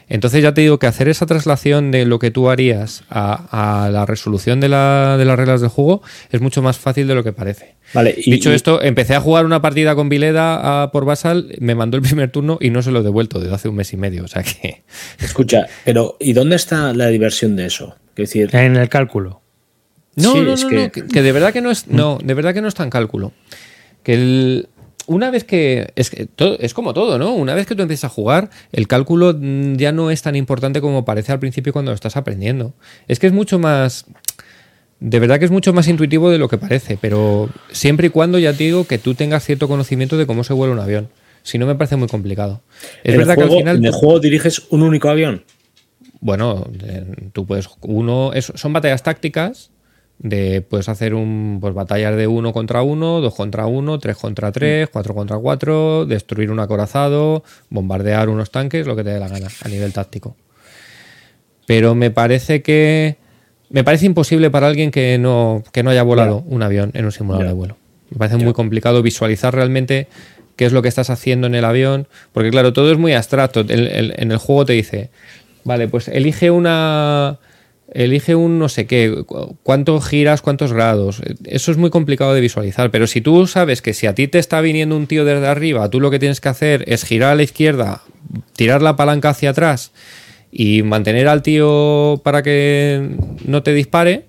[0.09, 3.91] entonces ya te digo que hacer esa traslación de lo que tú harías a, a
[3.91, 7.25] la resolución de, la, de las reglas del juego es mucho más fácil de lo
[7.25, 7.78] que parece.
[7.95, 11.55] Vale, y, Dicho y- esto, empecé a jugar una partida con Vileda a- por Basal,
[11.59, 13.93] me mandó el primer turno y no se lo he devuelto desde hace un mes
[13.93, 14.25] y medio.
[14.25, 14.83] O sea que.
[15.21, 17.97] escucha, pero ¿y dónde está la diversión de eso?
[18.11, 19.41] Es decir, En el cálculo.
[20.17, 21.87] No, Sí, no, es no, que- no, que, que de verdad que no es.
[21.87, 23.33] No, de verdad que no está en cálculo.
[24.03, 24.69] Que el-
[25.07, 25.93] una vez que.
[25.97, 27.33] Es, que todo- es como todo, ¿no?
[27.33, 30.81] Una vez que tú empiezas a jugar, el cálculo mm, ya no es tan importante
[30.83, 32.75] como parece al principio cuando lo estás aprendiendo.
[33.07, 34.05] Es que es mucho más.
[35.01, 38.39] De verdad que es mucho más intuitivo de lo que parece, pero siempre y cuando
[38.39, 41.09] ya te digo que tú tengas cierto conocimiento de cómo se vuela un avión.
[41.45, 42.63] Si no, me parece muy complicado.
[43.05, 43.77] Es verdad juego, que al final.
[43.77, 45.45] en el juego diriges un único avión.
[46.21, 47.69] Bueno, eh, tú puedes.
[47.83, 48.33] Uno.
[48.35, 49.71] es- son batallas tácticas.
[50.21, 54.51] De, puedes hacer un, pues, batallas de uno contra uno, dos contra uno, tres contra
[54.51, 59.29] tres, cuatro contra cuatro, destruir un acorazado, bombardear unos tanques, lo que te dé la
[59.29, 60.37] gana a nivel táctico.
[61.67, 63.17] Pero me parece que.
[63.71, 67.13] Me parece imposible para alguien que no, que no haya volado un avión en un
[67.13, 67.77] simulador de vuelo.
[68.11, 70.07] Me parece muy complicado visualizar realmente
[70.57, 73.61] qué es lo que estás haciendo en el avión, porque claro, todo es muy abstracto.
[73.61, 75.11] El- en el juego te dice,
[75.65, 77.39] vale, pues elige una...
[77.91, 81.23] Elige un no sé qué, cu- cuánto giras, cuántos grados.
[81.47, 84.39] Eso es muy complicado de visualizar, pero si tú sabes que si a ti te
[84.39, 87.35] está viniendo un tío desde arriba, tú lo que tienes que hacer es girar a
[87.35, 88.03] la izquierda,
[88.55, 89.93] tirar la palanca hacia atrás
[90.51, 94.27] y mantener al tío para que no te dispare,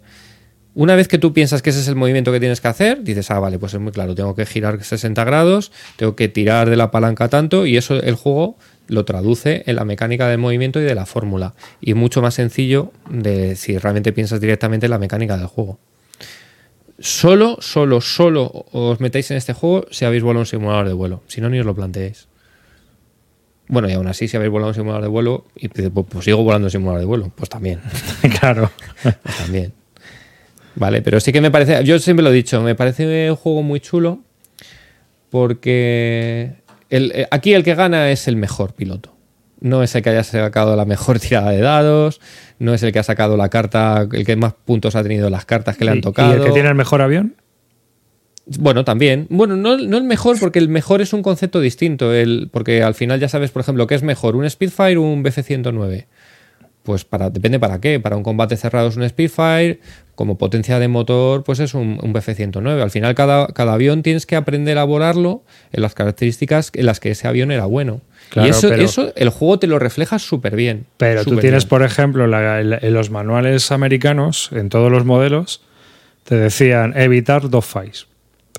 [0.76, 3.30] una vez que tú piensas que ese es el movimiento que tienes que hacer, dices,
[3.32, 6.78] ah, vale, pues es muy claro, tengo que girar 60 grados, tengo que tirar de
[6.78, 8.56] la palanca tanto, y eso el juego
[8.88, 11.54] lo traduce en la mecánica del movimiento y de la fórmula.
[11.82, 15.80] Y mucho más sencillo de si realmente piensas directamente en la mecánica del juego.
[16.98, 21.24] Solo, solo, solo os metéis en este juego si habéis volado un simulador de vuelo.
[21.28, 22.29] Si no, ni os lo planteéis.
[23.70, 26.26] Bueno, y aún así, si habéis volado un simulador de vuelo, y dices, pues, pues
[26.26, 27.80] sigo volando un simulador de vuelo, pues también.
[28.40, 28.70] claro.
[29.04, 29.72] Pues también.
[30.76, 33.64] Vale, pero sí que me parece, yo siempre lo he dicho, me parece un juego
[33.64, 34.20] muy chulo
[35.30, 36.56] porque
[36.90, 39.14] el- eh, aquí el que gana es el mejor piloto.
[39.62, 42.22] No es el que haya sacado la mejor tirada de dados,
[42.60, 45.34] no es el que ha sacado la carta, el que más puntos ha tenido en
[45.34, 46.34] las cartas que le ¿Y- han tocado.
[46.34, 47.36] ¿Y el que tiene el mejor avión?
[48.58, 49.28] Bueno, también.
[49.30, 52.14] Bueno, no, no el mejor, porque el mejor es un concepto distinto.
[52.14, 55.24] El, porque al final ya sabes, por ejemplo, qué es mejor, un Spitfire o un
[55.24, 56.06] BF-109.
[56.84, 58.00] Pues para, depende para qué.
[58.00, 59.80] Para un combate cerrado es un Spitfire,
[60.16, 62.82] como potencia de motor, pues es un, un BF-109.
[62.82, 67.00] Al final, cada, cada avión tienes que aprender a volarlo en las características en las
[67.00, 68.02] que ese avión era bueno.
[68.30, 70.86] Claro, y eso, pero- eso el juego te lo refleja súper bien.
[70.98, 71.70] Pero tú tienes, bien.
[71.70, 75.62] por ejemplo, la- en en los manuales americanos, en todos los modelos,
[76.24, 78.08] te decían evitar dogfights.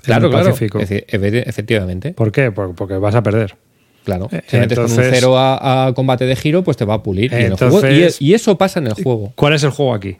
[0.01, 0.45] En Claro, el claro.
[0.49, 0.79] Pacífico.
[0.79, 2.13] Es decir, efe- efectivamente.
[2.13, 2.51] ¿Por qué?
[2.51, 3.55] Por- Porque vas a perder.
[4.03, 4.29] Claro.
[4.31, 7.03] Eh, Si metes con un cero a, a combate de giro, pues te va a
[7.03, 7.31] pulir.
[7.31, 9.31] Y, en el juego- y- y eso pasa en el juego.
[9.35, 10.17] ¿Cuál es el juego aquí?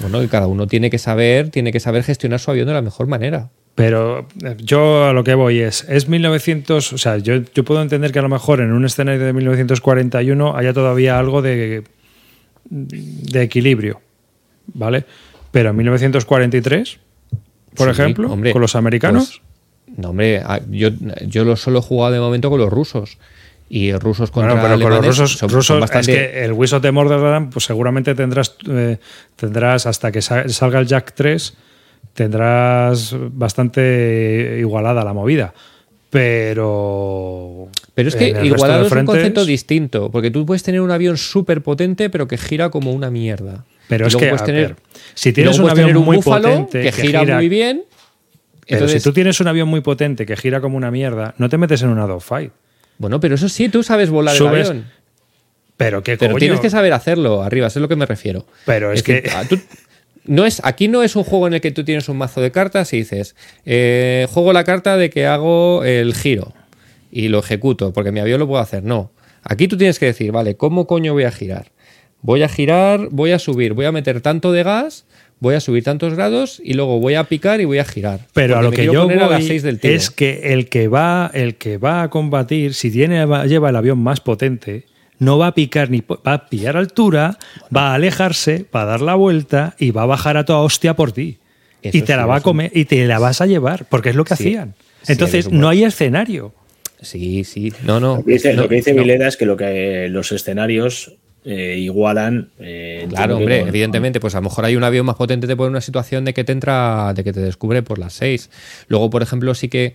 [0.00, 2.82] Bueno, y cada uno tiene que saber, tiene que saber gestionar su avión de la
[2.82, 3.50] mejor manera.
[3.76, 7.82] Pero eh, yo a lo que voy es, es 1900, o sea, yo, yo puedo
[7.82, 11.84] entender que a lo mejor en un escenario de 1941 haya todavía algo de,
[12.70, 14.00] de equilibrio,
[14.74, 15.04] ¿vale?
[15.52, 16.98] Pero en 1943,
[17.76, 19.40] por Sí, ejemplo, hombre, con los americanos,
[19.86, 20.88] pues, no, hombre, a- yo,
[21.26, 23.18] yo lo solo he jugado de momento con los rusos.
[23.68, 26.44] Y rusos contra Bueno, pero con los alemanes rusos, son- rusos son bastante- es que
[26.44, 28.98] el Wish de Mordor, pues seguramente tendrás, eh,
[29.34, 31.54] tendrás hasta que sa- salga el Jack 3,
[32.14, 35.52] tendrás bastante igualada la movida.
[36.10, 37.68] Pero.
[37.94, 41.62] Pero es que igualado es un concepto distinto, porque tú puedes tener un avión súper
[41.62, 43.64] potente, pero que gira como una mierda.
[43.88, 44.76] Pero Y es que, puedes a tener, ver,
[45.14, 47.84] si tienes un avión muy potente que, que gira, muy bien.
[48.66, 51.48] Pero entonces- si tú tienes un avión muy potente que gira como una mierda, no
[51.48, 52.52] te metes en una dogfight.
[52.98, 54.86] Bueno, pero eso sí, tú sabes volar Subes- el avión.
[55.76, 58.46] Pero qué Pero tienes que saber hacerlo, arriba, eso es lo que me refiero.
[58.64, 59.60] Pero es que- ah, tú-
[60.24, 62.50] no es, aquí no es un juego en el que tú tienes un mazo de
[62.50, 63.36] cartas y dices,
[63.66, 66.52] eh, juego la carta de que hago el giro
[67.12, 68.82] y lo ejecuto, porque mi avión lo puedo hacer.
[68.82, 69.12] No.
[69.44, 71.70] Aquí tú tienes que decir, vale, ¿cómo coño voy a girar?
[72.26, 75.06] Voy a girar, voy a subir, voy a meter tanto de gas,
[75.38, 78.26] voy a subir tantos grados y luego voy a picar y voy a girar.
[78.34, 79.94] Pero a lo que yo poner a las voy seis del tiro.
[79.94, 83.76] es que el que va, el que va a combatir, si tiene va- lleva el
[83.76, 84.86] avión más potente,
[85.20, 87.38] no va a picar ni va a pillar altura,
[87.74, 90.94] va a alejarse, va a dar la vuelta y va a bajar a toda hostia
[90.96, 91.38] por ti.
[91.82, 94.10] Eso y te sí, la va a comer y te la vas a llevar, porque
[94.10, 94.42] es lo que Sí.
[94.48, 94.74] hacían.
[95.06, 96.52] Entonces no hay escenario.
[97.00, 97.72] Sí, sí.
[97.84, 98.16] No, no.
[98.16, 99.02] Lo que dice, no, lo que dice no.
[99.02, 101.14] Vileda es que lo que los escenarios
[101.46, 102.50] eh, igualan.
[102.58, 105.54] eh, Claro, que hombre, evidentemente, pues a lo mejor hay un avión más potente, te
[105.54, 108.50] pone en una situación de que te entra, de que te descubre por las seis.
[108.88, 109.94] Luego, por ejemplo, sí que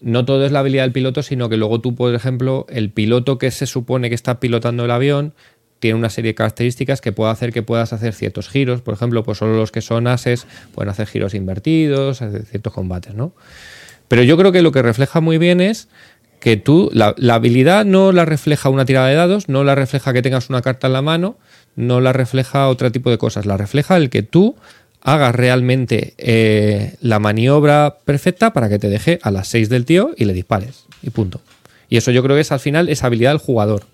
[0.00, 3.36] no todo es la habilidad del piloto, sino que luego tú, por ejemplo, el piloto
[3.36, 5.34] que se supone que está pilotando el avión
[5.80, 8.80] tiene una serie de características que puede hacer que puedas hacer ciertos giros.
[8.80, 13.14] Por ejemplo, pues solo los que son ases pueden hacer giros invertidos, hacer ciertos combates,
[13.14, 13.34] ¿no?
[14.08, 15.88] Pero yo creo que lo que refleja muy bien es
[16.40, 20.12] que tú, la, la habilidad no la refleja una tirada de dados, no la refleja
[20.12, 21.36] que tengas una carta en la mano,
[21.76, 24.56] no la refleja otro tipo de cosas, la refleja el que tú
[25.06, 30.10] hagas realmente eh, la maniobra perfecta para que te deje a las 6 del tío
[30.16, 30.86] y le dispares.
[31.00, 31.40] Y punto.
[31.88, 33.84] Y eso yo creo que es al final es habilidad del jugador.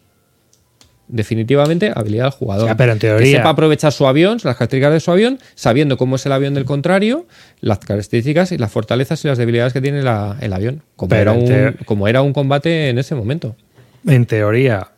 [1.09, 2.69] Definitivamente habilidad del jugador.
[2.69, 6.16] Ya, pero en Que sepa aprovechar su avión, las características de su avión, sabiendo cómo
[6.16, 7.27] es el avión del contrario,
[7.61, 10.83] las características y las fortalezas y las debilidades que tiene la- el avión.
[10.97, 13.57] Como, Pero era un, como era un combate en ese momento.
[14.07, 14.89] En teoría,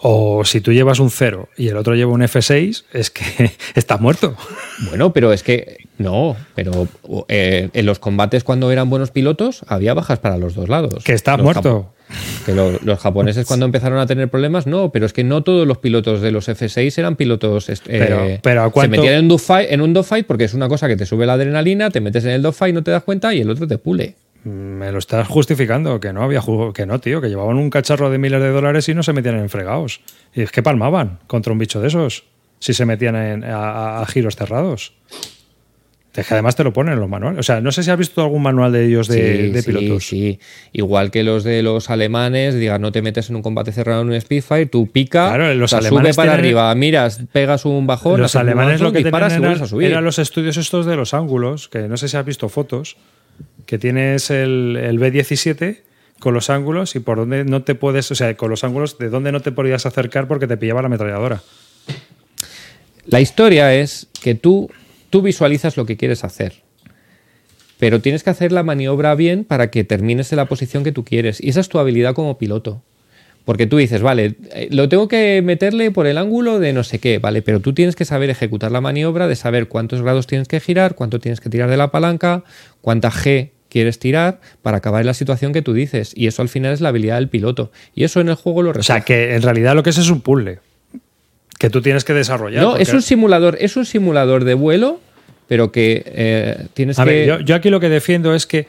[0.00, 3.22] o si tú llevas un 0 y el otro lleva un F6, es que
[3.74, 4.34] estás muerto.
[4.88, 6.86] Bueno, pero es que no, pero
[7.28, 11.04] eh, en los combates cuando eran buenos pilotos había bajas para los dos lados.
[11.04, 11.92] Que estás Los muerto.
[12.44, 15.66] Que lo- los japoneses cuando empezaron a tener problemas, no, pero es que no todos
[15.66, 17.70] los pilotos de los F6 eran pilotos.
[17.86, 20.68] Pero- eh, pero ¿a se metían en, un dogfight- en un dogfight porque es una
[20.68, 23.32] cosa que te sube la adrenalina, te metes en el dogfight, no te das cuenta
[23.32, 24.16] y el otro te pule.
[24.44, 28.10] Me lo estás justificando, que no había juego, que no, tío, que llevaban un cacharro
[28.10, 30.00] de miles de dólares y no se metían en fregados.
[30.34, 32.24] Y es que palmaban contra un bicho de esos,
[32.58, 34.94] si se metían en- a, a- a giros cerrados.
[36.14, 37.40] Es que además te lo ponen en los manuales.
[37.40, 39.14] O sea, no sé si has visto algún manual de ellos de,
[39.46, 40.06] Sí, de sí, pilotos.
[40.06, 40.38] sí.
[40.72, 44.10] Igual que los de los alemanes, diga, no te metes en un combate cerrado en
[44.10, 48.36] un Spitfire, tú pica, Claro, los sube para tienen- arriba, miras, pegas un bajón, Los
[48.36, 49.88] alemanes lo que disparas tenían eran, a subir.
[49.90, 52.96] eran los estudios estos de los ángulos, que no sé si has visto fotos,
[53.64, 55.78] que tienes el, el B-17
[56.18, 59.08] con los ángulos y por donde no te puedes, o sea, con los ángulos de
[59.08, 61.40] dónde no te podías acercar porque te pillaba la ametralladora.
[63.06, 64.70] La historia es que tú,
[65.12, 66.54] tú visualizas lo que quieres hacer.
[67.78, 71.04] Pero tienes que hacer la maniobra bien para que termines en la posición que tú
[71.04, 71.38] quieres.
[71.40, 72.82] Y esa es tu habilidad como piloto.
[73.44, 76.98] Porque tú dices, vale, eh, lo tengo que meterle por el ángulo de no sé
[76.98, 80.48] qué, vale, pero tú tienes que saber ejecutar la maniobra, de saber cuántos grados tienes
[80.48, 82.44] que girar, cuánto tienes que tirar de la palanca,
[82.80, 86.12] cuánta G quieres tirar para acabar en la situación que tú dices.
[86.16, 87.72] Y eso al final es la habilidad del piloto.
[87.94, 89.04] Y eso en el juego lo O sea, refleja.
[89.04, 90.60] que en realidad lo que es es un puzzle
[91.62, 92.60] que tú tienes que desarrollar.
[92.60, 95.00] No, porque- es un simulador, es un simulador de vuelo,
[95.46, 97.10] pero que eh, tienes A que.
[97.10, 98.66] ver, yo, yo aquí lo que defiendo es que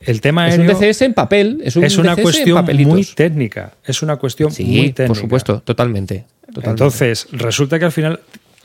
[0.00, 3.74] el tema es un DCS en papel, es un es una DCS cuestión muy técnica.
[3.84, 5.06] Es una cuestión Sí, muy técnica.
[5.06, 6.24] por supuesto, totalmente.
[6.46, 6.70] totalmente.
[6.70, 8.18] Entonces, resulta que al final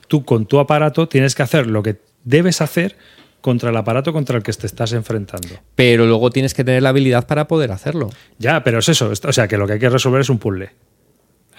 [0.08, 2.96] tú con tu aparato tienes que hacer lo que debes hacer
[3.42, 5.50] contra el aparato contra el que te estás enfrentando.
[5.76, 8.10] Pero luego tienes que tener la habilidad para poder hacerlo.
[8.40, 9.12] Ya, pero es eso.
[9.12, 10.72] O sea, que lo que hay que resolver es un puzzle.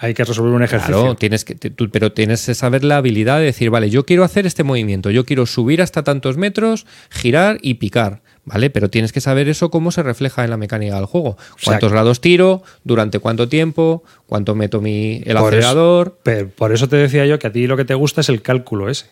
[0.01, 0.95] Hay que resolver un ejercicio.
[0.95, 4.23] Claro, tienes que, tú- pero tienes que saber la habilidad de decir, vale, yo quiero
[4.23, 8.69] hacer este movimiento, yo quiero subir hasta tantos metros, girar y picar, ¿vale?
[8.69, 11.35] Pero tienes que saber eso cómo se refleja en la mecánica del juego.
[11.57, 12.63] sea, ¿Cuántos grados tiro?
[12.85, 14.03] ¿Durante cuánto tiempo?
[14.25, 16.17] ¿Cuánto meto mi, el Por eso- acelerador?
[16.23, 18.41] Pero por eso te decía yo que a ti lo que te gusta es el
[18.41, 19.07] cálculo ese.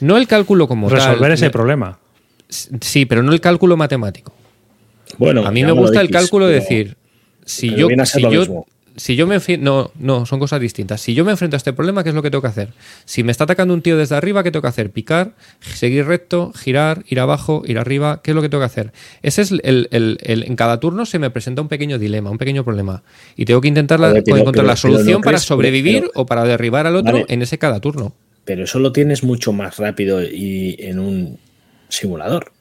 [0.00, 1.32] No el cálculo como resolver tal.
[1.32, 1.98] ese problema.
[2.48, 4.32] Sí, pero no el cálculo matemático.
[5.18, 6.96] Bueno, A mí me gusta el cálculo de decir,
[7.44, 8.64] si yo, si yo.
[8.98, 11.00] Si yo me no, no, son cosas distintas.
[11.00, 12.74] Si yo me enfrento a este problema, ¿qué es lo que tengo que hacer?
[13.06, 14.90] Si me está atacando un tío desde arriba, ¿qué tengo que hacer?
[14.90, 18.92] Picar, seguir recto, girar, ir abajo, ir arriba, ¿qué es lo que tengo que hacer?
[19.22, 22.38] Ese es el, el- el- en cada turno se me presenta un pequeño dilema, un
[22.38, 23.02] pequeño problema.
[23.36, 25.46] Y tengo que intentar la- Joder, pero- encontrar pero- la pero ¿no solución para crees?
[25.46, 27.26] sobrevivir o para derribar al otro Vale.
[27.28, 28.14] en ese cada turno.
[28.44, 31.38] Pero eso lo tienes mucho más rápido y en un
[31.88, 32.52] simulador.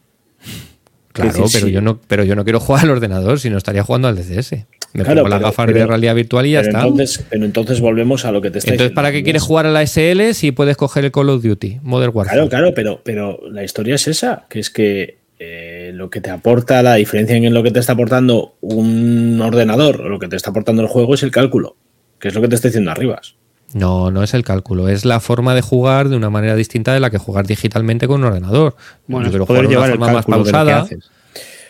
[1.14, 1.74] Claro, decir, pero sí.
[1.74, 4.66] yo no, pero yo no quiero jugar al ordenador, sino estaría jugando al DCS.
[4.98, 6.82] Me Claro, pongo las pero- gafas de realidad virtual y ya pero está.
[6.88, 8.94] Entonces, pero entonces volvemos a lo que te está Entonces.
[8.96, 12.12] ¿para qué quieres jugar a la SL si puedes coger el Call of Duty, Modern
[12.16, 12.36] Warfare?
[12.36, 16.32] Claro, claro, pero, pero la historia es esa, que es que eh, lo que te
[16.32, 20.36] aporta, la diferencia en lo que te está aportando un ordenador o lo que te
[20.36, 21.76] está aportando el juego es el cálculo,
[22.20, 23.36] que es lo que te está diciendo Arribas.
[23.74, 27.00] No, no es el cálculo, es la forma de jugar de una manera distinta de
[27.02, 28.76] la que jugar digitalmente con un ordenador.
[29.08, 30.58] Bueno, Yo quiero poder jugar de llevar una el forma más cálculo de lo
[30.88, 31.12] que pausada.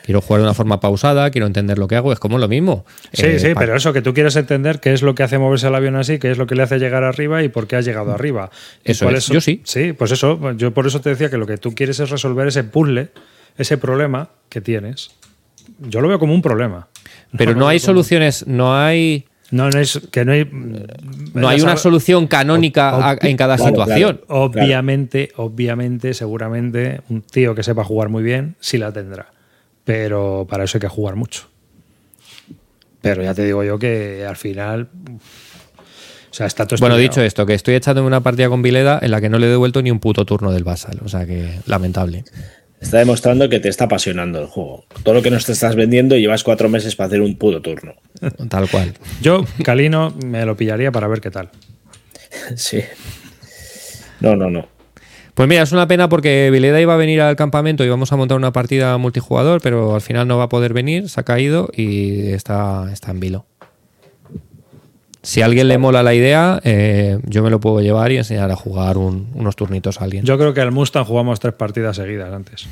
[0.08, 2.86] Quiero jugar de una forma pausada, quiero entender lo que hago, es como lo mismo.
[3.12, 5.68] Sí, Eh, sí, pero eso, que tú quieres entender qué es lo que hace moverse
[5.68, 7.84] el avión así, qué es lo que le hace llegar arriba y por qué has
[7.84, 8.50] llegado arriba.
[8.86, 9.60] Y Eso es, yo sí.
[9.66, 12.48] Sí, pues eso, yo por eso te decía que lo que tú quieres es resolver
[12.48, 13.10] ese puzzle,
[13.58, 15.12] ese problema que tienes.
[15.80, 16.88] Yo lo veo como un problema.
[17.38, 20.50] Pero no hay soluciones, no hay, No, no es que no hay.
[21.34, 24.22] no hay una solución canónica en cada Claro, situación.
[24.26, 24.42] claro.
[24.46, 29.28] Obviamente, obviamente, seguramente un tío que sepa jugar muy bien sí la tendrá.
[29.88, 31.48] Pero para eso hay que jugar mucho.
[33.00, 34.90] Pero ya te digo yo que al final.
[36.30, 39.12] O sea, está todo Bueno, dicho esto, que estoy echando una partida con Vileda en
[39.12, 41.00] la que no le he devuelto ni un puto turno del Basal.
[41.06, 42.26] O sea que lamentable.
[42.82, 44.84] Está demostrando que te está apasionando el juego.
[45.04, 47.94] Todo lo que nos te estás vendiendo llevas cuatro meses para hacer un puto turno.
[48.50, 48.94] Tal cual.
[49.22, 51.50] Yo, Calino, me lo pillaría para ver qué tal.
[52.58, 52.82] Sí.
[54.20, 54.68] No, no, no.
[55.38, 58.16] Pues mira, es una pena porque Vileda iba a venir al campamento y vamos a
[58.16, 61.70] montar una partida multijugador, pero al final no va a poder venir, se ha caído
[61.76, 63.46] y está, está en vilo.
[65.22, 68.50] Si a alguien le mola la idea, eh, yo me lo puedo llevar y enseñar
[68.50, 70.26] a jugar un- unos turnitos a alguien.
[70.26, 72.68] Yo creo que al Mustang jugamos tres partidas seguidas antes.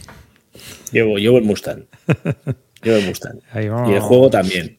[0.92, 1.84] Llevo, llevo el Mustang.
[2.82, 3.40] Llevo el Mustang.
[3.52, 3.92] Ahí vamos.
[3.92, 4.78] Y el juego también.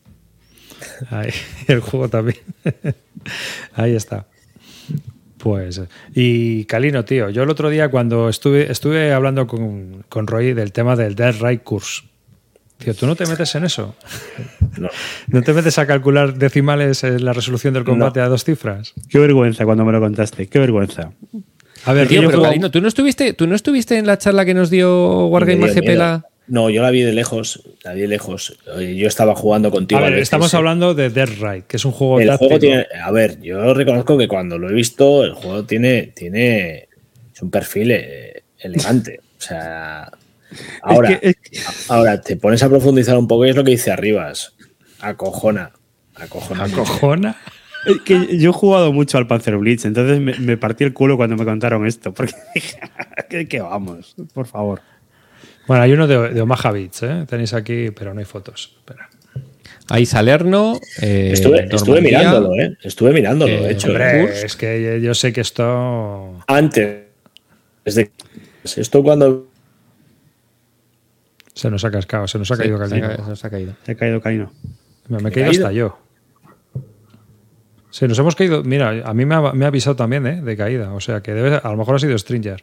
[1.11, 1.31] Ahí,
[1.69, 2.39] el juego también.
[3.75, 4.27] Ahí está.
[5.47, 5.81] Pues.
[6.13, 10.73] Y Calino, tío, yo el otro día cuando estuve, estuve hablando con, con Roy del
[10.73, 12.03] tema del Dead Right Course.
[12.79, 13.95] Tío, ¿tú no te metes en eso?
[14.77, 14.91] No.
[15.29, 18.93] ¿No te metes a calcular decimales en la resolución del combate a dos cifras?
[19.09, 21.13] Qué vergüenza cuando me lo contaste, qué vergüenza.
[21.87, 24.53] A ver, Tío, pero Calino, ¿tú no, estuviste, ¿tú no estuviste en la charla que
[24.53, 25.97] nos dio Wargame GP?
[25.97, 26.27] La...
[26.49, 27.63] No, yo la vi de lejos.
[27.83, 28.57] La vi de lejos.
[28.79, 29.99] Eh, Yo estaba jugando contigo.
[30.01, 32.49] a ver, al estamos hablando de Dead Right, que es un juego El táctico.
[32.49, 32.87] juego tiene.
[33.03, 36.13] A ver, yo reconozco que cuando lo he visto, el juego tiene.
[36.15, 36.89] tiene
[37.35, 39.21] es un perfil eh, elegante.
[39.39, 40.11] O sea.
[40.83, 41.59] Ahora, Es que- es que-
[41.89, 44.55] ahora te pones a profundizar un poco y es lo que dice Arribas.
[45.01, 45.73] Acojona.
[46.15, 46.65] Acojona.
[46.69, 46.77] mucho.
[46.79, 47.37] Cojona.
[47.87, 51.17] Es que yo he jugado mucho al Panzer Blitz, entonces me, me partí el culo
[51.17, 52.13] cuando me contaron esto.
[52.13, 52.81] Porque dije,
[53.31, 54.17] ¿qué, qué vamos?
[54.35, 54.81] Por favor.
[55.67, 57.25] Bueno, hay uno de, de Omaha Beach, ¿eh?
[57.29, 58.75] Tenéis aquí, pero no hay fotos.
[58.79, 59.09] Espera.
[59.89, 60.79] Hay Salerno.
[61.01, 62.77] eh, Estuve, mirándolo, ¿eh?
[62.83, 63.89] Estuve mirándolo, Eh, de hecho.
[63.89, 64.45] Hombre, ¿eh?
[64.45, 66.39] Es que yo sé que esto.
[66.47, 67.05] Antes.
[67.85, 68.11] Desde,
[68.65, 69.49] esto cuando.
[71.55, 73.09] Se nos ha cascado, se nos ha Sí, caído se ha Calino.
[73.09, 73.73] ca- se nos ha caído.
[73.85, 74.53] Te he caído, Caíno.
[75.09, 75.67] Me, me he ¿He caído caído?
[75.67, 75.99] hasta yo.
[77.91, 78.63] Sí, nos hemos caído.
[78.63, 80.43] Mira, a mí me ha, me ha avisado también ¿eh?
[80.43, 80.93] de caída.
[80.93, 82.63] O sea que debe, a lo mejor ha sido Stringer.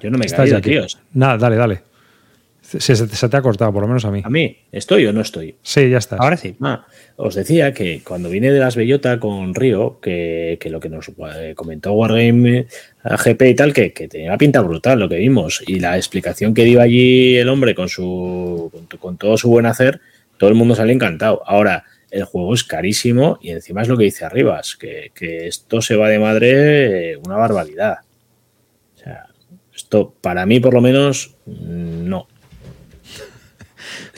[0.00, 0.70] Yo no me he caído, aquí.
[0.70, 0.98] tíos.
[1.14, 1.80] Nada, dale, dale.
[2.62, 4.20] Se, se- se te ha cortado, por lo menos a mí.
[4.24, 5.56] A mí, ¿estoy o no estoy?
[5.62, 6.16] Sí, ya está.
[6.16, 6.54] Ahora sí.
[6.60, 6.86] Ah,
[7.16, 11.08] os decía que cuando vine de las Bellota con Río, que, que lo que nos
[11.36, 12.66] eh, comentó Wargame eh,
[13.02, 15.62] GP y tal, que, que tenía una pinta brutal lo que vimos.
[15.66, 19.66] Y la explicación que dio allí el hombre con su con, con todo su buen
[19.66, 20.00] hacer,
[20.36, 21.42] todo el mundo sale encantado.
[21.46, 25.82] Ahora, el juego es carísimo y encima es lo que dice Arribas, que, que esto
[25.82, 27.98] se va de madre eh, una barbaridad.
[29.80, 32.28] Esto para mí por lo menos no.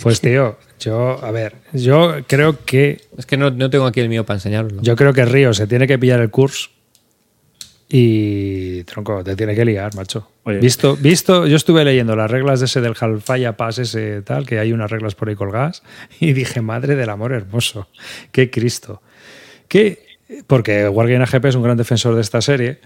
[0.03, 4.09] Pues tío, yo, a ver, yo creo que Es que no, no tengo aquí el
[4.09, 4.83] mío para enseñarlo.
[4.83, 6.71] yo creo que Río se tiene que pillar el curso
[7.89, 10.29] y tronco, te tiene que liar, macho.
[10.45, 10.59] Oye.
[10.59, 14.59] Visto, visto, yo estuve leyendo las reglas de ese del Halfaya Pass, ese tal, que
[14.59, 15.83] hay unas reglas por ahí colgadas,
[16.21, 17.89] y dije, madre del amor hermoso,
[18.33, 19.03] qué Cristo.
[19.69, 20.07] Que,
[20.47, 22.81] porque Wargame AGP es un gran defensor de esta serie,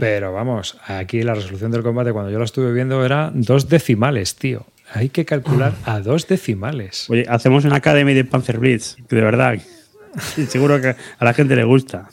[0.00, 4.34] pero vamos, aquí la resolución del combate, cuando yo la estuve viendo, era dos decimales,
[4.36, 4.66] tío.
[4.92, 7.08] Hay que calcular a dos decimales.
[7.10, 9.54] Oye, hacemos una Academy de Panzer Blitz, que de verdad,
[10.48, 10.88] seguro que
[11.18, 12.08] a la gente le gusta.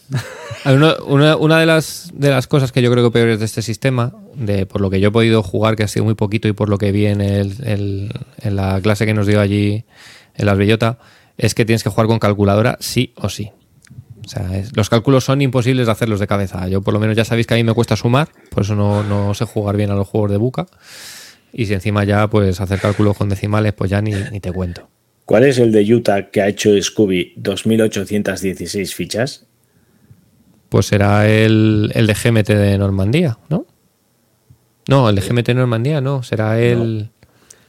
[0.65, 3.61] Una, una- una de, las, de las cosas que yo creo que peores de este
[3.61, 6.53] sistema, de por lo que yo he podido jugar, que ha sido muy poquito, y
[6.53, 8.11] por lo que vi en, el- el-
[8.41, 9.85] en la clase que nos dio allí
[10.35, 10.99] en las Bellota,
[11.37, 13.51] es que tienes que jugar con calculadora sí o sí.
[14.27, 16.67] O sea, es- los cálculos son imposibles de hacerlos de cabeza.
[16.67, 19.01] Yo por lo menos ya sabéis que a mí me cuesta sumar, por eso no,
[19.03, 20.67] no sé jugar bien a los juegos de buca.
[21.53, 24.89] Y si encima ya pues hacer cálculos con decimales, pues ya ni, ni te cuento.
[25.25, 29.45] ¿Cuál es el de Utah que ha hecho Scooby 2.816 fichas?
[30.69, 33.65] Pues será el, el de GMT de Normandía, ¿no?
[34.89, 37.09] No, el de GMT de Normandía no, será el,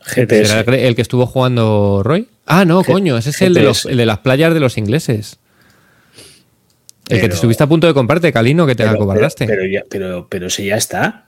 [0.01, 0.47] GPS.
[0.47, 2.29] será el, el que estuvo jugando Roy.
[2.47, 4.79] Ah, no, G- coño, ese es el de, los, el de las playas de los
[4.79, 5.39] ingleses.
[7.09, 9.47] El que te estuviste a punto de comprarte, Calino, que te Pero- acobardaste.
[9.47, 11.27] Pero, pero, ya- pero, pero ese ya está.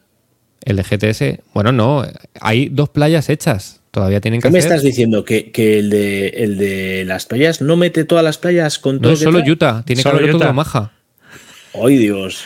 [0.64, 2.04] El de GTS, bueno, no,
[2.40, 3.80] hay dos playas hechas.
[3.90, 4.70] Todavía tienen que ¿Qué me hacer.
[4.72, 5.24] estás diciendo?
[5.24, 9.00] ¿Que, que el, de, el de las playas no mete todas las playas con No
[9.02, 10.44] todo es solo Utah, tiene Solo que haber Utah.
[10.44, 10.92] otro Maja.
[11.74, 12.44] ¡Ay, Dios!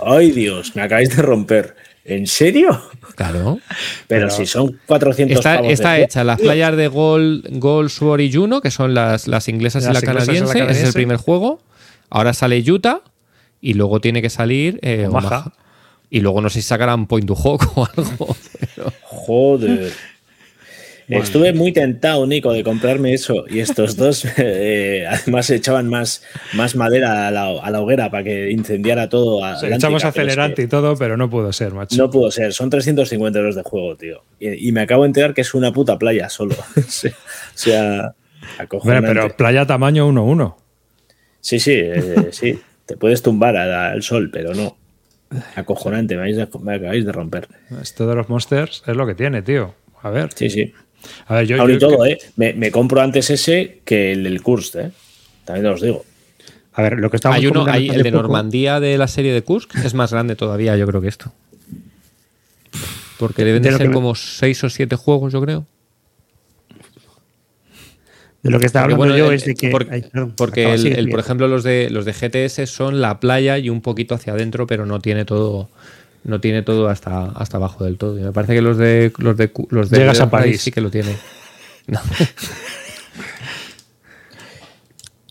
[0.00, 0.74] ¡Ay, Dios!
[0.76, 1.74] Me acabáis de romper.
[2.04, 2.80] ¿En serio?
[3.16, 3.58] Claro.
[4.06, 8.32] Pero, Pero- si son 400 Está, pavos hecha las playas de Gold, Gold Sword y
[8.32, 10.70] Juno, que son las, las inglesas y Las la inglesas y la canadiense.
[10.72, 11.60] Ese es el primer juego.
[12.10, 13.00] Ahora sale Utah
[13.60, 15.26] y luego tiene que salir eh, Omaha.
[15.26, 15.52] Omaha.
[16.10, 18.36] Y luego no sé si sacarán Point to Hawk o algo.
[18.74, 19.92] pero- Joder.
[21.10, 23.46] Estuve muy tentado, Nico, de comprarme eso.
[23.48, 26.22] Y estos dos, eh, además, echaban más,
[26.52, 29.38] más madera a la, a la hoguera para que incendiara todo.
[29.40, 31.96] Sea, adelante, echamos pero es que acelerante y todo, pero no pudo ser, macho.
[31.96, 34.22] No pudo ser, son 350 euros de juego, tío.
[34.38, 36.54] Y, y me acabo de enterar que es una puta playa solo.
[36.76, 36.82] o
[37.54, 38.14] sea, Bueno,
[38.58, 39.08] Acojonante.
[39.08, 40.56] pero playa tamaño 1-1.
[41.40, 42.58] Sí, sí, eh, sí.
[42.86, 44.76] Te puedes tumbar al sol, pero no.
[45.56, 47.48] Acojonante, me, habéis de- me acabáis de romper.
[47.82, 49.74] Esto de los monsters es lo que tiene, tío.
[50.02, 50.30] A ver.
[50.34, 50.72] Sí, sí.
[51.26, 52.18] A ver, yo, Aún yo y todo, que- ¿eh?
[52.36, 54.90] Me, me compro antes ese que el del Kursk, ¿eh?
[55.44, 56.04] También os digo.
[56.72, 59.32] A ver, lo que estamos Hay uno, hay el de poco- Normandía de la serie
[59.32, 61.32] de Kursk es más grande todavía, yo creo que esto.
[63.18, 65.66] Porque deben De ser que como seis o siete juegos, yo creo.
[68.42, 69.70] De lo que estaba Porque, hablando bueno, yo es de que.
[69.70, 73.18] porque, ay, perdón, porque acaba, el- por ejemplo, los de los de GTS son la
[73.20, 75.68] playa y un poquito hacia adentro, pero no tiene todo
[76.24, 78.18] no tiene todo hasta, hasta abajo del todo.
[78.18, 80.60] Y me parece que los de los de los de Llegas a París.
[80.60, 81.16] sí que lo tiene.
[81.86, 82.00] No.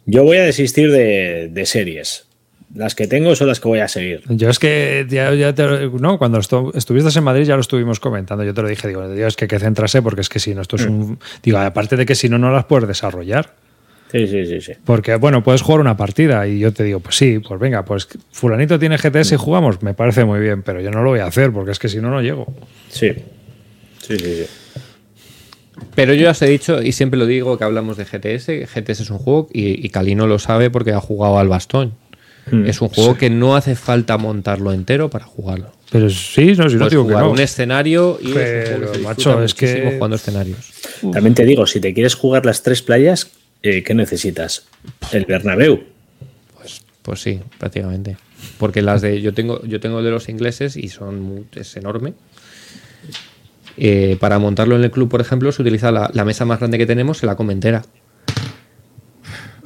[0.06, 2.27] Yo voy a desistir de, de series.
[2.76, 4.24] Las que tengo son las que voy a seguir.
[4.30, 8.00] Yo es que ya, ya te- no, cuando estu- estuviste en Madrid ya lo estuvimos
[8.02, 8.44] comentando.
[8.44, 10.76] Yo te lo dije, digo, Dios, que, que centrase porque es que si no, esto
[10.76, 11.18] es un.
[11.42, 13.54] Digo, aparte de que si no, no las puedes desarrollar.
[14.12, 14.72] Sí, sí, sí, sí.
[14.86, 18.08] Porque, bueno, puedes jugar una partida y yo te digo, pues sí, pues venga, pues
[18.32, 21.26] Fulanito tiene GTS y jugamos, me parece muy bien, pero yo no lo voy a
[21.26, 22.54] hacer porque es que si no, no llego.
[22.90, 23.12] Sí.
[24.02, 24.46] Sí, sí, sí.
[25.96, 28.48] Pero yo ya os he dicho y siempre lo digo que hablamos de GTS.
[28.74, 31.94] GTS es un juego y, y Calino lo sabe porque ha jugado al bastón.
[32.52, 35.72] Mm, es un juego que no hace falta montarlo entero para jugarlo.
[35.92, 37.32] Pero sí, no, si no Puedes digo que jugar no.
[37.32, 40.72] un escenario y es un Pero, juego que se macho, es que- jugando escenarios.
[41.14, 43.32] También te digo, si te quieres jugar las tres playas,
[43.64, 44.66] eh, ¿qué necesitas?
[45.12, 45.84] El Bernabéu.
[47.02, 48.18] Pues sí, prácticamente.
[48.58, 49.22] Porque las de.
[49.22, 52.14] Yo tengo, yo tengo el de los ingleses y son es enorme.
[53.78, 56.78] Eh, para montarlo en el club, por ejemplo, se utiliza la, la mesa más grande
[56.78, 57.86] que tenemos, se la come entera.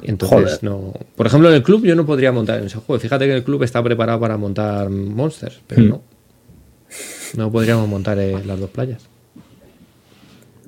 [0.04, 0.64] Entonces, Joder.
[0.64, 0.92] no.
[1.16, 3.00] Por ejemplo, en el club yo no podría montar en ese juego.
[3.00, 5.88] Fíjate que el club está preparado para montar monsters, pero Hmm.
[5.88, 6.02] no.
[7.36, 9.02] No podríamos montar eh, las dos playas.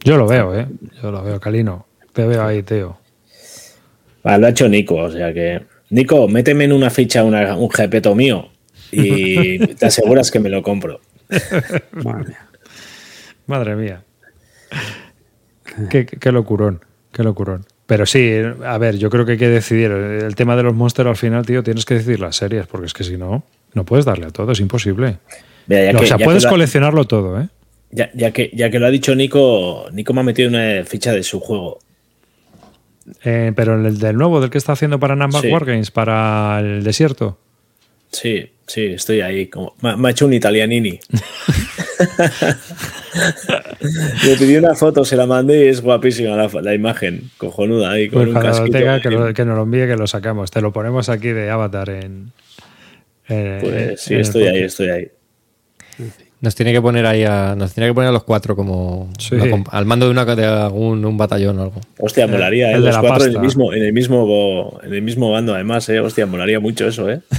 [0.02, 0.66] Yo lo veo, ¿eh?
[1.02, 1.86] Yo lo veo, Calino.
[2.12, 2.98] Te veo ahí, Teo.
[4.23, 5.65] Ah, lo ha hecho Nico, o sea que.
[5.90, 8.48] Nico, méteme en una ficha una- un GPto mío
[8.90, 11.01] y te aseguras que me lo compro.
[11.93, 12.48] Madre mía.
[13.47, 14.05] Madre mía.
[15.90, 16.81] Qué, qué- qué locurón,
[17.12, 17.66] qué locurón.
[17.86, 18.31] Pero sí,
[18.65, 19.90] a ver, yo creo que hay que decidir.
[19.90, 22.93] El tema de los monsters al final, tío, tienes que decidir las series, porque es
[22.94, 23.44] que si no,
[23.74, 25.19] no puedes darle a todo, es imposible.
[25.66, 27.48] Mira, o sea, puedes ha- coleccionarlo todo, ¿eh?
[27.90, 31.12] Ya, ya que, ya que lo ha dicho Nico, Nico me ha metido una ficha
[31.12, 31.78] de su juego.
[33.23, 35.48] Eh, Pero el del nuevo, del que está haciendo para Number Sí.
[35.48, 37.39] Wargames, para el desierto.
[38.11, 39.47] Sí, sí, estoy ahí.
[39.48, 40.98] Como, me ha hecho un italianini.
[44.25, 47.31] Le pedí una foto, se la mandé y es guapísima la, la imagen.
[47.37, 48.79] Cojonuda ahí, con Pues un casquito.
[48.79, 50.51] tenga, que, lo- que nos lo envíe, que lo sacamos.
[50.51, 52.33] Te lo ponemos aquí de avatar en.
[53.29, 55.09] en- Pues sí, en estoy ahí, estoy ahí.
[56.41, 59.35] Nos tiene que poner ahí a, nos tiene que poner a los cuatro como Sí.
[59.35, 61.81] una comp- al mando de, una, de algún un batallón o algo.
[61.99, 62.75] Hostia, molaría, ¿eh?
[62.75, 65.89] el de Los cuatro en el, mismo, en, el mismo, en el mismo bando, además,
[65.89, 66.01] ¿eh?
[66.01, 67.21] Hostia, molaría mucho eso, ¿eh?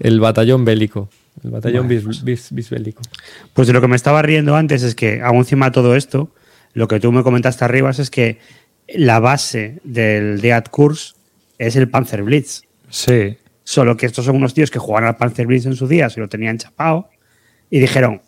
[0.00, 1.08] El batallón bélico.
[1.44, 3.02] El batallón bis, bis- bisbélico.
[3.52, 6.30] Pues de lo que me estaba riendo antes es que, aún encima de todo esto,
[6.72, 8.38] lo que tú me comentaste arriba es que
[8.88, 11.14] la base del Dead Course
[11.58, 12.62] es el Panzer Blitz.
[12.88, 13.36] Sí.
[13.62, 16.20] Solo que estos son unos tíos que jugaban al Panzer Blitz en su día, se
[16.20, 17.08] lo tenían chapado,
[17.70, 18.22] y dijeron,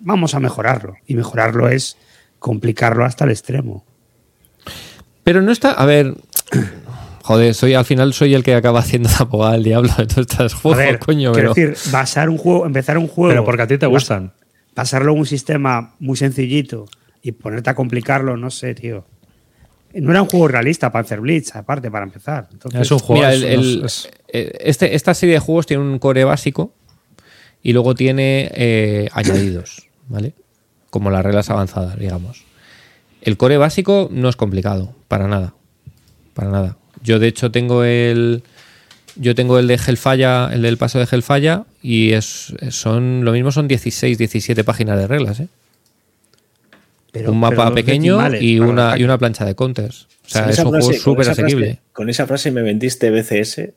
[0.00, 0.96] vamos a mejorarlo.
[1.06, 1.96] Y mejorarlo es
[2.38, 3.84] complicarlo hasta el extremo.
[5.22, 5.72] Pero no está.
[5.72, 6.14] A ver.
[7.26, 10.26] Joder, soy al final soy el que acaba haciendo la abogada del diablo de todos
[10.30, 11.68] estos A juegos, ver, coño, quiero pero.
[11.70, 13.30] decir, basar un juego, empezar un juego.
[13.30, 14.32] Pero porque a ti te gustan.
[14.74, 16.86] Pasarlo en un sistema muy sencillito
[17.22, 19.06] y ponerte a complicarlo, no sé, tío.
[19.94, 22.48] No era un juego realista, Panzer Blitz, aparte, para empezar.
[22.52, 23.22] Entonces, Es un juego.
[23.22, 26.74] Mira, es- el- el- es- este, esta serie de juegos tiene un core básico
[27.62, 30.34] y luego tiene eh, añadidos, ¿vale?
[30.90, 32.44] Como las reglas avanzadas, digamos.
[33.22, 35.54] El core básico no es complicado, para nada.
[36.34, 36.76] Para nada.
[37.04, 38.42] Yo, de hecho, tengo el.
[39.16, 43.52] Yo tengo el de Hellfire, el del paso de Hellfire, y es, son lo mismo
[43.52, 45.46] son 16, 17 páginas de reglas, ¿eh?
[47.12, 50.08] pero- un mapa pequeño y una, y una plancha de counters.
[50.26, 51.78] O sea, es un juego súper asequible.
[51.92, 53.70] Con esa frase me vendiste BCS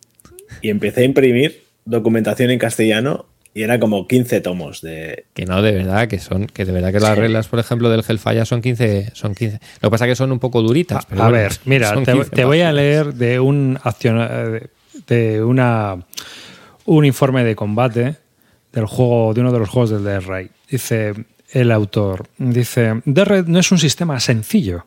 [0.61, 3.27] y empecé a imprimir documentación en castellano
[3.57, 5.25] y era como 15 tomos de...
[5.33, 7.19] Que no, de verdad, que son, que de verdad que las Sí.
[7.21, 9.59] reglas, por ejemplo, del Hellfire son 15, son 15.
[9.81, 11.05] Lo que pasa es que son un poco duritas.
[11.07, 14.69] pero a bueno, ver, mira, te, 15 te voy a leer de un de,
[15.07, 15.97] de una
[16.85, 18.15] un informe de combate
[18.71, 20.49] del juego, de uno de los juegos del Dead Ray.
[20.69, 21.13] Dice
[21.51, 24.85] el autor, dice, Dead Ray no es un sistema sencillo.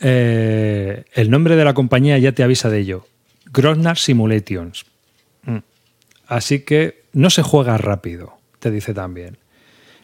[0.00, 3.06] Eh, el nombre de la compañía ya te avisa de ello.
[3.52, 4.84] Grosnar Simulations.
[6.28, 9.38] Así que no se juega rápido, te dice también.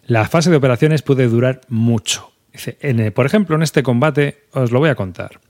[0.06, 4.44] La fase de operaciones puede durar mucho Dice, en el- por ejemplo, en este combate
[4.52, 5.40] os lo voy a contar.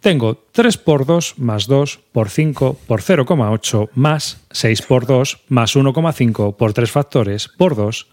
[0.00, 5.76] Tengo 3 por 2 más 2 por 5 por 0,8 más 6 por 2 más
[5.76, 8.06] 1,5 por 3 factores por 2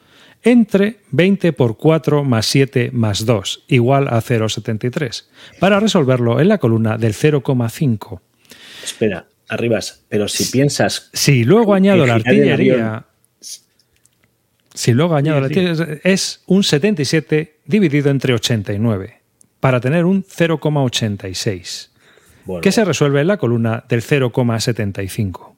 [0.43, 5.29] entre 20 por 4 más 7 más 2 igual a 0,73
[5.61, 8.19] para resolverlo en la columna del 0,5.
[8.83, 13.05] Espera, arribas, pero si piensas Si luego añado la artillería,
[14.73, 19.21] si luego añado la artillería, es un 77 dividido entre 89
[19.59, 21.89] para tener un 0,86
[22.45, 25.53] bueno, que se resuelve en la columna del 0,75.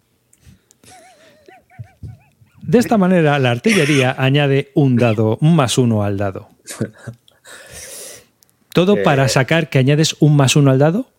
[2.62, 6.50] De esta manera, la artillería añade un dado, un más uno al dado.
[8.74, 11.10] ¿Todo para sacar que añades un más uno al dado?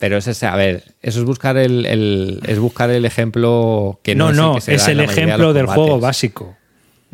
[0.00, 4.16] Pero es ese, a ver, eso es buscar el, el- es buscar el ejemplo que
[4.16, 6.56] no, No, es el no, que se es da el de ejemplo del juego básico.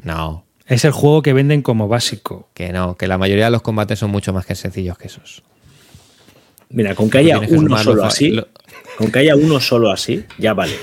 [0.02, 2.48] No, Es el juego que venden como básico.
[2.54, 5.42] que no, que la mayoría de los combates son mucho más que sencillos que esos.
[6.70, 8.48] mira, con que haya uno solo así, lo-
[8.96, 10.74] con que haya uno solo así, ya vale.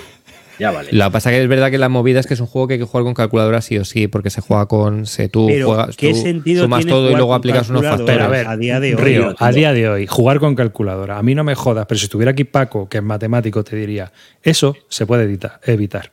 [0.60, 0.90] Ya vale.
[0.92, 2.76] Lo que pasa que es verdad que la movida es que es un juego que
[2.76, 5.06] hay que jugar con calculadora sí o sí, porque se juega con.
[5.06, 8.22] Se, tú Pero, juegas, ¿qué tú sentido sumas todo y luego aplicas unos factores.
[8.22, 11.18] A ver, a día de hoy, Río, a día de hoy, jugar con calculadora.
[11.18, 14.12] A mí no me jodas, pero si estuviera aquí Paco, que es matemático, te diría,
[14.44, 16.12] eso se puede evitar.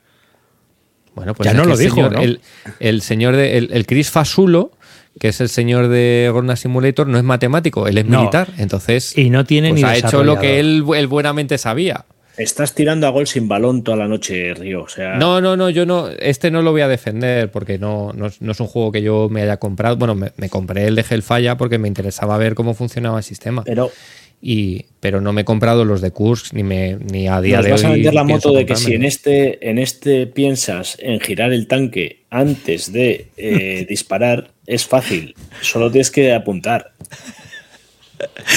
[1.15, 2.21] Bueno, pues Ya no lo el dijo, señor, ¿no?
[2.21, 2.41] El,
[2.79, 3.59] el señor de.
[3.59, 4.73] El, el Chris Fasulo,
[5.19, 8.21] que es el señor de Gorna Simulator, no es matemático, él es No.
[8.21, 8.49] militar.
[8.59, 9.19] Entonces.
[9.19, 12.07] Y no tiene pues ni ha hecho lo que él, él buenamente sabía.
[12.37, 14.83] Estás tirando a gol sin balón toda la noche, Río.
[14.85, 18.13] O sea, No, no, no, yo no, este no lo voy a defender porque no,
[18.15, 19.97] no, es- no es un juego que yo me haya comprado.
[19.97, 23.63] Bueno, me, me compré el de Hellfire porque me interesaba ver cómo funcionaba el sistema.
[23.65, 23.91] pero
[24.41, 27.65] Y, pero no me he comprado los de Kursk ni, me, ni a día nos
[27.67, 27.87] de vas hoy.
[27.87, 31.67] a vender la moto de que si en este, en este piensas en girar el
[31.67, 35.35] tanque antes de eh, disparar, es fácil.
[35.61, 36.93] Solo tienes que apuntar.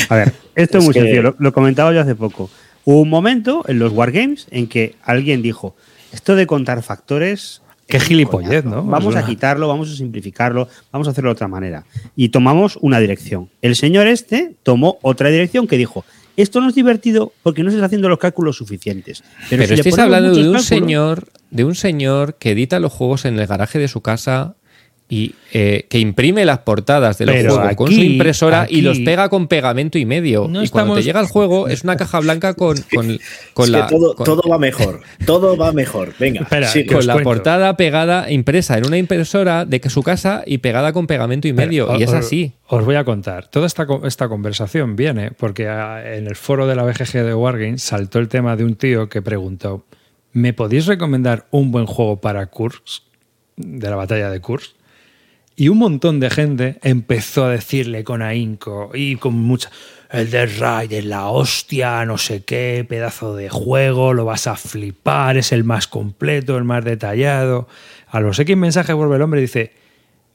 [0.09, 2.49] A ver, esto es, Es muy que- sencillo, lo, lo comentaba yo hace poco.
[2.85, 5.75] Hubo un momento en los Wargames en que alguien dijo,
[6.11, 7.61] esto de contar factores...
[7.85, 8.63] Qué gilipollez.
[8.63, 8.81] ¿no?
[8.83, 11.85] Vamos a quitarlo, vamos a simplificarlo, vamos a hacerlo de otra manera.
[12.15, 13.49] Y tomamos una dirección.
[13.61, 16.05] El señor este tomó otra dirección que dijo,
[16.37, 19.21] esto no es divertido porque no se está haciendo los cálculos suficientes.
[19.49, 22.91] Pero, Pero si estáis hablando de un cálculos- señor, de un señor que edita los
[22.93, 24.55] juegos en el garaje de su casa
[25.09, 28.63] y eh, que imprime las portadas de los Pero juegos con su aquí- impresora y
[28.63, 30.47] aquí- los pega con pegamento y medio.
[30.49, 33.19] No y cuando te estamos- llega el juego es una caja blanca con, con,
[33.53, 35.01] con Es la, que todo, con- todo va mejor.
[35.25, 36.13] Todo va mejor.
[36.17, 37.29] Venga, Espera, con la cuento.
[37.29, 41.53] portada pegada, impresa en una impresora de que su casa y pegada con pegamento y
[41.53, 41.87] medio.
[41.87, 42.53] Pero y es así.
[42.67, 43.47] Os voy a contar.
[43.49, 47.83] Toda esta, esta conversación viene porque ah, en el foro de la BGG de Wargames
[47.83, 49.85] saltó el tema de un tío que preguntó:
[50.31, 53.03] ¿Me podéis recomendar un buen juego para Kursk?
[53.57, 54.71] De la batalla de Kursk.
[55.55, 59.69] Y un montón de gente empezó a decirle con ahínco y con mucha.
[60.09, 64.55] El de Raid es la hostia, no sé qué, pedazo de juego, lo vas a
[64.55, 67.67] flipar, es el más completo, el más detallado.
[68.07, 69.73] A los X mensajes vuelve el hombre y dice: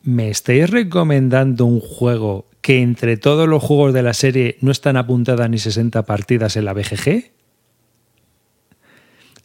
[0.03, 4.97] ¿Me estáis recomendando un juego que entre todos los juegos de la serie no están
[4.97, 7.31] apuntadas ni 60 partidas en la BGG?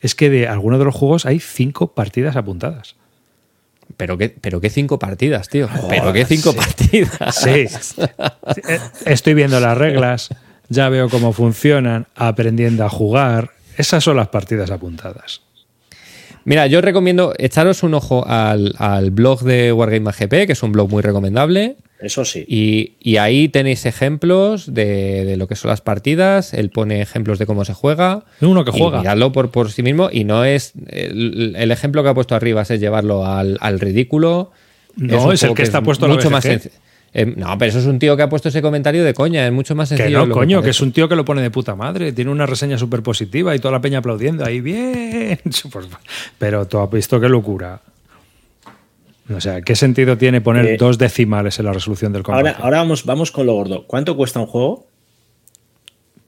[0.02, 2.96] Es que de algunos de los juegos hay 5 partidas apuntadas.
[3.98, 5.70] Pero qué, pero qué cinco partidas, tío.
[5.90, 7.36] pero qué cinco partidas.
[7.36, 7.68] Sí.
[8.68, 10.30] Eh, Estoy viendo las reglas,
[10.70, 13.52] ya veo cómo funcionan, aprendiendo a jugar.
[13.78, 15.42] Esas son las partidas apuntadas.
[16.46, 20.72] Mira, yo recomiendo echaros un ojo al, al blog de Wargame GP, que es un
[20.74, 21.78] blog muy recomendable.
[22.00, 22.44] Eso sí.
[22.48, 26.54] Y, y ahí tenéis ejemplos de, de lo que son las partidas.
[26.54, 28.26] Él pone ejemplos de cómo se juega.
[28.42, 29.00] Uno que Y juega.
[29.00, 30.10] miradlo por, por sí mismo.
[30.12, 30.74] Y no es.
[30.90, 34.52] El, el ejemplo que ha puesto arriba es llevarlo al, al ridículo.
[34.98, 36.46] No, es el que está puesto en la mucho más.
[37.16, 39.46] Eh, no, pero eso es un tío que ha puesto ese comentario de coña.
[39.46, 40.18] Es mucho más Que sencillo.
[40.18, 40.70] no, de lo coño, que parece.
[40.72, 42.12] es un tío que lo pone de puta madre.
[42.12, 44.44] Tiene una reseña súper positiva y toda la peña aplaudiendo.
[44.46, 45.40] Ahí, bien.
[45.72, 45.88] Pues,
[46.38, 47.80] Pero tú has visto qué locura.
[49.30, 52.50] O sea, ¿qué sentido tiene poner Eh, dos decimales en la resolución del combate?
[52.50, 53.86] Ahora, ahora vamos, vamos con lo gordo.
[53.88, 54.88] ¿Cuánto cuesta un juego?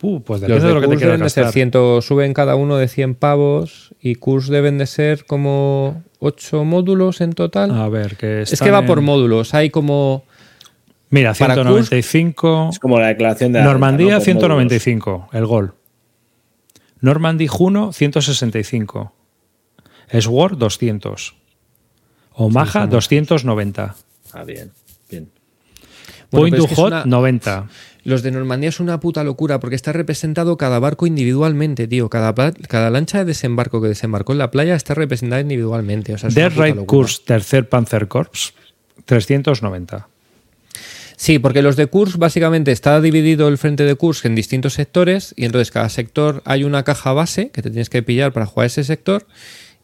[0.02, 1.72] Uh, pues Los depende de, de lo que te quieras deben de ser gastar.
[1.72, 7.22] 100, suben cada uno de 100 pavos y Kurs deben de ser como 8 módulos
[7.22, 7.72] en total.
[7.72, 9.54] A ver, que es que va por módulos.
[9.54, 10.24] Hay como.
[11.10, 12.70] Mira, para 195.
[12.72, 14.20] Es como la declaración de la Normandía, renta, ¿no?
[14.20, 15.74] Por 195, el gol.
[17.02, 19.14] Normandy Juno, 165.
[20.20, 21.36] Sword, 200.
[22.36, 23.82] Omaha, 290.
[23.82, 24.06] módulos.
[24.34, 24.72] Ah, bien,
[25.10, 25.30] bien.
[26.32, 27.68] Bueno, Point es que Hot, una- 90.
[28.04, 32.08] Los de Normandía es una puta locura porque está representado cada barco individualmente, tío.
[32.10, 32.34] Cada,
[32.68, 36.14] cada lancha de desembarco que desembarcó en la playa está representada individualmente.
[36.14, 36.86] O sea, es Dead Right.
[36.86, 38.54] Kurs, tercer Panzer Corps,
[39.06, 40.08] 390.
[41.18, 45.34] Sí, porque los de Kursk básicamente está dividido el frente de Kursk en distintos sectores
[45.38, 48.68] y entonces cada sector hay una caja base que te tienes que pillar para jugar
[48.68, 49.26] ese sector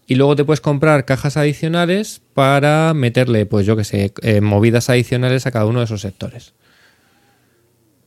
[0.08, 4.90] y luego te puedes comprar cajas adicionales para meterle, pues yo que sé, eh, movidas
[4.90, 6.54] adicionales a cada uno de esos sectores.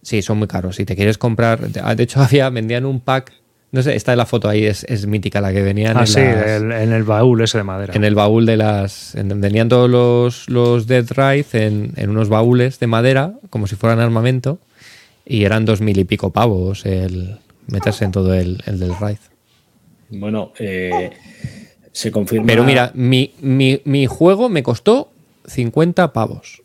[0.03, 0.77] Sí, son muy caros.
[0.77, 3.33] Si te quieres comprar, de hecho había vendían un pack
[3.73, 5.97] no sé, está en la foto ahí, es, es mítica la que venían.
[5.97, 7.93] Ah, en sí, las- el- en el baúl ese de madera.
[7.93, 9.17] en el baúl de las.
[9.17, 13.75] en- venían todos los, los Dead Ride en, en unos baúles de madera, como si
[13.75, 14.61] fueran armamento,
[15.27, 18.93] y eran dos mil y pico pavos el meterse en todo el, el del.
[20.11, 21.11] Bueno, eh,
[21.95, 22.47] se confirma.
[22.47, 25.11] Pero mira, mi, mi, mi juego me costó
[25.47, 26.61] 50 pavos.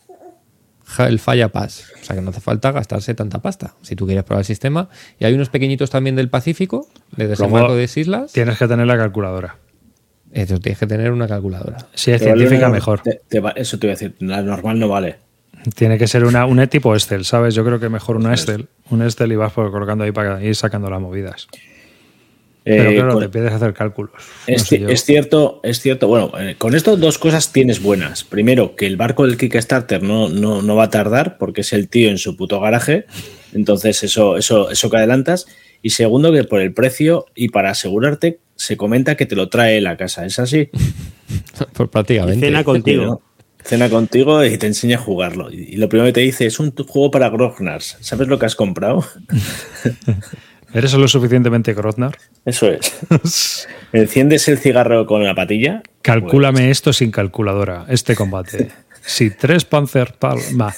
[0.97, 1.85] El Falla Pass.
[2.01, 4.89] O sea que no hace falta gastarse tanta pasta si tú quieres probar el sistema.
[5.19, 8.31] Y hay unos pequeñitos también del Pacífico, de desembarco de islas.
[8.33, 9.57] Tienes que tener la calculadora.
[10.31, 11.77] Eso tienes que tener una calculadora.
[11.93, 13.01] Si es te vale científica, una- mejor.
[13.01, 15.17] te- te va- eso te iba a decir, la normal no vale.
[15.75, 17.53] Tiene que ser una, un tipo Excel, ¿sabes?
[17.53, 18.67] Yo creo que mejor una Excel.
[18.89, 21.47] Un Excel y vas por- colocando ahí para ir sacando las movidas.
[22.69, 24.11] Pero Eh, claro, con- te pides hacer cálculos.
[24.47, 26.07] No Es, cierto, es cierto.
[26.07, 28.23] Bueno, eh, con esto dos cosas tienes buenas.
[28.23, 31.89] Primero, que el barco del Kickstarter no, no, no va a tardar porque es el
[31.89, 33.05] tío en su puto garaje.
[33.53, 35.47] Entonces, eso, eso, eso que adelantas.
[35.81, 39.81] Y segundo, que por el precio y para asegurarte, se comenta que te lo trae
[39.81, 40.25] la casa.
[40.25, 40.69] ¿Es así?
[41.73, 42.45] Pues prácticamente.
[42.45, 43.21] Cena contigo.
[43.63, 45.51] Cena contigo y te enseña a jugarlo.
[45.51, 47.97] Y, lo primero que te dice es un juego para Grognars.
[47.99, 49.05] ¿Sabes lo que has comprado?
[50.73, 52.17] ¿Eres lo suficientemente Groznar?
[52.45, 53.67] Eso es.
[53.93, 55.81] Enciendes el cigarro con la patilla.
[56.01, 58.69] Calcúlame esto sin calculadora, este combate.
[59.01, 60.75] Si tres Panzer tal, va.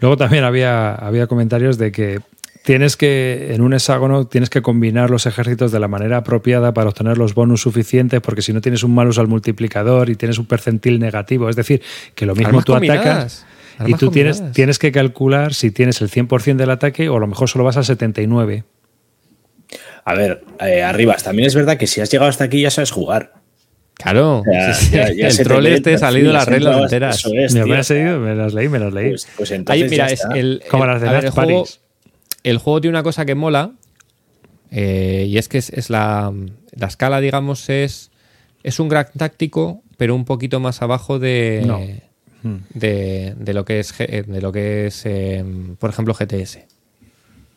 [0.00, 2.20] Luego también había, había comentarios de que
[2.62, 6.90] tienes que, en un hexágono, tienes que combinar los ejércitos de la manera apropiada para
[6.90, 10.46] obtener los bonus suficientes, porque si no tienes un malus al multiplicador y tienes un
[10.46, 11.80] percentil negativo, es decir,
[12.14, 13.06] que lo mismo Armas tú combinadas.
[13.06, 13.46] atacas
[13.86, 17.26] y tú tienes, tienes que calcular si tienes el 100% del ataque o a lo
[17.26, 18.64] mejor solo vas al 79.
[20.04, 21.22] A ver, eh, arribas.
[21.22, 23.34] También es verdad que si has llegado hasta aquí ya sabes jugar.
[23.94, 24.42] Claro.
[24.50, 24.92] Ya- sí, sí.
[24.96, 27.16] ya- ya el troll este ha salido las reglas enteras.
[27.18, 27.74] eso es, me, tío.
[27.74, 29.10] las he seguido, me las leí, me las leí.
[29.10, 30.38] Pues, pues entonces Ahí, mira, ya es está.
[30.38, 31.64] el, Como el- las de ver, el juego,
[32.42, 33.72] el juego tiene una cosa que mola
[34.70, 36.32] eh, y es que es, es la,
[36.72, 38.10] la escala, digamos, es,
[38.62, 41.80] es un gran táctico, pero un poquito más abajo de, No.
[42.72, 45.44] De, de lo que es, de lo que es eh,
[45.78, 46.60] por ejemplo, GTS.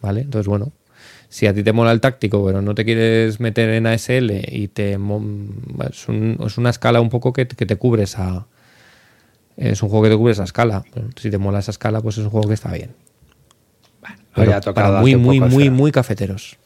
[0.01, 0.21] ¿Vale?
[0.21, 0.73] Entonces, bueno,
[1.33, 4.67] si a ti te mola el táctico, pero no te quieres meter en ASL y
[4.67, 4.99] te es,
[6.07, 8.45] un- es una escala un poco que, que te cubre esa.
[9.57, 10.83] Es un juego que te cubre esa escala.
[11.15, 12.91] Si te mola esa escala, pues es un juego que está bien.
[14.61, 16.57] Tocado para muy, muy, poco muy, muy cafeteros.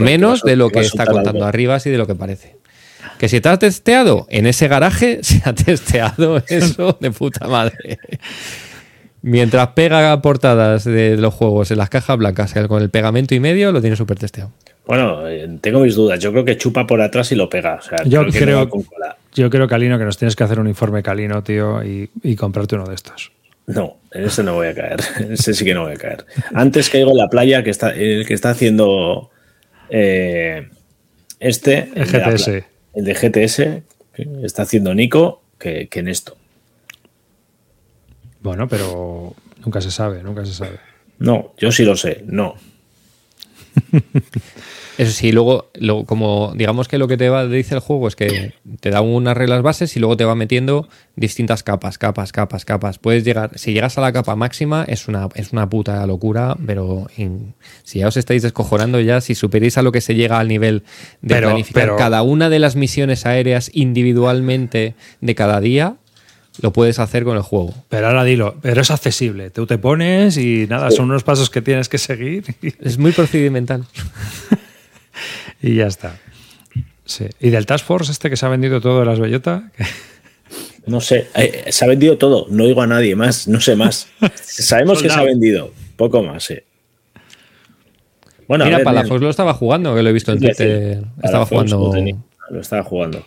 [0.00, 1.44] Menos ropa, de lo que está contando algo.
[1.48, 2.56] Arribas y de lo que parece.
[3.18, 7.98] Que si te has testeado en ese garaje, se ha testeado eso de puta madre.
[9.22, 13.70] Mientras pega portadas de los juegos en las cajas blancas con el pegamento y medio,
[13.72, 14.50] lo tiene súper testeado.
[14.84, 16.18] Bueno, eh, tengo mis dudas.
[16.18, 17.74] Yo creo que chupa por atrás y lo pega.
[17.76, 19.16] O sea, Yo que creo- no cola.
[19.34, 22.74] Yo creo, Calino, que nos tienes que hacer un informe Calino, tío, y, y comprarte
[22.74, 23.30] uno de estos.
[23.66, 25.00] No, en ese no voy a caer.
[25.20, 26.26] En ese sí que no voy a caer.
[26.52, 29.30] Antes caigo en la playa que está, el que está haciendo
[29.88, 30.68] eh,
[31.38, 32.44] este, El de la GTS.
[32.44, 33.56] pla- el de GTS,
[34.14, 36.36] que está haciendo Nico, que, que en esto.
[38.42, 40.78] Bueno, pero nunca se sabe, nunca se sabe.
[41.18, 42.22] No, yo sí lo sé.
[42.26, 42.54] No.
[44.98, 48.14] Eso sí, luego, luego, como digamos que lo que te va, dice el juego es
[48.14, 50.86] que te da unas reglas bases y luego te va metiendo
[51.16, 52.98] distintas capas, capas, capas, capas.
[52.98, 57.06] Puedes llegar, si llegas a la capa máxima es una, es una puta locura, pero
[57.16, 57.54] in-
[57.84, 60.82] si ya os estáis descojonando ya, si superéis a lo que se llega al nivel
[61.22, 65.96] de Pero- planificar pero- cada una de las misiones aéreas individualmente de cada día,
[66.60, 67.74] lo puedes hacer con el juego.
[67.88, 69.50] Pero ahora dilo, pero es accesible.
[69.50, 73.12] Tú te pones y nada, son unos pasos que tienes que seguir y, Es muy
[73.12, 73.84] procedimental.
[75.62, 76.18] y ya está.
[77.04, 77.26] Sí.
[77.40, 79.62] Y del Task Force este que se ha vendido todo de las bellotas,
[80.86, 81.28] No sé.
[81.36, 82.46] Eh, se ha vendido todo.
[82.50, 83.46] No digo a nadie más.
[83.46, 84.08] No sé más.
[84.42, 85.70] Sabemos que se ha vendido.
[85.96, 86.58] Poco más, sí.
[88.48, 91.04] Bueno, Mira, ver, Palafox lo estaba jugando, que lo he visto en Twitter.
[91.22, 91.78] Estaba Palafox jugando.
[91.78, 92.16] lo tenía,
[92.50, 93.24] Lo estaba jugando.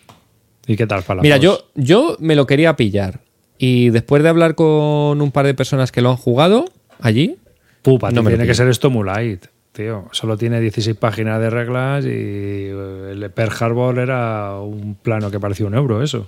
[0.67, 3.21] ¿Y qué tal para Mira, yo, yo me lo quería pillar.
[3.57, 6.65] Y después de hablar con un par de personas que lo han jugado
[6.99, 7.37] allí,
[7.81, 10.07] Pupa, no me tiene que ser esto muy light, tío.
[10.11, 15.39] Solo tiene 16 páginas de reglas y eh, el Pearl Harbor era un plano que
[15.39, 16.27] parecía un euro, eso.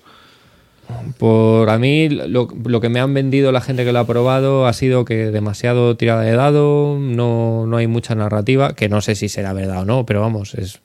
[1.18, 4.68] por a mí lo, lo que me han vendido la gente que lo ha probado
[4.68, 9.16] ha sido que demasiado tirada de dado, no, no hay mucha narrativa, que no sé
[9.16, 10.80] si será verdad o no, pero vamos, es.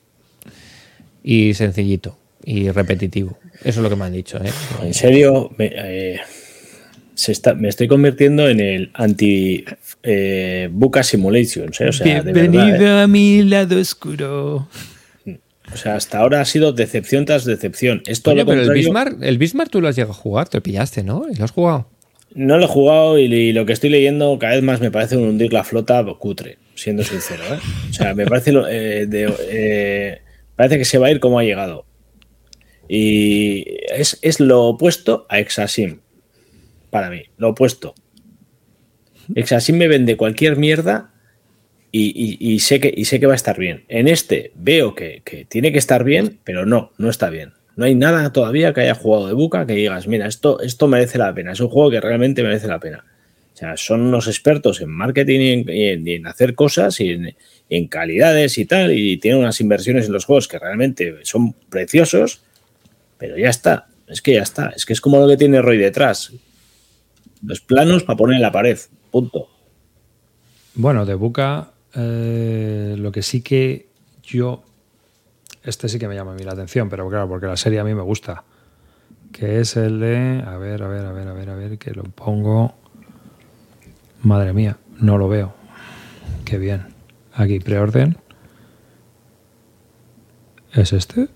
[1.23, 3.39] Y sencillito y repetitivo.
[3.61, 4.51] Eso es lo que me han dicho, ¿eh?
[4.83, 6.21] En serio, me- eh,
[7.15, 9.65] se está, me estoy convirtiendo en el anti
[10.03, 11.81] eh, Buca Simulations.
[11.81, 11.89] ¿eh?
[11.89, 13.03] O sea, de Bienvenido verdad, ¿eh?
[13.03, 14.69] a mi lado oscuro.
[15.73, 18.03] O sea, hasta ahora ha sido decepción tras decepción.
[18.07, 18.71] Es todo Coño, lo pero el.
[18.79, 21.25] Bismarck, el Bismarck tú lo has llegado a jugar, te lo pillaste, ¿no?
[21.31, 21.89] ¿Y lo has jugado?
[22.35, 25.17] No lo he jugado y, y lo que estoy leyendo cada vez más me parece
[25.17, 27.43] un hundir la flota cutre, siendo sincero.
[27.55, 27.59] ¿eh?
[27.91, 30.19] O sea, me parece, lo- eh, de- eh,
[30.57, 31.85] parece que se va a ir como ha llegado.
[32.95, 36.01] Y es, es lo opuesto a Exasim,
[36.91, 37.95] para mí, lo opuesto.
[39.35, 41.15] Exasim me vende cualquier mierda
[41.91, 43.87] y, y- sé, que, y sé que va a estar bien.
[43.89, 47.55] En este veo que, que tiene que estar bien, pero no, no está bien.
[47.77, 51.17] No hay nada todavía que haya jugado de Buca que digas, mira, esto, esto merece
[51.17, 51.53] la pena.
[51.53, 53.07] Es un juego que realmente merece la pena.
[53.55, 57.37] O sea, son unos expertos en marketing y en hacer cosas y en,
[57.71, 62.43] en calidades y tal, y tienen unas inversiones en los juegos que realmente son preciosos,
[63.23, 63.87] pero ya está.
[64.09, 64.71] Es que ya está.
[64.71, 66.33] Es que es como lo que tiene Roy detrás.
[67.41, 68.77] Los planos para poner en la pared.
[69.13, 69.49] Punto.
[70.75, 73.87] Bueno, de Buca, eh, lo que sí que
[74.25, 74.65] yo.
[75.63, 77.85] Este sí que me llama a mí la atención, pero claro, porque la serie a
[77.85, 78.43] mí me gusta.
[79.31, 80.43] Que es el de.
[80.45, 82.75] A ver, a ver, a ver, a ver, a ver, que lo pongo.
[84.23, 85.55] Madre mía, no lo veo.
[86.45, 86.89] Qué bien.
[87.35, 88.19] Aquí, preorden.
[90.73, 91.29] ¿Es este?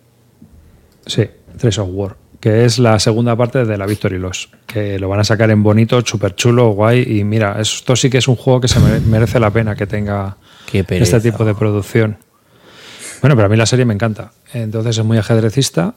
[1.07, 2.17] Sí, Tres of War.
[2.41, 4.51] Que es la segunda parte de la Victory Loss.
[4.67, 7.19] Que lo van a sacar en bonito, súper chulo, guay.
[7.21, 9.87] Y mira, esto sí que es un juego que se mere- merece la pena que
[9.87, 10.37] tenga
[10.73, 12.19] este tipo de producción.
[13.23, 14.33] Bueno, pero a mí la serie me encanta.
[14.53, 15.95] Entonces es muy ajedrecista.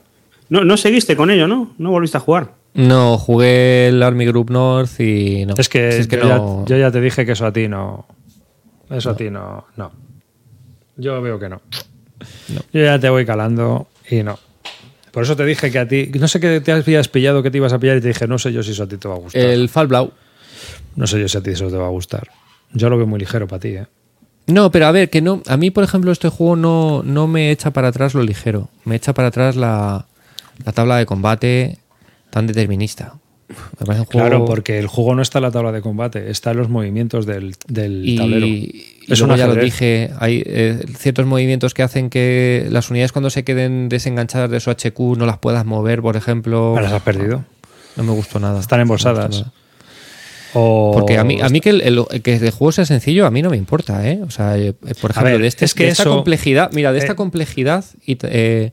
[0.47, 1.73] No, no seguiste con ello, ¿no?
[1.77, 2.53] No volviste a jugar.
[2.73, 5.55] No, jugué el Army Group North y no.
[5.57, 6.65] Es que, Si es que yo, no.
[6.65, 8.07] ya, yo ya te dije que eso a ti no.
[8.89, 9.65] Eso a ti no.
[9.75, 9.91] No.
[10.95, 11.61] Yo veo que no.
[12.73, 14.39] Yo ya te voy calando y no.
[15.19, 16.09] Por eso te dije que a ti.
[16.17, 18.39] No sé qué te habías pillado, que te ibas a pillar y te dije, no
[18.39, 19.41] sé yo si eso a ti te va a gustar.
[19.41, 20.13] El Fall Blau.
[20.95, 22.29] No sé yo si a ti eso te va a gustar.
[22.71, 23.85] Yo lo veo muy ligero para ti, ¿eh?
[24.47, 25.43] No, pero a ver, que no.
[25.47, 28.69] A mí, por ejemplo, este juego no, no me echa para atrás lo ligero.
[28.85, 30.05] Me echa para atrás la,
[30.63, 31.79] la tabla de combate
[32.29, 33.15] tan determinista.
[33.85, 34.05] Juego.
[34.05, 37.25] Claro, porque el juego no está en la tabla de combate, está en los movimientos
[37.25, 38.45] del, del y, tablero.
[38.45, 42.89] y Es luego un ya lo dije, hay eh, ciertos movimientos que hacen que las
[42.91, 46.75] unidades cuando se queden desenganchadas de su HQ no las puedas mover, por ejemplo.
[46.77, 47.43] Ah, las has perdido.
[47.95, 48.59] No me gustó nada.
[48.59, 49.45] Están embolsadas.
[50.53, 53.31] O- Porque a mí, a mí que, el, el- que el juego sea sencillo, a
[53.31, 54.19] mí no me importa, ¿eh?
[54.25, 56.91] O sea, eh, por ejemplo, ver, de, este, es que de esta eso- complejidad, mira,
[56.91, 58.71] de esta eh, complejidad, y, eh,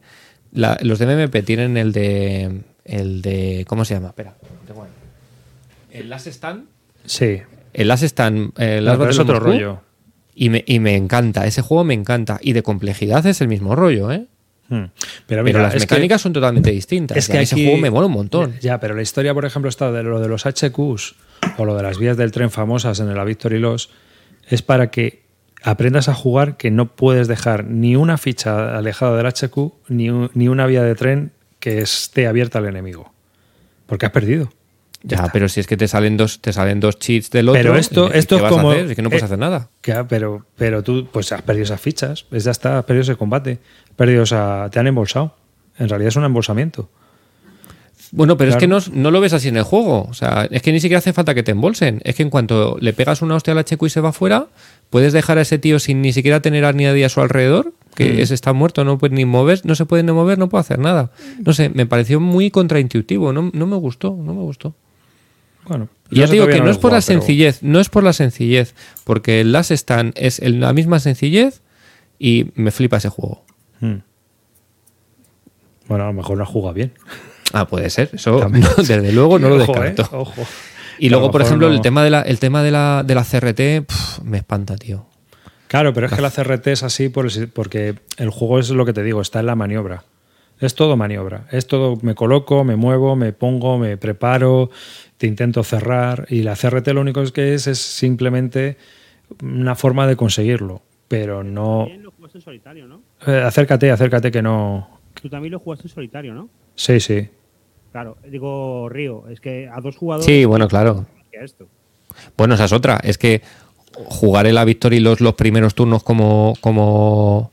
[0.52, 2.60] la- los de MMP tienen el de.
[2.86, 3.64] El de.
[3.68, 4.08] ¿Cómo se llama?
[4.08, 4.36] Espera.
[4.66, 4.90] tengo ahí.
[5.90, 6.64] El Last Stand.
[7.04, 7.40] Sí.
[7.72, 8.52] El Last Stand.
[8.58, 9.80] El Last pero es otro Moscú, rollo.
[10.34, 12.38] Y me, y me encanta, ese juego me encanta.
[12.42, 14.26] Y de complejidad es el mismo rollo, ¿eh?
[14.68, 14.84] Hmm.
[15.26, 17.16] Pero, mira, Pero las que- mecánicas son totalmente distintas.
[17.16, 18.54] Es que ese juego me mola un montón.
[18.60, 21.14] Ya, pero la historia, por ejemplo, está de lo de los HQs
[21.56, 23.90] o lo de las vías del tren famosas en la Victory Loss,
[24.48, 25.24] es para que
[25.62, 30.48] aprendas a jugar que no puedes dejar ni una ficha alejada del HQ ni, ni
[30.48, 31.32] una vía de tren
[31.66, 33.12] que esté abierta al enemigo.
[33.86, 34.52] Porque has perdido.
[35.02, 37.60] Ya pero si es que te salen dos, te salen dos cheats del otro.
[37.60, 38.86] Pero esto- ¿y esto qué es a como- hacer?
[38.90, 39.68] Es que no puedes eh, hacer nada.
[39.82, 43.58] Ya, pero, pero tú pues has perdido esas fichas, ya está, has perdido ese combate,
[43.88, 45.34] has perdido esa- te han embolsado.
[45.76, 46.88] En realidad es un embolsamiento.
[48.12, 50.06] Bueno, pero es que no, no lo ves así en el juego.
[50.08, 52.00] O sea, es que ni siquiera hace falta que te embolsen.
[52.04, 54.46] Es que en cuanto le pegas una hostia al HQ y se va fuera,
[54.90, 58.12] puedes dejar a ese tío sin ni siquiera tener a nadie a su alrededor, que
[58.12, 58.18] Mm.
[58.20, 60.78] ese está muerto, no puede ni mover, no se puede ni mover, no puede hacer
[60.78, 61.10] nada.
[61.44, 64.74] No sé, me pareció muy contraintuitivo, no, no me gustó, no me gustó.
[65.66, 67.88] Bueno, Y ya eso te digo que no es por la pero- sencillez, no es
[67.88, 71.62] por la sencillez, porque el Last Stand es el- la misma sencillez
[72.20, 73.42] y me flipa ese juego.
[73.80, 73.96] Hmm.
[75.88, 76.92] Bueno, a lo mejor no jugado bien.
[77.52, 79.88] Ah, puede ser, eso no, desde luego no lo Ojo, ¿eh?
[79.90, 80.18] descarto.
[80.18, 80.42] Ojo.
[80.98, 83.24] Y luego, por ejemplo, no- el tema de la, el tema de la, de la
[83.24, 83.86] CRT
[84.24, 85.06] me espanta, tío.
[85.68, 88.84] Claro, pero es que la CRT es así por el- porque el juego es lo
[88.84, 90.04] que te digo, está en la maniobra.
[90.58, 91.46] Es todo maniobra.
[91.50, 94.70] Es todo, me coloco, me muevo, me pongo, me preparo,
[95.18, 96.26] te intento cerrar.
[96.30, 98.78] Y la CRT lo único que es es simplemente
[99.42, 100.80] una forma de conseguirlo.
[101.08, 101.80] Pero no.
[101.80, 103.02] También lo jugaste en solitario, ¿no?
[103.26, 104.98] Eh, acércate, acércate que no.
[105.20, 106.48] Tú también lo jugaste en solitario, ¿no?
[106.74, 107.28] Sí, sí.
[107.92, 110.26] Claro, digo Río, es que a dos jugadores.
[110.26, 111.06] Sí, bueno, claro.
[111.30, 111.66] que a esto.
[112.36, 112.98] Bueno, esa es otra.
[113.04, 113.42] Es que
[114.04, 117.52] jugar en la Victory los, los primeros turnos como, como,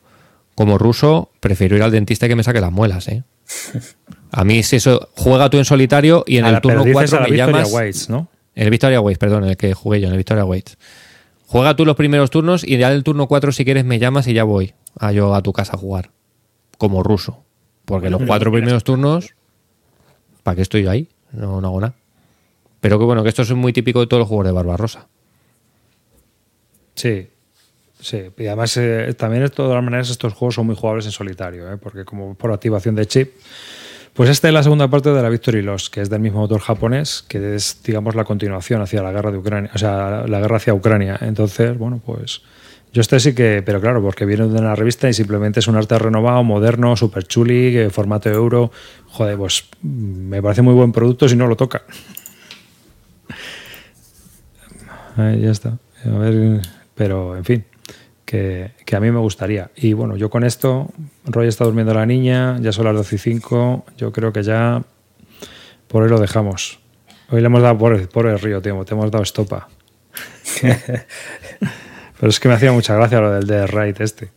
[0.55, 3.23] como ruso, prefiero ir al dentista y que me saque las muelas, ¿eh?
[4.31, 7.17] A mí si eso, juega tú en solitario y en A el turno dices 4
[7.17, 7.73] a la me Victoria llamas...
[7.73, 8.27] Whites, ¿no?
[8.55, 10.77] En el Victoria Waits, perdón, en el que jugué yo, en el Victoria Waits.
[11.47, 14.27] Juega tú los primeros turnos y ya en el turno 4 si quieres me llamas
[14.27, 16.11] y ya voy a yo a tu casa a jugar.
[16.77, 17.43] Como ruso.
[17.85, 19.35] Porque los cuatro primeros turnos,
[20.41, 21.09] ¿para qué estoy yo ahí?
[21.31, 21.95] No, no hago nada.
[22.79, 25.07] Pero que bueno, que esto es muy típico de todos los juegos de Barbarosa.
[26.95, 27.27] Sí,
[27.99, 28.23] sí.
[28.37, 31.77] Y además, eh, también de todas maneras, estos juegos son muy jugables en solitario, ¿eh?
[31.77, 33.33] porque como por activación de chip.
[34.13, 36.61] Pues esta es la segunda parte de la Victory Lost, que es del mismo autor
[36.61, 40.57] japonés, que es, digamos, la continuación hacia la guerra de Ucrania, o sea, la guerra
[40.57, 41.17] hacia Ucrania.
[41.21, 42.43] Entonces, bueno, pues
[42.93, 45.75] yo este sí que, pero claro, porque viene de una revista y simplemente es un
[45.75, 48.71] arte renovado, moderno, super chuli, formato euro.
[49.07, 51.81] Joder, pues me parece muy buen producto si no lo toca.
[55.17, 55.79] Ahí ya está.
[56.05, 56.61] A ver,
[56.95, 57.65] pero en fin,
[58.25, 59.69] que, a mí me gustaría.
[59.75, 60.91] Y bueno, yo con esto,
[61.25, 64.83] Roy está durmiendo la niña, ya son las 12 y 5, yo creo que ya
[65.87, 66.79] por hoy lo dejamos.
[67.29, 69.69] Hoy le hemos dado por el, por el río, tío, te hemos dado estopa.
[70.61, 74.31] Pero es que me hacía mucha gracia lo del de Right este.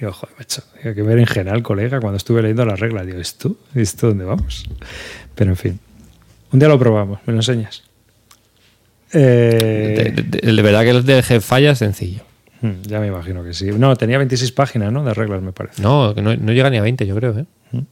[0.00, 3.06] Digo, joder, macho, digo, que ver en general, colega, cuando estuve leyendo las reglas.
[3.06, 3.56] Digo, ¿esto?
[3.74, 4.68] ¿Esto dónde vamos?
[5.34, 5.80] Pero en fin.
[6.52, 7.84] Un día lo probamos, me lo enseñas.
[9.12, 12.22] Eh, de, verdad que el de falla es sencillo.
[12.60, 13.66] Hmm, ya me imagino que sí.
[13.66, 15.04] No, tenía 26 páginas, ¿no?
[15.04, 15.82] De reglas, me parece.
[15.82, 17.44] No, que no, no llega ni a 20, yo creo, ¿eh?
[17.72, 17.82] Hmm,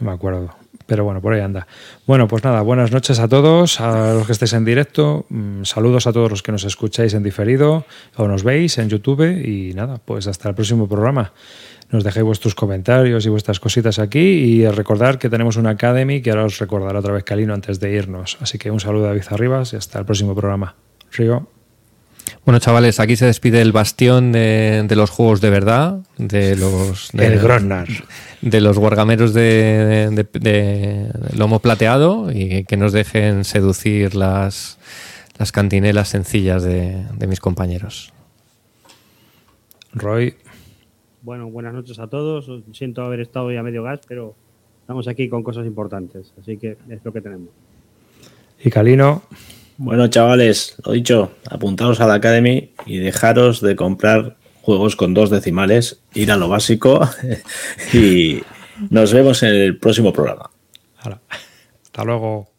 [0.00, 0.54] no me acuerdo.
[0.86, 1.66] Pero bueno, por ahí anda.
[2.06, 5.24] Bueno, pues nada, buenas noches a todos, a los que estéis en directo.
[5.30, 7.86] Mm, saludos a todos los que nos escucháis en diferido
[8.16, 9.22] o nos veis en YouTube.
[9.22, 11.32] Y nada, pues hasta el próximo programa.
[11.94, 14.18] Nos dejéis vuestros comentarios y vuestras cositas aquí.
[14.18, 17.92] Y recordar que tenemos una Academy que ahora os recordará otra vez Calino antes de
[17.92, 18.36] irnos.
[18.40, 20.74] Así que un saludo a David Arribas y hasta el próximo programa.
[21.12, 21.46] Río.
[22.44, 27.10] Bueno, chavales, aquí se despide el bastión de, los juegos de verdad, de los...
[27.12, 27.86] De, el Grosnar.
[28.40, 34.78] De los guargameros de, lomo plateado y que nos dejen seducir las,
[35.38, 38.12] las cantinelas sencillas de, mis compañeros.
[39.92, 40.34] Roy.
[41.24, 42.50] Bueno, buenas noches a todos.
[42.74, 44.34] Siento haber estado ya medio gas, pero
[44.82, 47.48] estamos aquí con cosas importantes, así que es lo que tenemos.
[48.62, 49.22] Y Calino.
[49.78, 55.30] Bueno, chavales, lo dicho, apuntaos a la Academy y dejaros de comprar juegos con dos
[55.30, 57.08] decimales, ir a lo básico
[57.94, 58.42] y
[58.90, 60.50] nos vemos en el próximo programa.
[60.98, 62.53] Hasta luego.